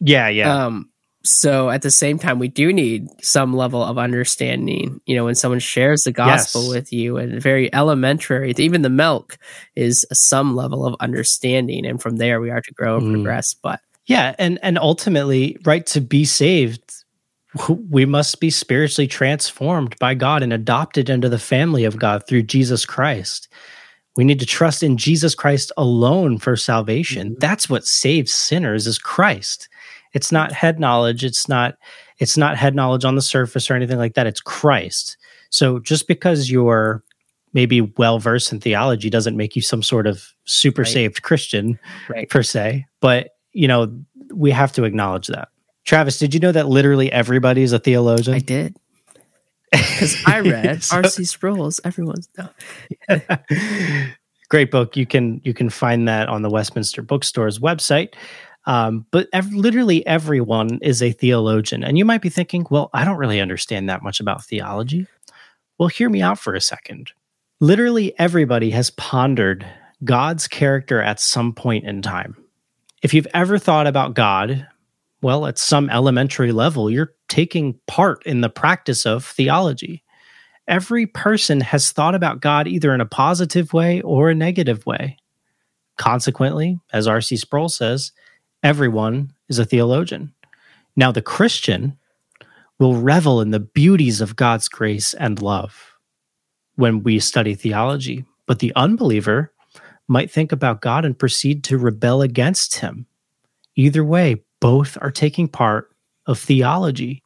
yeah, 0.00 0.28
yeah. 0.28 0.64
Um, 0.66 0.90
so 1.24 1.68
at 1.68 1.82
the 1.82 1.90
same 1.90 2.18
time, 2.18 2.38
we 2.38 2.48
do 2.48 2.72
need 2.72 3.08
some 3.22 3.54
level 3.54 3.82
of 3.82 3.98
understanding. 3.98 5.00
You 5.04 5.16
know, 5.16 5.24
when 5.24 5.34
someone 5.34 5.60
shares 5.60 6.04
the 6.04 6.12
gospel 6.12 6.62
yes. 6.62 6.70
with 6.70 6.92
you, 6.92 7.16
and 7.16 7.42
very 7.42 7.72
elementary, 7.74 8.54
even 8.56 8.82
the 8.82 8.90
milk 8.90 9.38
is 9.76 10.06
some 10.12 10.56
level 10.56 10.86
of 10.86 10.94
understanding, 11.00 11.86
and 11.86 12.00
from 12.00 12.16
there 12.16 12.40
we 12.40 12.50
are 12.50 12.60
to 12.60 12.72
grow 12.74 12.96
and 12.98 13.06
mm. 13.06 13.12
progress. 13.14 13.54
But 13.54 13.80
yeah, 14.06 14.34
and 14.38 14.58
and 14.62 14.78
ultimately, 14.78 15.58
right 15.64 15.84
to 15.86 16.00
be 16.00 16.24
saved, 16.24 16.82
we 17.90 18.06
must 18.06 18.40
be 18.40 18.50
spiritually 18.50 19.08
transformed 19.08 19.96
by 19.98 20.14
God 20.14 20.42
and 20.42 20.52
adopted 20.52 21.10
into 21.10 21.28
the 21.28 21.38
family 21.38 21.84
of 21.84 21.98
God 21.98 22.26
through 22.26 22.42
Jesus 22.42 22.84
Christ 22.84 23.48
We 24.16 24.24
need 24.24 24.40
to 24.40 24.46
trust 24.46 24.82
in 24.82 24.96
Jesus 24.96 25.34
Christ 25.34 25.70
alone 25.76 26.38
for 26.38 26.56
salvation. 26.56 27.30
Mm-hmm. 27.30 27.38
That's 27.38 27.70
what 27.70 27.86
saves 27.86 28.32
sinners 28.32 28.86
is 28.86 28.98
Christ. 28.98 29.68
It's 30.14 30.32
not 30.32 30.52
head 30.52 30.78
knowledge. 30.80 31.24
It's 31.24 31.48
not 31.48 31.76
it's 32.18 32.36
not 32.36 32.56
head 32.56 32.74
knowledge 32.74 33.04
on 33.04 33.14
the 33.14 33.22
surface 33.22 33.70
or 33.70 33.74
anything 33.74 33.98
like 33.98 34.14
that. 34.14 34.26
It's 34.26 34.40
Christ. 34.40 35.16
So 35.50 35.78
just 35.78 36.08
because 36.08 36.50
you're 36.50 37.02
maybe 37.54 37.80
well 37.80 38.18
versed 38.18 38.52
in 38.52 38.60
theology 38.60 39.08
doesn't 39.10 39.36
make 39.36 39.56
you 39.56 39.62
some 39.62 39.82
sort 39.82 40.06
of 40.06 40.24
super 40.44 40.82
Right. 40.82 40.90
saved 40.92 41.22
Christian 41.22 41.78
Right. 42.08 42.28
per 42.28 42.42
se. 42.42 42.86
But 43.00 43.30
you 43.52 43.68
know, 43.68 43.92
we 44.34 44.50
have 44.50 44.72
to 44.72 44.84
acknowledge 44.84 45.28
that. 45.28 45.48
Travis, 45.84 46.18
did 46.18 46.34
you 46.34 46.40
know 46.40 46.52
that 46.52 46.68
literally 46.68 47.10
everybody 47.10 47.62
is 47.62 47.72
a 47.72 47.78
theologian? 47.78 48.34
I 48.36 48.40
did. 48.40 48.76
Because 49.70 50.16
I 50.26 50.38
read 50.40 50.82
So- 50.82 50.96
R.C. 50.96 51.24
Sproul's 51.24 51.78
Everyone's 51.84 52.28
no. 52.38 52.48
Great 54.48 54.70
book. 54.70 54.96
You 54.96 55.04
can 55.06 55.40
you 55.44 55.52
can 55.52 55.68
find 55.68 56.08
that 56.08 56.28
on 56.28 56.40
the 56.40 56.48
Westminster 56.48 57.02
Bookstore's 57.02 57.58
website. 57.58 58.14
Um, 58.68 59.06
but 59.10 59.28
ev- 59.32 59.52
literally 59.52 60.06
everyone 60.06 60.78
is 60.82 61.02
a 61.02 61.10
theologian, 61.10 61.82
and 61.82 61.98
you 61.98 62.04
might 62.04 62.22
be 62.22 62.28
thinking, 62.28 62.66
"Well, 62.70 62.90
I 62.92 63.04
don't 63.04 63.16
really 63.16 63.40
understand 63.40 63.88
that 63.88 64.02
much 64.02 64.20
about 64.20 64.44
theology." 64.44 65.06
Well, 65.78 65.88
hear 65.88 66.08
me 66.10 66.22
out 66.22 66.38
for 66.38 66.54
a 66.54 66.60
second. 66.60 67.12
Literally 67.60 68.16
everybody 68.18 68.70
has 68.70 68.90
pondered 68.90 69.66
God's 70.04 70.46
character 70.46 71.02
at 71.02 71.20
some 71.20 71.52
point 71.52 71.84
in 71.84 72.02
time. 72.02 72.36
If 73.02 73.14
you've 73.14 73.26
ever 73.34 73.58
thought 73.58 73.86
about 73.86 74.14
God, 74.14 74.66
well, 75.22 75.46
at 75.46 75.58
some 75.58 75.90
elementary 75.90 76.52
level, 76.52 76.90
you're 76.90 77.14
taking 77.28 77.78
part 77.86 78.24
in 78.26 78.42
the 78.42 78.48
practice 78.48 79.06
of 79.06 79.24
theology 79.24 80.04
every 80.68 81.06
person 81.06 81.60
has 81.62 81.90
thought 81.90 82.14
about 82.14 82.40
God 82.40 82.68
either 82.68 82.94
in 82.94 83.00
a 83.00 83.06
positive 83.06 83.72
way 83.72 84.00
or 84.02 84.30
a 84.30 84.34
negative 84.34 84.86
way. 84.86 85.16
Consequently, 85.96 86.78
as 86.92 87.08
R.C. 87.08 87.36
Sproul 87.38 87.68
says, 87.68 88.12
everyone 88.62 89.32
is 89.48 89.58
a 89.58 89.64
theologian. 89.64 90.32
Now, 90.96 91.12
the 91.12 91.22
Christian 91.22 91.96
will 92.78 92.96
revel 92.96 93.40
in 93.40 93.50
the 93.50 93.60
beauties 93.60 94.20
of 94.20 94.36
God's 94.36 94.68
grace 94.68 95.14
and 95.14 95.40
love 95.40 95.94
when 96.76 97.02
we 97.02 97.18
study 97.18 97.54
theology, 97.54 98.24
but 98.46 98.60
the 98.60 98.72
unbeliever 98.76 99.52
might 100.06 100.30
think 100.30 100.52
about 100.52 100.80
God 100.80 101.04
and 101.04 101.18
proceed 101.18 101.64
to 101.64 101.78
rebel 101.78 102.22
against 102.22 102.76
him. 102.76 103.06
Either 103.76 104.04
way, 104.04 104.42
both 104.60 104.96
are 105.00 105.10
taking 105.10 105.48
part 105.48 105.90
of 106.26 106.38
theology. 106.38 107.22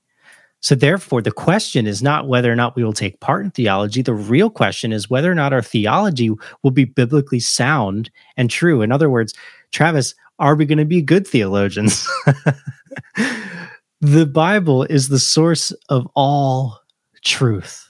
So, 0.61 0.75
therefore, 0.75 1.23
the 1.23 1.33
question 1.33 1.87
is 1.87 2.03
not 2.03 2.29
whether 2.29 2.53
or 2.53 2.57
not 2.57 2.77
we 2.77 2.85
will 2.85 2.93
take 2.93 3.21
part 3.21 3.45
in 3.45 3.51
theology. 3.51 4.01
The 4.01 4.15
real 4.15 4.49
question 4.49 4.93
is 4.93 5.11
whether 5.11 5.31
or 5.31 5.35
not 5.35 5.53
our 5.53 5.63
theology 5.63 6.31
will 6.63 6.71
be 6.71 6.85
biblically 6.85 7.41
sound 7.41 8.11
and 8.37 8.49
true. 8.49 8.81
In 8.83 8.93
other 8.93 9.11
words, 9.11 9.35
Travis, 9.73 10.15
are 10.39 10.55
we 10.55 10.65
going 10.65 10.79
to 10.79 10.85
be 10.85 11.03
good 11.03 11.27
theologians? 11.27 12.09
the 14.01 14.27
Bible 14.27 14.85
is 14.85 15.09
the 15.09 15.19
source 15.19 15.73
of 15.89 16.07
all 16.15 16.81
truth. 17.25 17.89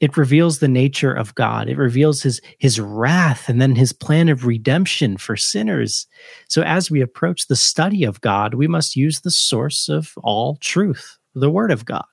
It 0.00 0.16
reveals 0.16 0.58
the 0.58 0.68
nature 0.68 1.12
of 1.12 1.34
God. 1.34 1.68
It 1.68 1.76
reveals 1.76 2.22
his 2.22 2.40
his 2.58 2.80
wrath 2.80 3.50
and 3.50 3.60
then 3.60 3.76
his 3.76 3.92
plan 3.92 4.30
of 4.30 4.46
redemption 4.46 5.18
for 5.18 5.36
sinners. 5.36 6.06
So 6.48 6.62
as 6.62 6.90
we 6.90 7.02
approach 7.02 7.46
the 7.46 7.56
study 7.56 8.04
of 8.04 8.20
God, 8.22 8.54
we 8.54 8.66
must 8.66 8.96
use 8.96 9.20
the 9.20 9.30
source 9.30 9.90
of 9.90 10.14
all 10.22 10.56
truth, 10.56 11.18
the 11.34 11.50
word 11.50 11.70
of 11.70 11.84
God. 11.84 12.04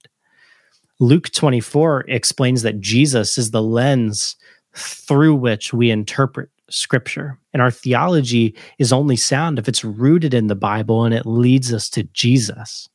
Luke 0.99 1.29
24 1.31 2.05
explains 2.09 2.63
that 2.63 2.81
Jesus 2.81 3.37
is 3.37 3.51
the 3.51 3.61
lens 3.61 4.35
through 4.75 5.35
which 5.35 5.73
we 5.73 5.89
interpret 5.89 6.49
scripture. 6.69 7.39
And 7.53 7.61
our 7.61 7.71
theology 7.71 8.55
is 8.77 8.93
only 8.93 9.15
sound 9.15 9.59
if 9.59 9.67
it's 9.67 9.83
rooted 9.83 10.33
in 10.33 10.47
the 10.47 10.55
Bible 10.55 11.05
and 11.05 11.13
it 11.13 11.25
leads 11.25 11.73
us 11.73 11.89
to 11.91 12.03
Jesus. 12.03 12.89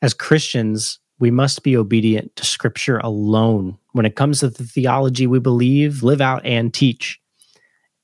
As 0.00 0.14
Christians, 0.14 0.98
we 1.18 1.30
must 1.30 1.62
be 1.62 1.76
obedient 1.76 2.34
to 2.36 2.44
scripture 2.44 2.98
alone 2.98 3.78
when 3.92 4.06
it 4.06 4.16
comes 4.16 4.40
to 4.40 4.48
the 4.48 4.64
theology 4.64 5.26
we 5.26 5.38
believe, 5.38 6.02
live 6.02 6.20
out, 6.20 6.44
and 6.44 6.74
teach. 6.74 7.20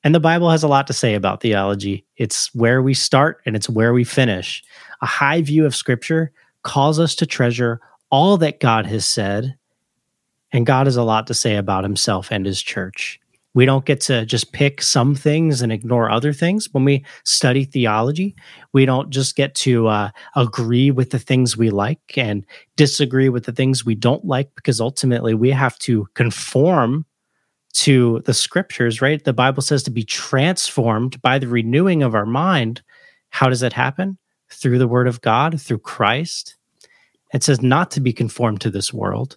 And 0.04 0.14
the 0.14 0.20
Bible 0.20 0.50
has 0.50 0.62
a 0.62 0.68
lot 0.68 0.86
to 0.86 0.92
say 0.92 1.14
about 1.14 1.40
theology. 1.40 2.06
It's 2.16 2.54
where 2.54 2.80
we 2.80 2.94
start 2.94 3.40
and 3.44 3.56
it's 3.56 3.68
where 3.68 3.92
we 3.92 4.04
finish. 4.04 4.62
A 5.02 5.06
high 5.06 5.42
view 5.42 5.66
of 5.66 5.74
scripture 5.74 6.30
calls 6.62 7.00
us 7.00 7.16
to 7.16 7.26
treasure 7.26 7.80
all 8.10 8.36
that 8.38 8.60
God 8.60 8.86
has 8.86 9.04
said, 9.04 9.56
and 10.52 10.64
God 10.64 10.86
has 10.86 10.96
a 10.96 11.02
lot 11.02 11.26
to 11.26 11.34
say 11.34 11.56
about 11.56 11.84
himself 11.84 12.30
and 12.30 12.46
his 12.46 12.62
church. 12.62 13.20
We 13.58 13.66
don't 13.66 13.84
get 13.84 14.00
to 14.02 14.24
just 14.24 14.52
pick 14.52 14.80
some 14.80 15.16
things 15.16 15.62
and 15.62 15.72
ignore 15.72 16.12
other 16.12 16.32
things. 16.32 16.68
When 16.70 16.84
we 16.84 17.04
study 17.24 17.64
theology, 17.64 18.36
we 18.72 18.86
don't 18.86 19.10
just 19.10 19.34
get 19.34 19.56
to 19.56 19.88
uh, 19.88 20.10
agree 20.36 20.92
with 20.92 21.10
the 21.10 21.18
things 21.18 21.56
we 21.56 21.70
like 21.70 22.16
and 22.16 22.46
disagree 22.76 23.28
with 23.28 23.46
the 23.46 23.52
things 23.52 23.84
we 23.84 23.96
don't 23.96 24.24
like, 24.24 24.54
because 24.54 24.80
ultimately 24.80 25.34
we 25.34 25.50
have 25.50 25.76
to 25.80 26.06
conform 26.14 27.04
to 27.72 28.22
the 28.26 28.32
scriptures, 28.32 29.02
right? 29.02 29.24
The 29.24 29.32
Bible 29.32 29.62
says 29.62 29.82
to 29.82 29.90
be 29.90 30.04
transformed 30.04 31.20
by 31.20 31.40
the 31.40 31.48
renewing 31.48 32.04
of 32.04 32.14
our 32.14 32.26
mind. 32.26 32.80
How 33.30 33.48
does 33.48 33.58
that 33.58 33.72
happen? 33.72 34.18
Through 34.52 34.78
the 34.78 34.86
word 34.86 35.08
of 35.08 35.20
God, 35.20 35.60
through 35.60 35.80
Christ. 35.80 36.54
It 37.34 37.42
says 37.42 37.60
not 37.60 37.90
to 37.90 38.00
be 38.00 38.12
conformed 38.12 38.60
to 38.60 38.70
this 38.70 38.94
world. 38.94 39.36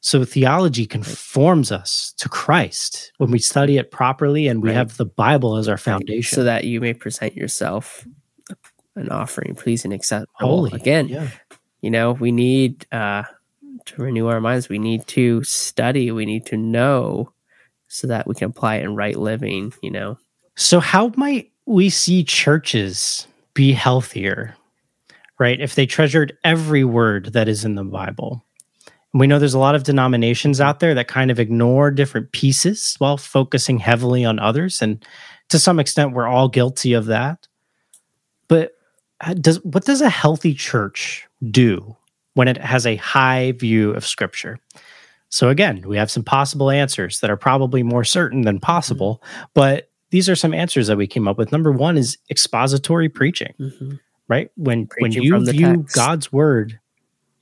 So 0.00 0.24
theology 0.24 0.86
conforms 0.86 1.72
us 1.72 2.14
to 2.18 2.28
Christ 2.28 3.12
when 3.18 3.30
we 3.30 3.38
study 3.38 3.78
it 3.78 3.90
properly 3.90 4.46
and 4.46 4.62
we 4.62 4.68
Right. 4.68 4.76
have 4.76 4.96
the 4.96 5.04
Bible 5.04 5.56
as 5.56 5.68
our 5.68 5.76
foundation. 5.76 6.36
so 6.36 6.44
that 6.44 6.64
you 6.64 6.80
may 6.80 6.94
present 6.94 7.34
yourself 7.36 8.06
an 8.94 9.08
offering, 9.10 9.54
pleasing, 9.54 9.92
acceptable. 9.92 10.32
Holy. 10.48 10.70
Again, 10.72 11.08
Yeah. 11.08 11.28
you 11.82 11.90
know, 11.90 12.12
we 12.12 12.30
need 12.32 12.86
uh, 12.92 13.24
to 13.86 14.02
renew 14.02 14.28
our 14.28 14.40
minds. 14.40 14.68
We 14.68 14.78
need 14.78 15.06
to 15.08 15.42
study. 15.44 16.10
We 16.12 16.26
need 16.26 16.46
to 16.46 16.56
know 16.56 17.32
so 17.88 18.06
that 18.06 18.26
we 18.26 18.34
can 18.34 18.50
apply 18.50 18.76
it 18.76 18.84
in 18.84 18.94
right 18.94 19.16
living. 19.18 19.72
You 19.82 19.90
know, 19.90 20.18
So, 20.56 20.78
how 20.80 21.12
might 21.16 21.50
we 21.66 21.90
see 21.90 22.22
churches 22.24 23.26
be 23.54 23.72
healthier, 23.72 24.54
right? 25.38 25.60
If 25.60 25.74
they 25.74 25.86
treasured 25.86 26.36
every 26.44 26.84
word 26.84 27.32
that 27.32 27.48
is 27.48 27.64
in 27.64 27.74
the 27.74 27.84
Bible. 27.84 28.44
We 29.14 29.26
know 29.26 29.38
there's 29.38 29.54
a 29.54 29.58
lot 29.58 29.74
of 29.74 29.84
denominations 29.84 30.60
out 30.60 30.80
there 30.80 30.94
that 30.94 31.08
kind 31.08 31.30
of 31.30 31.40
ignore 31.40 31.90
different 31.90 32.32
pieces 32.32 32.94
while 32.98 33.16
focusing 33.16 33.78
heavily 33.78 34.24
on 34.24 34.38
others. 34.38 34.82
And 34.82 35.04
to 35.48 35.58
some 35.58 35.80
extent, 35.80 36.12
we're 36.12 36.26
all 36.26 36.48
guilty 36.48 36.92
of 36.92 37.06
that. 37.06 37.48
But 38.48 38.72
uh, 39.20 39.34
does 39.34 39.62
what 39.64 39.84
does 39.84 40.00
a 40.00 40.10
healthy 40.10 40.54
church 40.54 41.26
do 41.50 41.96
when 42.34 42.48
it 42.48 42.58
has 42.58 42.86
a 42.86 42.96
high 42.96 43.52
view 43.52 43.90
of 43.92 44.06
Scripture? 44.06 44.58
So 45.30 45.48
again, 45.48 45.82
we 45.86 45.96
have 45.96 46.10
some 46.10 46.22
possible 46.24 46.70
answers 46.70 47.20
that 47.20 47.30
are 47.30 47.36
probably 47.36 47.82
more 47.82 48.04
certain 48.04 48.42
than 48.42 48.60
possible, 48.60 49.22
but 49.54 49.90
these 50.10 50.28
are 50.28 50.36
some 50.36 50.54
answers 50.54 50.86
that 50.86 50.96
we 50.96 51.06
came 51.06 51.28
up 51.28 51.36
with. 51.36 51.52
Number 51.52 51.70
one 51.72 51.98
is 51.98 52.16
expository 52.30 53.10
preaching, 53.10 53.52
Mhm. 53.60 54.00
right? 54.28 54.50
When 54.56 54.86
Preaching 54.86 55.30
when 55.30 55.46
you 55.46 55.52
view 55.52 55.76
text. 55.82 55.94
God's 55.94 56.32
word, 56.32 56.78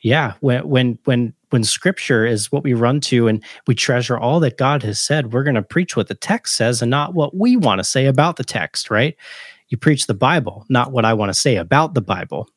yeah, 0.07 0.35
when 0.39 0.69
when 0.69 0.99
when 1.05 1.35
when 1.51 1.65
Scripture 1.65 2.25
is 2.25 2.53
what 2.53 2.63
we 2.63 2.75
run 2.75 3.01
to, 3.01 3.27
and 3.27 3.43
we 3.67 3.75
treasure 3.75 4.17
all 4.17 4.39
that 4.39 4.57
God 4.57 4.85
has 4.85 5.01
said, 5.01 5.33
we're 5.33 5.43
going 5.43 5.57
to 5.57 5.63
preach 5.63 5.97
what 5.97 6.07
the 6.07 6.15
text 6.15 6.55
says 6.55 6.81
and 6.81 6.93
not 6.93 7.15
what 7.15 7.37
we 7.37 7.57
want 7.57 7.81
to 7.81 7.85
say 7.85 8.07
about 8.07 8.37
the 8.37 8.45
text, 8.45 8.89
right? 8.89 9.17
You 9.69 9.77
preach 9.77 10.07
the 10.07 10.15
Bible, 10.15 10.65
not 10.69 10.93
what 10.93 11.05
I 11.05 11.13
want 11.13 11.31
to 11.31 11.35
say 11.35 11.57
about 11.57 11.95
the 11.95 12.01
Bible. 12.01 12.49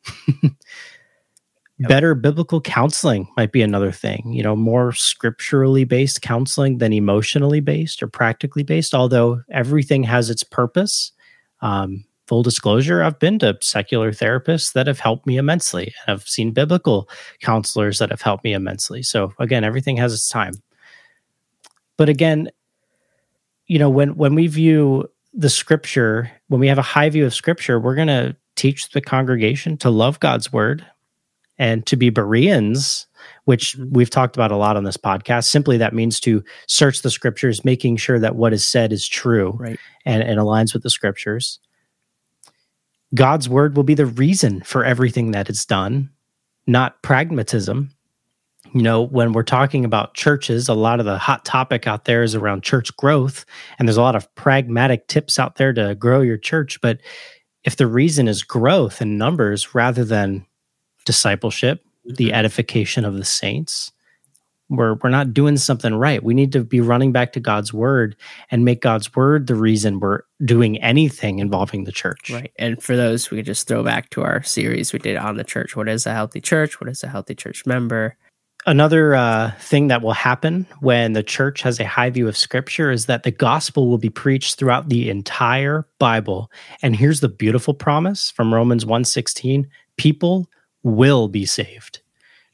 Better 1.79 2.13
biblical 2.13 2.61
counseling 2.61 3.27
might 3.35 3.51
be 3.51 3.63
another 3.63 3.91
thing, 3.91 4.31
you 4.31 4.43
know, 4.43 4.55
more 4.55 4.91
scripturally 4.91 5.85
based 5.85 6.21
counseling 6.21 6.77
than 6.77 6.93
emotionally 6.93 7.61
based 7.61 8.03
or 8.03 8.07
practically 8.07 8.63
based, 8.63 8.93
although 8.93 9.41
everything 9.49 10.03
has 10.03 10.29
its 10.29 10.43
purpose. 10.43 11.13
Um, 11.61 12.05
full 12.29 12.43
disclosure, 12.43 13.01
I've 13.03 13.17
been 13.19 13.39
to 13.39 13.57
secular 13.59 14.11
therapists 14.11 14.73
that 14.73 14.85
have 14.87 14.99
helped 14.99 15.25
me 15.25 15.37
immensely. 15.37 15.93
I've 16.07 16.27
seen 16.27 16.51
biblical 16.51 17.09
counselors 17.41 17.97
that 17.97 18.11
have 18.11 18.21
helped 18.21 18.43
me 18.43 18.53
immensely. 18.53 19.01
So 19.03 19.33
again, 19.39 19.63
everything 19.63 19.97
has 19.97 20.13
its 20.13 20.29
time. 20.29 20.53
But 21.97 22.07
again, 22.07 22.49
you 23.67 23.79
know, 23.79 23.89
when 23.89 24.15
when 24.15 24.35
we 24.35 24.47
view 24.47 25.09
the 25.33 25.49
scripture, 25.49 26.31
when 26.47 26.59
we 26.61 26.67
have 26.67 26.77
a 26.77 26.83
high 26.83 27.09
view 27.09 27.25
of 27.25 27.33
scripture, 27.33 27.79
we're 27.79 27.95
going 27.95 28.07
to 28.07 28.35
teach 28.55 28.89
the 28.91 29.01
congregation 29.01 29.77
to 29.77 29.89
love 29.89 30.19
God's 30.19 30.51
word 30.53 30.85
and 31.57 31.85
to 31.87 31.95
be 31.95 32.09
Bereans, 32.09 33.05
which 33.45 33.75
Mhm. 33.77 33.91
we've 33.91 34.09
talked 34.09 34.35
about 34.35 34.51
a 34.51 34.55
lot 34.55 34.77
on 34.77 34.83
this 34.85 34.97
podcast. 34.97 35.45
Simply 35.45 35.77
that 35.77 35.93
means 35.93 36.19
to 36.21 36.43
search 36.67 37.01
the 37.01 37.11
scriptures, 37.11 37.65
making 37.65 37.97
sure 37.97 38.19
that 38.19 38.35
what 38.35 38.53
is 38.53 38.63
said 38.63 38.91
is 38.93 39.07
true 39.07 39.55
Right. 39.59 39.79
and, 40.05 40.23
and 40.23 40.39
aligns 40.39 40.73
with 40.73 40.83
the 40.83 40.89
scriptures. 40.89 41.59
God's 43.15 43.49
word 43.49 43.75
will 43.75 43.83
be 43.83 43.95
the 43.95 44.05
reason 44.05 44.61
for 44.61 44.85
everything 44.85 45.31
that 45.31 45.49
is 45.49 45.65
done, 45.65 46.09
not 46.67 47.01
pragmatism. 47.01 47.91
you 48.73 48.81
know, 48.83 49.01
when 49.01 49.33
we're 49.33 49.43
talking 49.43 49.85
about 49.85 50.13
churches, 50.13 50.69
a 50.69 50.73
lot 50.73 50.99
of 50.99 51.05
the 51.05 51.17
hot 51.17 51.43
topic 51.45 51.87
out 51.87 52.05
there 52.05 52.23
is 52.23 52.35
around 52.35 52.63
church 52.63 52.95
growth. 52.97 53.45
And 53.77 53.87
there's 53.87 53.97
a 53.97 54.01
lot 54.01 54.15
of 54.15 54.33
pragmatic 54.35 55.07
tips 55.07 55.39
out 55.39 55.55
there 55.55 55.73
to 55.73 55.95
grow 55.95 56.21
your 56.21 56.37
church. 56.37 56.79
But 56.81 56.99
if 57.63 57.75
the 57.75 57.87
reason 57.87 58.27
is 58.27 58.43
growth 58.43 59.01
and 59.01 59.17
numbers 59.17 59.73
rather 59.73 60.05
than 60.05 60.45
discipleship, 61.05 61.83
the 62.05 62.33
edification 62.33 63.05
of 63.05 63.15
the 63.15 63.25
saints, 63.25 63.91
we're 64.69 64.95
we're 64.95 65.09
not 65.09 65.33
doing 65.33 65.57
something 65.57 65.95
right. 65.95 66.23
We 66.23 66.33
need 66.33 66.51
to 66.53 66.63
be 66.63 66.79
running 66.79 67.11
back 67.11 67.33
to 67.33 67.39
God's 67.39 67.73
word 67.73 68.15
and 68.51 68.63
make 68.63 68.81
God's 68.81 69.13
word 69.15 69.47
the 69.47 69.55
reason 69.55 69.99
we're 69.99 70.21
doing 70.45 70.81
anything 70.81 71.39
involving 71.39 71.83
the 71.83 71.91
church. 71.91 72.29
Right. 72.31 72.51
And 72.57 72.81
for 72.81 72.95
those, 72.95 73.29
we 73.29 73.37
could 73.37 73.45
just 73.45 73.67
throw 73.67 73.83
back 73.83 74.09
to 74.11 74.21
our 74.21 74.43
series 74.43 74.93
we 74.93 74.99
did 74.99 75.17
on 75.17 75.37
the 75.37 75.43
church. 75.43 75.75
What 75.75 75.89
is 75.89 76.05
a 76.05 76.13
healthy 76.13 76.41
church? 76.41 76.79
What 76.79 76.89
is 76.89 77.03
a 77.03 77.07
healthy 77.07 77.35
church 77.35 77.65
member? 77.65 78.15
Another 78.65 79.15
uh, 79.15 79.51
thing 79.59 79.87
that 79.87 80.01
will 80.01 80.13
happen 80.13 80.67
when 80.81 81.13
the 81.13 81.23
church 81.23 81.61
has 81.61 81.79
a 81.79 81.87
high 81.87 82.09
view 82.09 82.27
of 82.27 82.35
scripture 82.35 82.91
is 82.91 83.05
that 83.05 83.23
the 83.23 83.31
gospel 83.31 83.87
will 83.87 83.97
be 83.97 84.09
preached 84.09 84.59
throughout 84.59 84.89
the 84.89 85.09
entire 85.09 85.87
Bible. 85.97 86.51
And 86.81 86.95
here's 86.95 87.21
the 87.21 87.29
beautiful 87.29 87.73
promise 87.73 88.29
from 88.29 88.53
Romans 88.53 88.85
1:16, 88.85 89.65
people 89.97 90.49
will 90.83 91.29
be 91.29 91.45
saved 91.45 92.01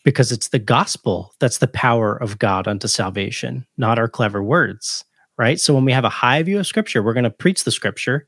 because 0.05 0.31
it's 0.31 0.47
the 0.47 0.59
gospel 0.59 1.33
that's 1.39 1.57
the 1.57 1.67
power 1.67 2.15
of 2.15 2.39
God 2.39 2.69
unto 2.69 2.87
salvation, 2.87 3.65
not 3.77 3.99
our 3.99 4.07
clever 4.07 4.41
words, 4.41 5.03
right? 5.37 5.59
So 5.59 5.73
when 5.73 5.83
we 5.83 5.91
have 5.91 6.05
a 6.05 6.09
high 6.09 6.41
view 6.43 6.59
of 6.59 6.67
scripture, 6.67 7.03
we're 7.03 7.13
going 7.13 7.25
to 7.25 7.29
preach 7.29 7.65
the 7.65 7.71
scripture, 7.71 8.25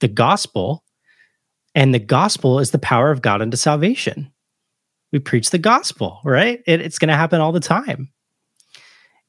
the 0.00 0.08
gospel, 0.08 0.84
and 1.74 1.94
the 1.94 1.98
gospel 1.98 2.58
is 2.58 2.72
the 2.72 2.78
power 2.78 3.10
of 3.10 3.22
God 3.22 3.40
unto 3.40 3.56
salvation 3.56 4.30
we 5.12 5.18
preach 5.18 5.50
the 5.50 5.58
gospel, 5.58 6.20
right? 6.24 6.62
It, 6.66 6.80
it's 6.80 6.98
going 6.98 7.08
to 7.08 7.16
happen 7.16 7.40
all 7.40 7.52
the 7.52 7.60
time. 7.60 8.10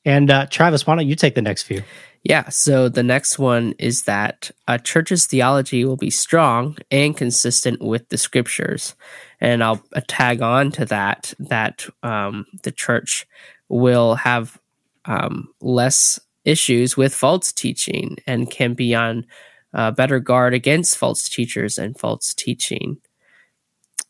And 0.05 0.31
uh, 0.31 0.47
Travis, 0.47 0.85
why 0.85 0.95
don't 0.95 1.07
you 1.07 1.15
take 1.15 1.35
the 1.35 1.41
next 1.41 1.63
few? 1.63 1.83
Yeah, 2.23 2.49
so 2.49 2.87
the 2.87 3.01
next 3.03 3.39
one 3.39 3.73
is 3.79 4.03
that 4.03 4.51
a 4.67 4.77
church's 4.77 5.25
theology 5.25 5.85
will 5.85 5.97
be 5.97 6.11
strong 6.11 6.77
and 6.91 7.17
consistent 7.17 7.81
with 7.81 8.09
the 8.09 8.17
scriptures. 8.17 8.95
And 9.39 9.63
I'll 9.63 9.83
tag 10.07 10.41
on 10.41 10.71
to 10.73 10.85
that 10.85 11.33
that 11.39 11.87
um, 12.03 12.45
the 12.61 12.71
church 12.71 13.25
will 13.69 14.15
have 14.15 14.59
um, 15.05 15.49
less 15.61 16.19
issues 16.45 16.95
with 16.95 17.13
false 17.13 17.51
teaching 17.51 18.17
and 18.27 18.51
can 18.51 18.75
be 18.75 18.93
on 18.93 19.25
uh, 19.73 19.89
better 19.89 20.19
guard 20.19 20.53
against 20.53 20.97
false 20.97 21.27
teachers 21.27 21.79
and 21.79 21.97
false 21.97 22.35
teaching. 22.35 22.97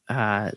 Uh, 0.10 0.52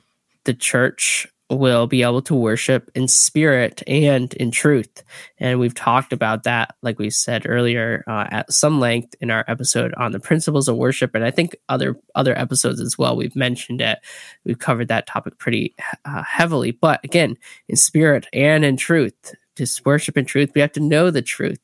the 0.44 0.54
church 0.54 1.28
will 1.50 1.86
be 1.86 2.02
able 2.02 2.22
to 2.22 2.34
worship 2.34 2.90
in 2.94 3.06
spirit 3.06 3.82
and 3.86 4.32
in 4.34 4.50
truth. 4.50 5.02
And 5.38 5.60
we've 5.60 5.74
talked 5.74 6.12
about 6.12 6.44
that, 6.44 6.74
like 6.82 6.98
we 6.98 7.10
said 7.10 7.44
earlier, 7.46 8.02
uh, 8.06 8.26
at 8.30 8.52
some 8.52 8.80
length 8.80 9.14
in 9.20 9.30
our 9.30 9.44
episode 9.46 9.92
on 9.94 10.12
the 10.12 10.20
principles 10.20 10.68
of 10.68 10.76
worship, 10.76 11.14
and 11.14 11.24
I 11.24 11.30
think 11.30 11.56
other 11.68 11.96
other 12.14 12.38
episodes 12.38 12.80
as 12.80 12.96
well. 12.96 13.16
We've 13.16 13.36
mentioned 13.36 13.80
it. 13.80 13.98
We've 14.44 14.58
covered 14.58 14.88
that 14.88 15.06
topic 15.06 15.38
pretty 15.38 15.74
uh, 16.04 16.22
heavily. 16.22 16.70
But 16.70 17.04
again, 17.04 17.36
in 17.68 17.76
spirit 17.76 18.26
and 18.32 18.64
in 18.64 18.76
truth, 18.76 19.34
just 19.56 19.84
worship 19.84 20.16
in 20.16 20.24
truth. 20.24 20.52
We 20.54 20.60
have 20.60 20.72
to 20.72 20.80
know 20.80 21.10
the 21.10 21.22
truth. 21.22 21.60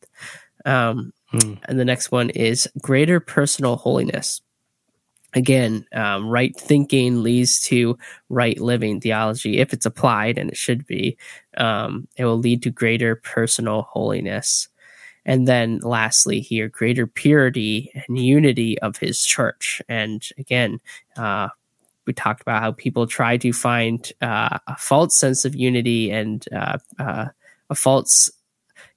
Um, 0.66 1.12
hmm. 1.30 1.54
And 1.64 1.80
the 1.80 1.84
next 1.84 2.12
one 2.12 2.30
is 2.30 2.68
greater 2.80 3.18
personal 3.18 3.76
holiness 3.76 4.42
again, 5.34 5.86
um, 5.92 6.28
right 6.28 6.56
thinking 6.58 7.22
leads 7.22 7.60
to 7.60 7.98
right 8.28 8.60
living 8.60 9.00
theology. 9.00 9.58
If 9.58 9.72
it's 9.72 9.86
applied, 9.86 10.38
and 10.38 10.50
it 10.50 10.56
should 10.56 10.86
be, 10.86 11.16
um, 11.56 12.08
it 12.16 12.24
will 12.24 12.38
lead 12.38 12.62
to 12.62 12.70
greater 12.70 13.16
personal 13.16 13.82
holiness. 13.82 14.68
And 15.24 15.46
then 15.46 15.78
lastly, 15.80 16.40
here, 16.40 16.68
greater 16.68 17.06
purity 17.06 17.92
and 17.94 18.18
unity 18.18 18.78
of 18.80 18.96
his 18.96 19.24
church. 19.24 19.82
And 19.88 20.26
again, 20.38 20.80
uh, 21.16 21.48
we 22.06 22.14
talked 22.14 22.42
about 22.42 22.62
how 22.62 22.72
people 22.72 23.06
try 23.06 23.36
to 23.36 23.52
find 23.52 24.10
uh, 24.22 24.58
a 24.66 24.76
false 24.76 25.14
sense 25.16 25.44
of 25.44 25.54
unity 25.54 26.10
and 26.10 26.44
uh, 26.52 26.78
uh 26.98 27.26
a 27.68 27.74
false 27.74 28.30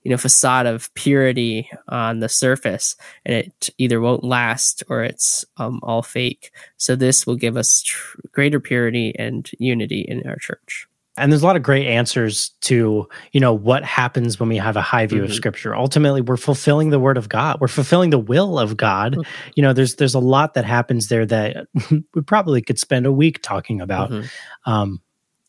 you 0.04 0.12
know 0.12 0.18
facade 0.18 0.66
of 0.66 0.93
purity 0.93 1.70
on 1.88 2.20
the 2.20 2.30
surface 2.30 2.95
and 3.26 3.36
it 3.36 3.70
either 3.78 3.99
won't 3.99 4.24
last 4.24 4.84
or 4.89 5.04
it's 5.04 5.45
um, 5.58 5.80
all 5.84 6.01
fake 6.01 6.51
so 6.78 6.95
this 6.95 7.26
will 7.26 7.36
give 7.36 7.58
us 7.58 7.82
tr- 7.82 8.20
greater 8.32 8.60
purity 8.60 9.14
and 9.18 9.51
unity 9.60 10.01
in 10.01 10.28
our 10.28 10.38
church 10.38 10.88
and 11.16 11.32
there's 11.32 11.43
a 11.43 11.45
lot 11.45 11.56
of 11.56 11.62
great 11.62 11.88
answers 11.88 12.49
to 12.62 13.08
you 13.32 13.39
know 13.39 13.54
what 13.54 13.84
happens 13.84 14.39
when 14.39 14.49
we 14.49 14.58
have 14.58 14.76
a 14.76 14.82
high 14.82 15.06
view 15.06 15.20
mm-hmm. 15.20 15.26
of 15.26 15.34
scripture 15.34 15.76
ultimately 15.76 16.22
we're 16.22 16.38
fulfilling 16.38 16.89
the 16.89 16.99
word 16.99 17.18
of 17.18 17.30
god 17.30 17.60
we're 17.60 17.68
fulfilling 17.68 18.10
the 18.10 18.20
will 18.20 18.60
of 18.60 18.76
god 18.78 19.14
mm-hmm. 19.14 19.51
you 19.56 19.64
know 19.64 19.74
there's 19.74 19.95
there's 19.95 20.16
a 20.16 20.20
lot 20.20 20.54
that 20.54 20.66
happens 20.66 21.08
there 21.08 21.26
that 21.26 21.68
we 21.91 22.22
probably 22.26 22.62
could 22.62 22.80
spend 22.80 23.06
a 23.06 23.12
week 23.12 23.41
talking 23.41 23.82
about 23.82 24.10
mm-hmm. 24.10 24.72
um, 24.72 25.01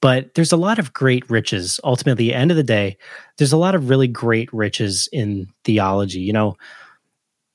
but 0.05 0.35
there's 0.35 0.53
a 0.53 0.59
lot 0.59 0.79
of 0.79 0.93
great 0.93 1.31
riches. 1.31 1.81
Ultimately, 1.83 2.27
the 2.27 2.35
end 2.35 2.51
of 2.51 2.59
the 2.59 2.63
day, 2.63 2.99
there's 3.39 3.55
a 3.55 3.57
lot 3.57 3.75
of 3.75 3.89
really 3.89 4.07
great 4.07 4.53
riches 4.53 5.09
in 5.13 5.47
theology. 5.65 6.21
You 6.21 6.35
know, 6.35 6.57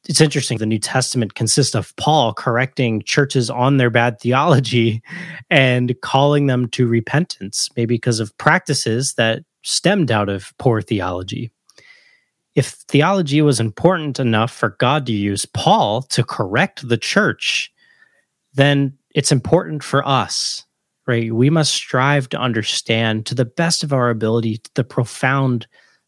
it's 0.08 0.20
interesting. 0.20 0.58
The 0.58 0.66
New 0.66 0.80
Testament 0.80 1.36
consists 1.36 1.76
of 1.76 1.96
Paul 1.98 2.34
correcting 2.34 3.04
churches 3.04 3.52
on 3.52 3.78
their 3.78 3.92
bad 3.92 4.20
theology 4.20 5.04
and 5.52 5.94
calling 6.02 6.48
them 6.48 6.68
to 6.70 6.88
repentance, 6.88 7.70
maybe 7.78 7.94
because 7.94 8.20
of 8.20 8.36
practices 8.40 9.14
that 9.14 9.44
stemmed 9.62 10.10
out 10.10 10.28
of 10.28 10.52
poor 10.58 10.82
theology. 10.82 11.52
If 12.56 12.70
theology 12.70 13.44
was 13.44 13.60
important 13.60 14.20
enough 14.20 14.52
for 14.52 14.70
God 14.80 15.06
to 15.06 15.14
use 15.14 15.46
Paul 15.46 16.02
to 16.02 16.24
correct 16.24 16.90
the 16.90 16.98
church, 16.98 17.72
then 18.56 18.98
it's 19.14 19.32
important 19.32 19.84
for 19.84 20.04
us 20.08 20.66
right? 21.10 21.34
We 21.34 21.50
must 21.50 21.74
strive 21.74 22.30
to 22.30 22.38
understand 22.38 23.26
to 23.26 23.36
the 23.36 23.44
best 23.44 23.84
of 23.84 23.92
our 23.92 24.12
ability 24.12 24.62
the 24.76 24.84
profound 24.84 25.66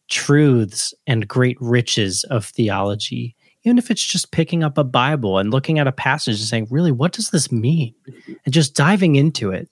truths 0.08 0.94
and 1.08 1.26
great 1.26 1.56
riches 1.60 2.22
of 2.30 2.44
theology, 2.44 3.34
even 3.64 3.78
if 3.78 3.90
it's 3.90 4.04
just 4.04 4.30
picking 4.30 4.62
up 4.62 4.78
a 4.78 4.84
Bible 4.84 5.38
and 5.38 5.50
looking 5.50 5.80
at 5.80 5.88
a 5.88 5.92
passage 5.92 6.38
and 6.38 6.48
saying, 6.48 6.68
really, 6.70 6.92
what 6.92 7.12
does 7.12 7.30
this 7.30 7.50
mean? 7.50 7.92
And 8.44 8.54
just 8.54 8.76
diving 8.76 9.16
into 9.16 9.50
it. 9.50 9.68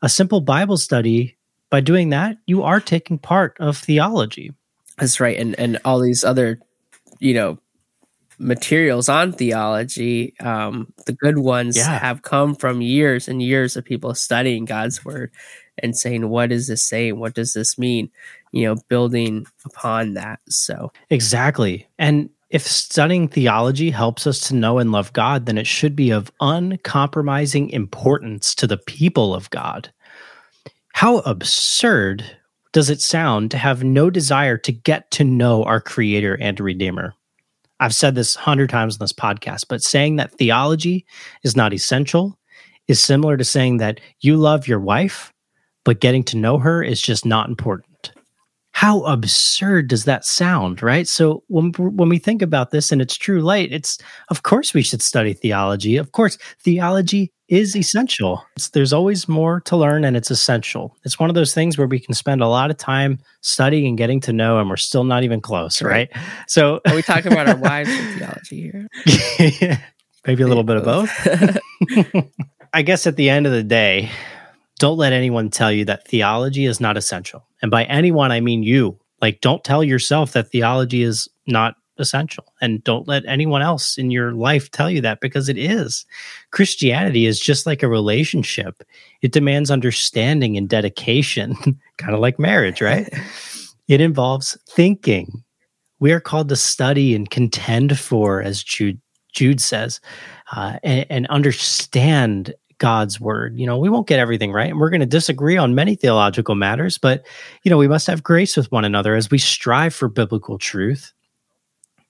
A 0.00 0.08
simple 0.08 0.40
Bible 0.40 0.76
study, 0.76 1.36
by 1.70 1.80
doing 1.80 2.10
that, 2.10 2.36
you 2.46 2.62
are 2.62 2.80
taking 2.80 3.18
part 3.18 3.56
of 3.58 3.76
theology. 3.76 4.52
That's 4.96 5.18
right. 5.18 5.36
And 5.36 5.58
and 5.58 5.80
all 5.84 5.98
these 5.98 6.22
other, 6.22 6.60
you 7.18 7.34
know, 7.34 7.58
materials 8.38 9.08
on 9.08 9.32
theology, 9.32 10.34
um, 10.40 10.92
the 11.06 11.12
good 11.12 11.38
ones 11.38 11.76
yeah. 11.76 11.98
have 11.98 12.22
come 12.22 12.54
from 12.54 12.80
years 12.80 13.28
and 13.28 13.42
years 13.42 13.76
of 13.76 13.84
people 13.84 14.14
studying 14.14 14.64
God's 14.64 15.04
word 15.04 15.30
and 15.82 15.96
saying, 15.96 16.28
what 16.28 16.50
does 16.50 16.66
this 16.66 16.82
say? 16.82 17.12
What 17.12 17.34
does 17.34 17.52
this 17.52 17.78
mean? 17.78 18.10
You 18.52 18.66
know, 18.66 18.76
building 18.88 19.46
upon 19.64 20.14
that. 20.14 20.40
So, 20.48 20.92
exactly. 21.10 21.86
And 21.98 22.30
if 22.50 22.66
studying 22.66 23.28
theology 23.28 23.90
helps 23.90 24.26
us 24.26 24.40
to 24.48 24.54
know 24.54 24.78
and 24.78 24.90
love 24.90 25.12
God, 25.12 25.46
then 25.46 25.58
it 25.58 25.66
should 25.66 25.94
be 25.94 26.10
of 26.10 26.32
uncompromising 26.40 27.70
importance 27.70 28.54
to 28.54 28.66
the 28.66 28.78
people 28.78 29.34
of 29.34 29.50
God. 29.50 29.92
How 30.94 31.18
absurd 31.18 32.24
does 32.72 32.90
it 32.90 33.00
sound 33.00 33.50
to 33.50 33.58
have 33.58 33.84
no 33.84 34.10
desire 34.10 34.56
to 34.58 34.72
get 34.72 35.10
to 35.12 35.24
know 35.24 35.62
our 35.64 35.80
Creator 35.80 36.34
and 36.40 36.58
Redeemer? 36.58 37.14
I've 37.80 37.94
said 37.94 38.14
this 38.14 38.34
hundred 38.34 38.70
times 38.70 38.96
in 38.96 38.98
this 39.00 39.12
podcast, 39.12 39.66
but 39.68 39.82
saying 39.82 40.16
that 40.16 40.32
theology 40.32 41.06
is 41.42 41.56
not 41.56 41.72
essential 41.72 42.38
is 42.88 43.00
similar 43.00 43.36
to 43.36 43.44
saying 43.44 43.76
that 43.76 44.00
you 44.20 44.36
love 44.36 44.66
your 44.66 44.80
wife, 44.80 45.32
but 45.84 46.00
getting 46.00 46.24
to 46.24 46.36
know 46.36 46.58
her 46.58 46.82
is 46.82 47.00
just 47.00 47.24
not 47.24 47.48
important. 47.48 48.12
How 48.72 49.02
absurd 49.02 49.88
does 49.88 50.04
that 50.04 50.24
sound, 50.24 50.82
right? 50.82 51.06
So 51.06 51.42
when 51.48 51.72
when 51.72 52.08
we 52.08 52.18
think 52.18 52.42
about 52.42 52.70
this 52.70 52.92
in 52.92 53.00
its 53.00 53.16
true 53.16 53.40
light, 53.40 53.72
it's 53.72 53.98
of 54.30 54.42
course 54.42 54.72
we 54.72 54.82
should 54.82 55.02
study 55.02 55.34
theology. 55.34 55.96
Of 55.96 56.12
course, 56.12 56.38
theology 56.60 57.32
is 57.48 57.74
essential. 57.74 58.44
It's, 58.56 58.70
there's 58.70 58.92
always 58.92 59.28
more 59.28 59.60
to 59.62 59.76
learn 59.76 60.04
and 60.04 60.16
it's 60.16 60.30
essential. 60.30 60.96
It's 61.04 61.18
one 61.18 61.30
of 61.30 61.34
those 61.34 61.54
things 61.54 61.78
where 61.78 61.86
we 61.86 61.98
can 61.98 62.14
spend 62.14 62.42
a 62.42 62.48
lot 62.48 62.70
of 62.70 62.76
time 62.76 63.18
studying 63.40 63.86
and 63.86 63.98
getting 63.98 64.20
to 64.20 64.32
know 64.32 64.58
and 64.58 64.68
we're 64.68 64.76
still 64.76 65.04
not 65.04 65.24
even 65.24 65.40
close, 65.40 65.82
right? 65.82 66.10
right? 66.14 66.24
So 66.46 66.80
are 66.86 66.94
we 66.94 67.02
talking 67.02 67.32
about 67.32 67.48
our 67.48 67.56
wives 67.68 67.90
in 67.90 68.18
theology 68.18 68.70
here? 69.06 69.80
Maybe 70.26 70.42
a 70.42 70.46
little 70.46 70.64
bit 70.64 70.76
of 70.76 70.84
both. 70.84 72.28
I 72.74 72.82
guess 72.82 73.06
at 73.06 73.16
the 73.16 73.30
end 73.30 73.46
of 73.46 73.52
the 73.52 73.62
day, 73.62 74.10
don't 74.78 74.98
let 74.98 75.12
anyone 75.12 75.48
tell 75.48 75.72
you 75.72 75.86
that 75.86 76.06
theology 76.06 76.66
is 76.66 76.80
not 76.80 76.96
essential. 76.96 77.46
And 77.62 77.70
by 77.70 77.84
anyone 77.84 78.30
I 78.30 78.40
mean 78.40 78.62
you. 78.62 78.98
Like 79.20 79.40
don't 79.40 79.64
tell 79.64 79.82
yourself 79.82 80.32
that 80.32 80.50
theology 80.50 81.02
is 81.02 81.28
not 81.46 81.74
essential. 81.98 82.44
And 82.60 82.82
don't 82.84 83.08
let 83.08 83.24
anyone 83.26 83.62
else 83.62 83.98
in 83.98 84.10
your 84.10 84.32
life 84.32 84.70
tell 84.70 84.90
you 84.90 85.00
that 85.02 85.20
because 85.20 85.48
it 85.48 85.58
is. 85.58 86.04
Christianity 86.50 87.26
is 87.26 87.40
just 87.40 87.66
like 87.66 87.82
a 87.82 87.88
relationship, 87.88 88.82
it 89.22 89.32
demands 89.32 89.70
understanding 89.70 90.56
and 90.56 90.68
dedication, 90.68 91.54
kind 91.96 92.14
of 92.14 92.20
like 92.20 92.38
marriage, 92.38 92.80
right? 92.80 93.08
it 93.88 94.00
involves 94.00 94.56
thinking. 94.68 95.44
We 96.00 96.12
are 96.12 96.20
called 96.20 96.48
to 96.50 96.56
study 96.56 97.14
and 97.14 97.28
contend 97.28 97.98
for, 97.98 98.40
as 98.40 98.62
Jude, 98.62 99.00
Jude 99.32 99.60
says, 99.60 100.00
uh, 100.52 100.78
and, 100.84 101.06
and 101.10 101.26
understand 101.26 102.54
God's 102.78 103.20
word. 103.20 103.58
You 103.58 103.66
know, 103.66 103.76
we 103.76 103.88
won't 103.88 104.06
get 104.06 104.20
everything 104.20 104.52
right, 104.52 104.70
and 104.70 104.80
we're 104.80 104.90
going 104.90 105.00
to 105.00 105.06
disagree 105.06 105.56
on 105.56 105.74
many 105.74 105.94
theological 105.94 106.54
matters, 106.54 106.96
but, 106.96 107.26
you 107.62 107.70
know, 107.70 107.76
we 107.76 107.88
must 107.88 108.06
have 108.06 108.22
grace 108.22 108.56
with 108.56 108.70
one 108.72 108.84
another 108.84 109.14
as 109.14 109.30
we 109.30 109.38
strive 109.38 109.94
for 109.94 110.08
biblical 110.08 110.58
truth. 110.58 111.12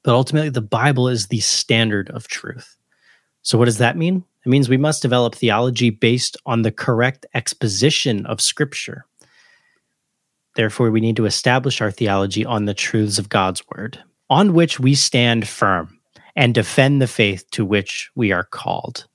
But 0.09 0.15
ultimately, 0.15 0.49
the 0.49 0.63
Bible 0.63 1.07
is 1.07 1.27
the 1.27 1.41
standard 1.41 2.09
of 2.13 2.29
truth. 2.29 2.79
So, 3.43 3.59
what 3.59 3.67
does 3.67 3.77
that 3.77 3.95
mean? 3.95 4.25
It 4.47 4.49
means 4.49 4.67
we 4.67 4.79
must 4.79 5.03
develop 5.03 5.35
theology 5.35 5.91
based 5.91 6.35
on 6.47 6.63
the 6.63 6.73
correct 6.73 7.27
exposition 7.35 8.25
of 8.25 8.41
Scripture. 8.41 9.05
Therefore, 10.57 10.91
we 10.91 11.03
need 11.03 11.17
to 11.17 11.27
establish 11.27 11.83
our 11.83 11.91
theology 11.91 12.43
on 12.43 12.65
the 12.65 12.73
truths 12.73 13.19
of 13.19 13.29
God's 13.29 13.63
word, 13.69 14.03
on 14.31 14.55
which 14.55 14.81
we 14.81 14.95
stand 14.95 15.47
firm 15.47 16.01
and 16.35 16.55
defend 16.55 17.03
the 17.03 17.07
faith 17.07 17.45
to 17.51 17.67
which 17.67 18.11
we 18.15 18.33
are 18.33 18.45
called. 18.45 19.07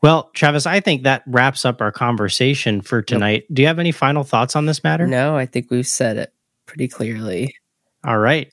Well, 0.00 0.30
Travis, 0.32 0.64
I 0.64 0.80
think 0.80 1.02
that 1.02 1.24
wraps 1.26 1.66
up 1.66 1.82
our 1.82 1.92
conversation 1.92 2.80
for 2.80 3.02
tonight. 3.02 3.44
Yep. 3.50 3.52
Do 3.52 3.62
you 3.62 3.68
have 3.68 3.78
any 3.78 3.92
final 3.92 4.24
thoughts 4.24 4.56
on 4.56 4.64
this 4.64 4.82
matter? 4.82 5.06
No, 5.06 5.36
I 5.36 5.44
think 5.44 5.70
we've 5.70 5.86
said 5.86 6.16
it 6.16 6.32
pretty 6.64 6.88
clearly. 6.88 7.54
All 8.02 8.16
right. 8.16 8.50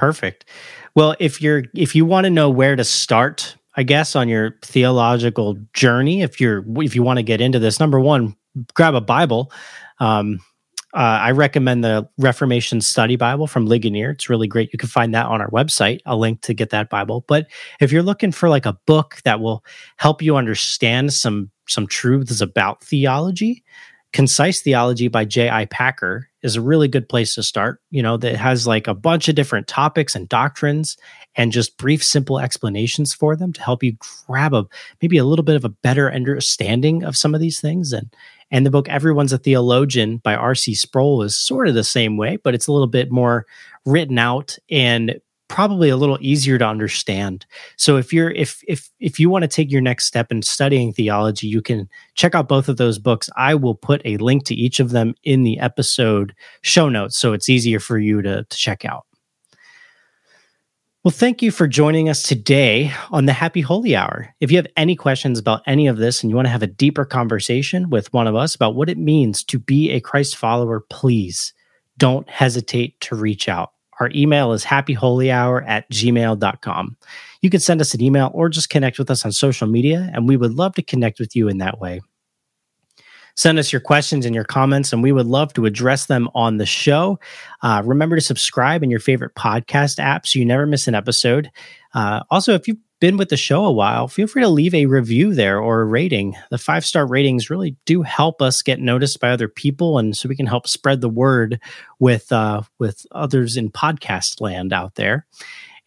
Perfect. 0.00 0.46
Well, 0.94 1.14
if 1.20 1.42
you're 1.42 1.64
if 1.74 1.94
you 1.94 2.06
want 2.06 2.24
to 2.24 2.30
know 2.30 2.48
where 2.48 2.74
to 2.74 2.84
start, 2.84 3.54
I 3.76 3.82
guess 3.82 4.16
on 4.16 4.30
your 4.30 4.56
theological 4.62 5.58
journey, 5.74 6.22
if 6.22 6.40
you're 6.40 6.64
if 6.82 6.94
you 6.96 7.02
want 7.02 7.18
to 7.18 7.22
get 7.22 7.42
into 7.42 7.58
this, 7.58 7.78
number 7.78 8.00
one, 8.00 8.34
grab 8.72 8.94
a 8.94 9.02
Bible. 9.02 9.52
Um, 9.98 10.40
uh, 10.94 11.20
I 11.20 11.32
recommend 11.32 11.84
the 11.84 12.08
Reformation 12.16 12.80
Study 12.80 13.16
Bible 13.16 13.46
from 13.46 13.66
Ligonier. 13.66 14.08
It's 14.08 14.30
really 14.30 14.48
great. 14.48 14.72
You 14.72 14.78
can 14.78 14.88
find 14.88 15.14
that 15.14 15.26
on 15.26 15.42
our 15.42 15.50
website, 15.50 16.00
a 16.06 16.16
link 16.16 16.40
to 16.42 16.54
get 16.54 16.70
that 16.70 16.88
Bible. 16.88 17.26
But 17.28 17.48
if 17.78 17.92
you're 17.92 18.02
looking 18.02 18.32
for 18.32 18.48
like 18.48 18.64
a 18.64 18.78
book 18.86 19.20
that 19.24 19.40
will 19.40 19.62
help 19.98 20.22
you 20.22 20.36
understand 20.36 21.12
some 21.12 21.50
some 21.68 21.86
truths 21.86 22.40
about 22.40 22.82
theology, 22.82 23.64
Concise 24.14 24.62
Theology 24.62 25.08
by 25.08 25.26
J.I. 25.26 25.66
Packer 25.66 26.29
is 26.42 26.56
a 26.56 26.60
really 26.60 26.88
good 26.88 27.08
place 27.08 27.34
to 27.34 27.42
start. 27.42 27.80
You 27.90 28.02
know, 28.02 28.16
that 28.16 28.36
has 28.36 28.66
like 28.66 28.86
a 28.86 28.94
bunch 28.94 29.28
of 29.28 29.34
different 29.34 29.66
topics 29.66 30.14
and 30.14 30.28
doctrines 30.28 30.96
and 31.36 31.52
just 31.52 31.76
brief, 31.76 32.02
simple 32.02 32.38
explanations 32.38 33.12
for 33.14 33.36
them 33.36 33.52
to 33.52 33.62
help 33.62 33.82
you 33.82 33.96
grab 34.26 34.54
a 34.54 34.66
maybe 35.02 35.18
a 35.18 35.24
little 35.24 35.44
bit 35.44 35.56
of 35.56 35.64
a 35.64 35.70
better 35.70 36.12
understanding 36.12 37.04
of 37.04 37.16
some 37.16 37.34
of 37.34 37.40
these 37.40 37.60
things. 37.60 37.92
And 37.92 38.14
and 38.50 38.66
the 38.66 38.70
book 38.70 38.88
Everyone's 38.88 39.32
a 39.32 39.38
Theologian 39.38 40.18
by 40.18 40.34
R.C. 40.34 40.74
Sproul 40.74 41.22
is 41.22 41.38
sort 41.38 41.68
of 41.68 41.74
the 41.74 41.84
same 41.84 42.16
way, 42.16 42.36
but 42.36 42.54
it's 42.54 42.66
a 42.66 42.72
little 42.72 42.88
bit 42.88 43.10
more 43.10 43.46
written 43.86 44.18
out 44.18 44.58
and 44.70 45.20
probably 45.50 45.88
a 45.88 45.96
little 45.96 46.16
easier 46.20 46.56
to 46.58 46.64
understand. 46.64 47.44
So 47.76 47.96
if 47.96 48.12
you're 48.12 48.30
if 48.30 48.62
if 48.68 48.88
if 49.00 49.18
you 49.18 49.28
want 49.28 49.42
to 49.42 49.48
take 49.48 49.70
your 49.70 49.80
next 49.80 50.06
step 50.06 50.30
in 50.30 50.42
studying 50.42 50.92
theology, 50.92 51.48
you 51.48 51.60
can 51.60 51.88
check 52.14 52.36
out 52.36 52.48
both 52.48 52.68
of 52.68 52.76
those 52.76 53.00
books. 53.00 53.28
I 53.36 53.56
will 53.56 53.74
put 53.74 54.00
a 54.04 54.16
link 54.18 54.44
to 54.44 54.54
each 54.54 54.78
of 54.78 54.90
them 54.90 55.14
in 55.24 55.42
the 55.42 55.58
episode 55.58 56.34
show 56.62 56.88
notes 56.88 57.18
so 57.18 57.32
it's 57.32 57.48
easier 57.48 57.80
for 57.80 57.98
you 57.98 58.22
to, 58.22 58.44
to 58.44 58.56
check 58.56 58.84
out. 58.84 59.06
Well, 61.02 61.10
thank 61.10 61.42
you 61.42 61.50
for 61.50 61.66
joining 61.66 62.08
us 62.08 62.22
today 62.22 62.92
on 63.10 63.26
the 63.26 63.32
Happy 63.32 63.62
Holy 63.62 63.96
Hour. 63.96 64.32
If 64.38 64.52
you 64.52 64.58
have 64.58 64.66
any 64.76 64.94
questions 64.94 65.38
about 65.38 65.62
any 65.66 65.88
of 65.88 65.96
this 65.96 66.22
and 66.22 66.30
you 66.30 66.36
want 66.36 66.46
to 66.46 66.52
have 66.52 66.62
a 66.62 66.68
deeper 66.68 67.04
conversation 67.04 67.90
with 67.90 68.12
one 68.12 68.26
of 68.28 68.36
us 68.36 68.54
about 68.54 68.76
what 68.76 68.90
it 68.90 68.98
means 68.98 69.42
to 69.44 69.58
be 69.58 69.90
a 69.90 70.00
Christ 70.00 70.36
follower, 70.36 70.84
please 70.90 71.54
don't 71.96 72.28
hesitate 72.28 73.00
to 73.00 73.16
reach 73.16 73.48
out. 73.48 73.72
Our 74.00 74.10
email 74.14 74.52
is 74.52 74.64
happyholyhour 74.64 75.66
at 75.68 75.88
gmail.com. 75.90 76.96
You 77.42 77.50
can 77.50 77.60
send 77.60 77.80
us 77.80 77.94
an 77.94 78.02
email 78.02 78.30
or 78.34 78.48
just 78.48 78.70
connect 78.70 78.98
with 78.98 79.10
us 79.10 79.24
on 79.24 79.32
social 79.32 79.68
media, 79.68 80.10
and 80.12 80.26
we 80.26 80.36
would 80.36 80.54
love 80.54 80.74
to 80.74 80.82
connect 80.82 81.20
with 81.20 81.36
you 81.36 81.48
in 81.48 81.58
that 81.58 81.78
way. 81.78 82.00
Send 83.36 83.58
us 83.58 83.72
your 83.72 83.80
questions 83.80 84.26
and 84.26 84.34
your 84.34 84.44
comments, 84.44 84.92
and 84.92 85.02
we 85.02 85.12
would 85.12 85.26
love 85.26 85.52
to 85.54 85.66
address 85.66 86.06
them 86.06 86.28
on 86.34 86.56
the 86.56 86.66
show. 86.66 87.18
Uh, 87.62 87.82
remember 87.84 88.16
to 88.16 88.22
subscribe 88.22 88.82
in 88.82 88.90
your 88.90 89.00
favorite 89.00 89.34
podcast 89.34 89.98
app 89.98 90.26
so 90.26 90.38
you 90.38 90.44
never 90.44 90.66
miss 90.66 90.88
an 90.88 90.94
episode. 90.94 91.50
Uh, 91.94 92.20
also, 92.30 92.54
if 92.54 92.66
you've 92.66 92.78
been 93.00 93.16
with 93.16 93.30
the 93.30 93.36
show 93.36 93.64
a 93.64 93.72
while, 93.72 94.08
feel 94.08 94.26
free 94.26 94.42
to 94.42 94.48
leave 94.48 94.74
a 94.74 94.86
review 94.86 95.34
there 95.34 95.58
or 95.58 95.80
a 95.80 95.86
rating. 95.86 96.36
The 96.50 96.58
five 96.58 96.84
star 96.84 97.06
ratings 97.06 97.50
really 97.50 97.76
do 97.86 98.02
help 98.02 98.40
us 98.40 98.62
get 98.62 98.80
noticed 98.80 99.20
by 99.20 99.30
other 99.30 99.48
people, 99.48 99.98
and 99.98 100.16
so 100.16 100.28
we 100.28 100.36
can 100.36 100.46
help 100.46 100.68
spread 100.68 101.00
the 101.00 101.08
word 101.08 101.60
with 101.98 102.30
uh, 102.30 102.62
with 102.78 103.06
others 103.12 103.56
in 103.56 103.70
podcast 103.70 104.40
land 104.40 104.72
out 104.72 104.94
there. 104.94 105.26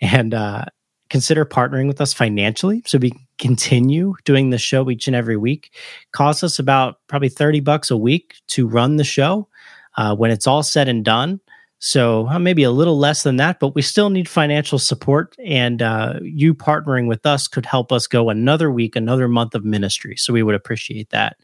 And 0.01 0.33
uh, 0.33 0.65
consider 1.09 1.45
partnering 1.45 1.87
with 1.87 2.01
us 2.01 2.11
financially 2.11 2.81
so 2.87 2.97
we 2.97 3.13
continue 3.37 4.15
doing 4.25 4.49
the 4.49 4.57
show 4.57 4.89
each 4.89 5.07
and 5.07 5.15
every 5.15 5.37
week. 5.37 5.75
Costs 6.11 6.43
us 6.43 6.57
about 6.57 6.97
probably 7.07 7.29
30 7.29 7.59
bucks 7.59 7.91
a 7.91 7.97
week 7.97 8.35
to 8.47 8.67
run 8.67 8.95
the 8.95 9.03
show 9.03 9.47
uh, 9.95 10.15
when 10.15 10.31
it's 10.31 10.47
all 10.47 10.63
said 10.63 10.87
and 10.87 11.05
done. 11.05 11.39
So 11.85 12.29
uh, 12.29 12.39
maybe 12.39 12.63
a 12.63 12.71
little 12.71 12.97
less 12.97 13.23
than 13.23 13.35
that, 13.35 13.59
but 13.59 13.75
we 13.75 13.81
still 13.81 14.09
need 14.09 14.29
financial 14.29 14.79
support. 14.79 15.35
And 15.43 15.81
uh, 15.81 16.13
you 16.21 16.53
partnering 16.53 17.09
with 17.09 17.25
us 17.25 17.49
could 17.49 17.65
help 17.65 17.91
us 17.91 18.07
go 18.07 18.29
another 18.29 18.71
week, 18.71 18.95
another 18.95 19.27
month 19.27 19.53
of 19.53 19.65
ministry. 19.65 20.15
So 20.15 20.31
we 20.31 20.43
would 20.43 20.55
appreciate 20.55 21.09
that. 21.09 21.35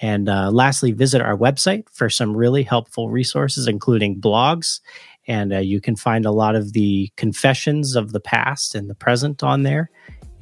And 0.00 0.28
uh, 0.28 0.52
lastly, 0.52 0.92
visit 0.92 1.20
our 1.20 1.36
website 1.36 1.88
for 1.92 2.08
some 2.08 2.36
really 2.36 2.62
helpful 2.62 3.10
resources, 3.10 3.66
including 3.66 4.20
blogs. 4.20 4.78
And 5.26 5.52
uh, 5.52 5.58
you 5.58 5.80
can 5.80 5.96
find 5.96 6.24
a 6.24 6.30
lot 6.30 6.54
of 6.54 6.72
the 6.72 7.10
confessions 7.16 7.96
of 7.96 8.12
the 8.12 8.20
past 8.20 8.76
and 8.76 8.88
the 8.88 8.94
present 8.94 9.42
on 9.42 9.64
there 9.64 9.90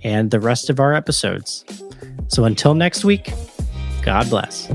and 0.05 0.31
the 0.31 0.41
rest 0.41 0.69
of 0.69 0.79
our 0.79 0.93
episodes. 0.93 1.65
So 2.29 2.45
until 2.45 2.75
next 2.75 3.03
week, 3.03 3.33
God 4.03 4.29
bless. 4.29 4.69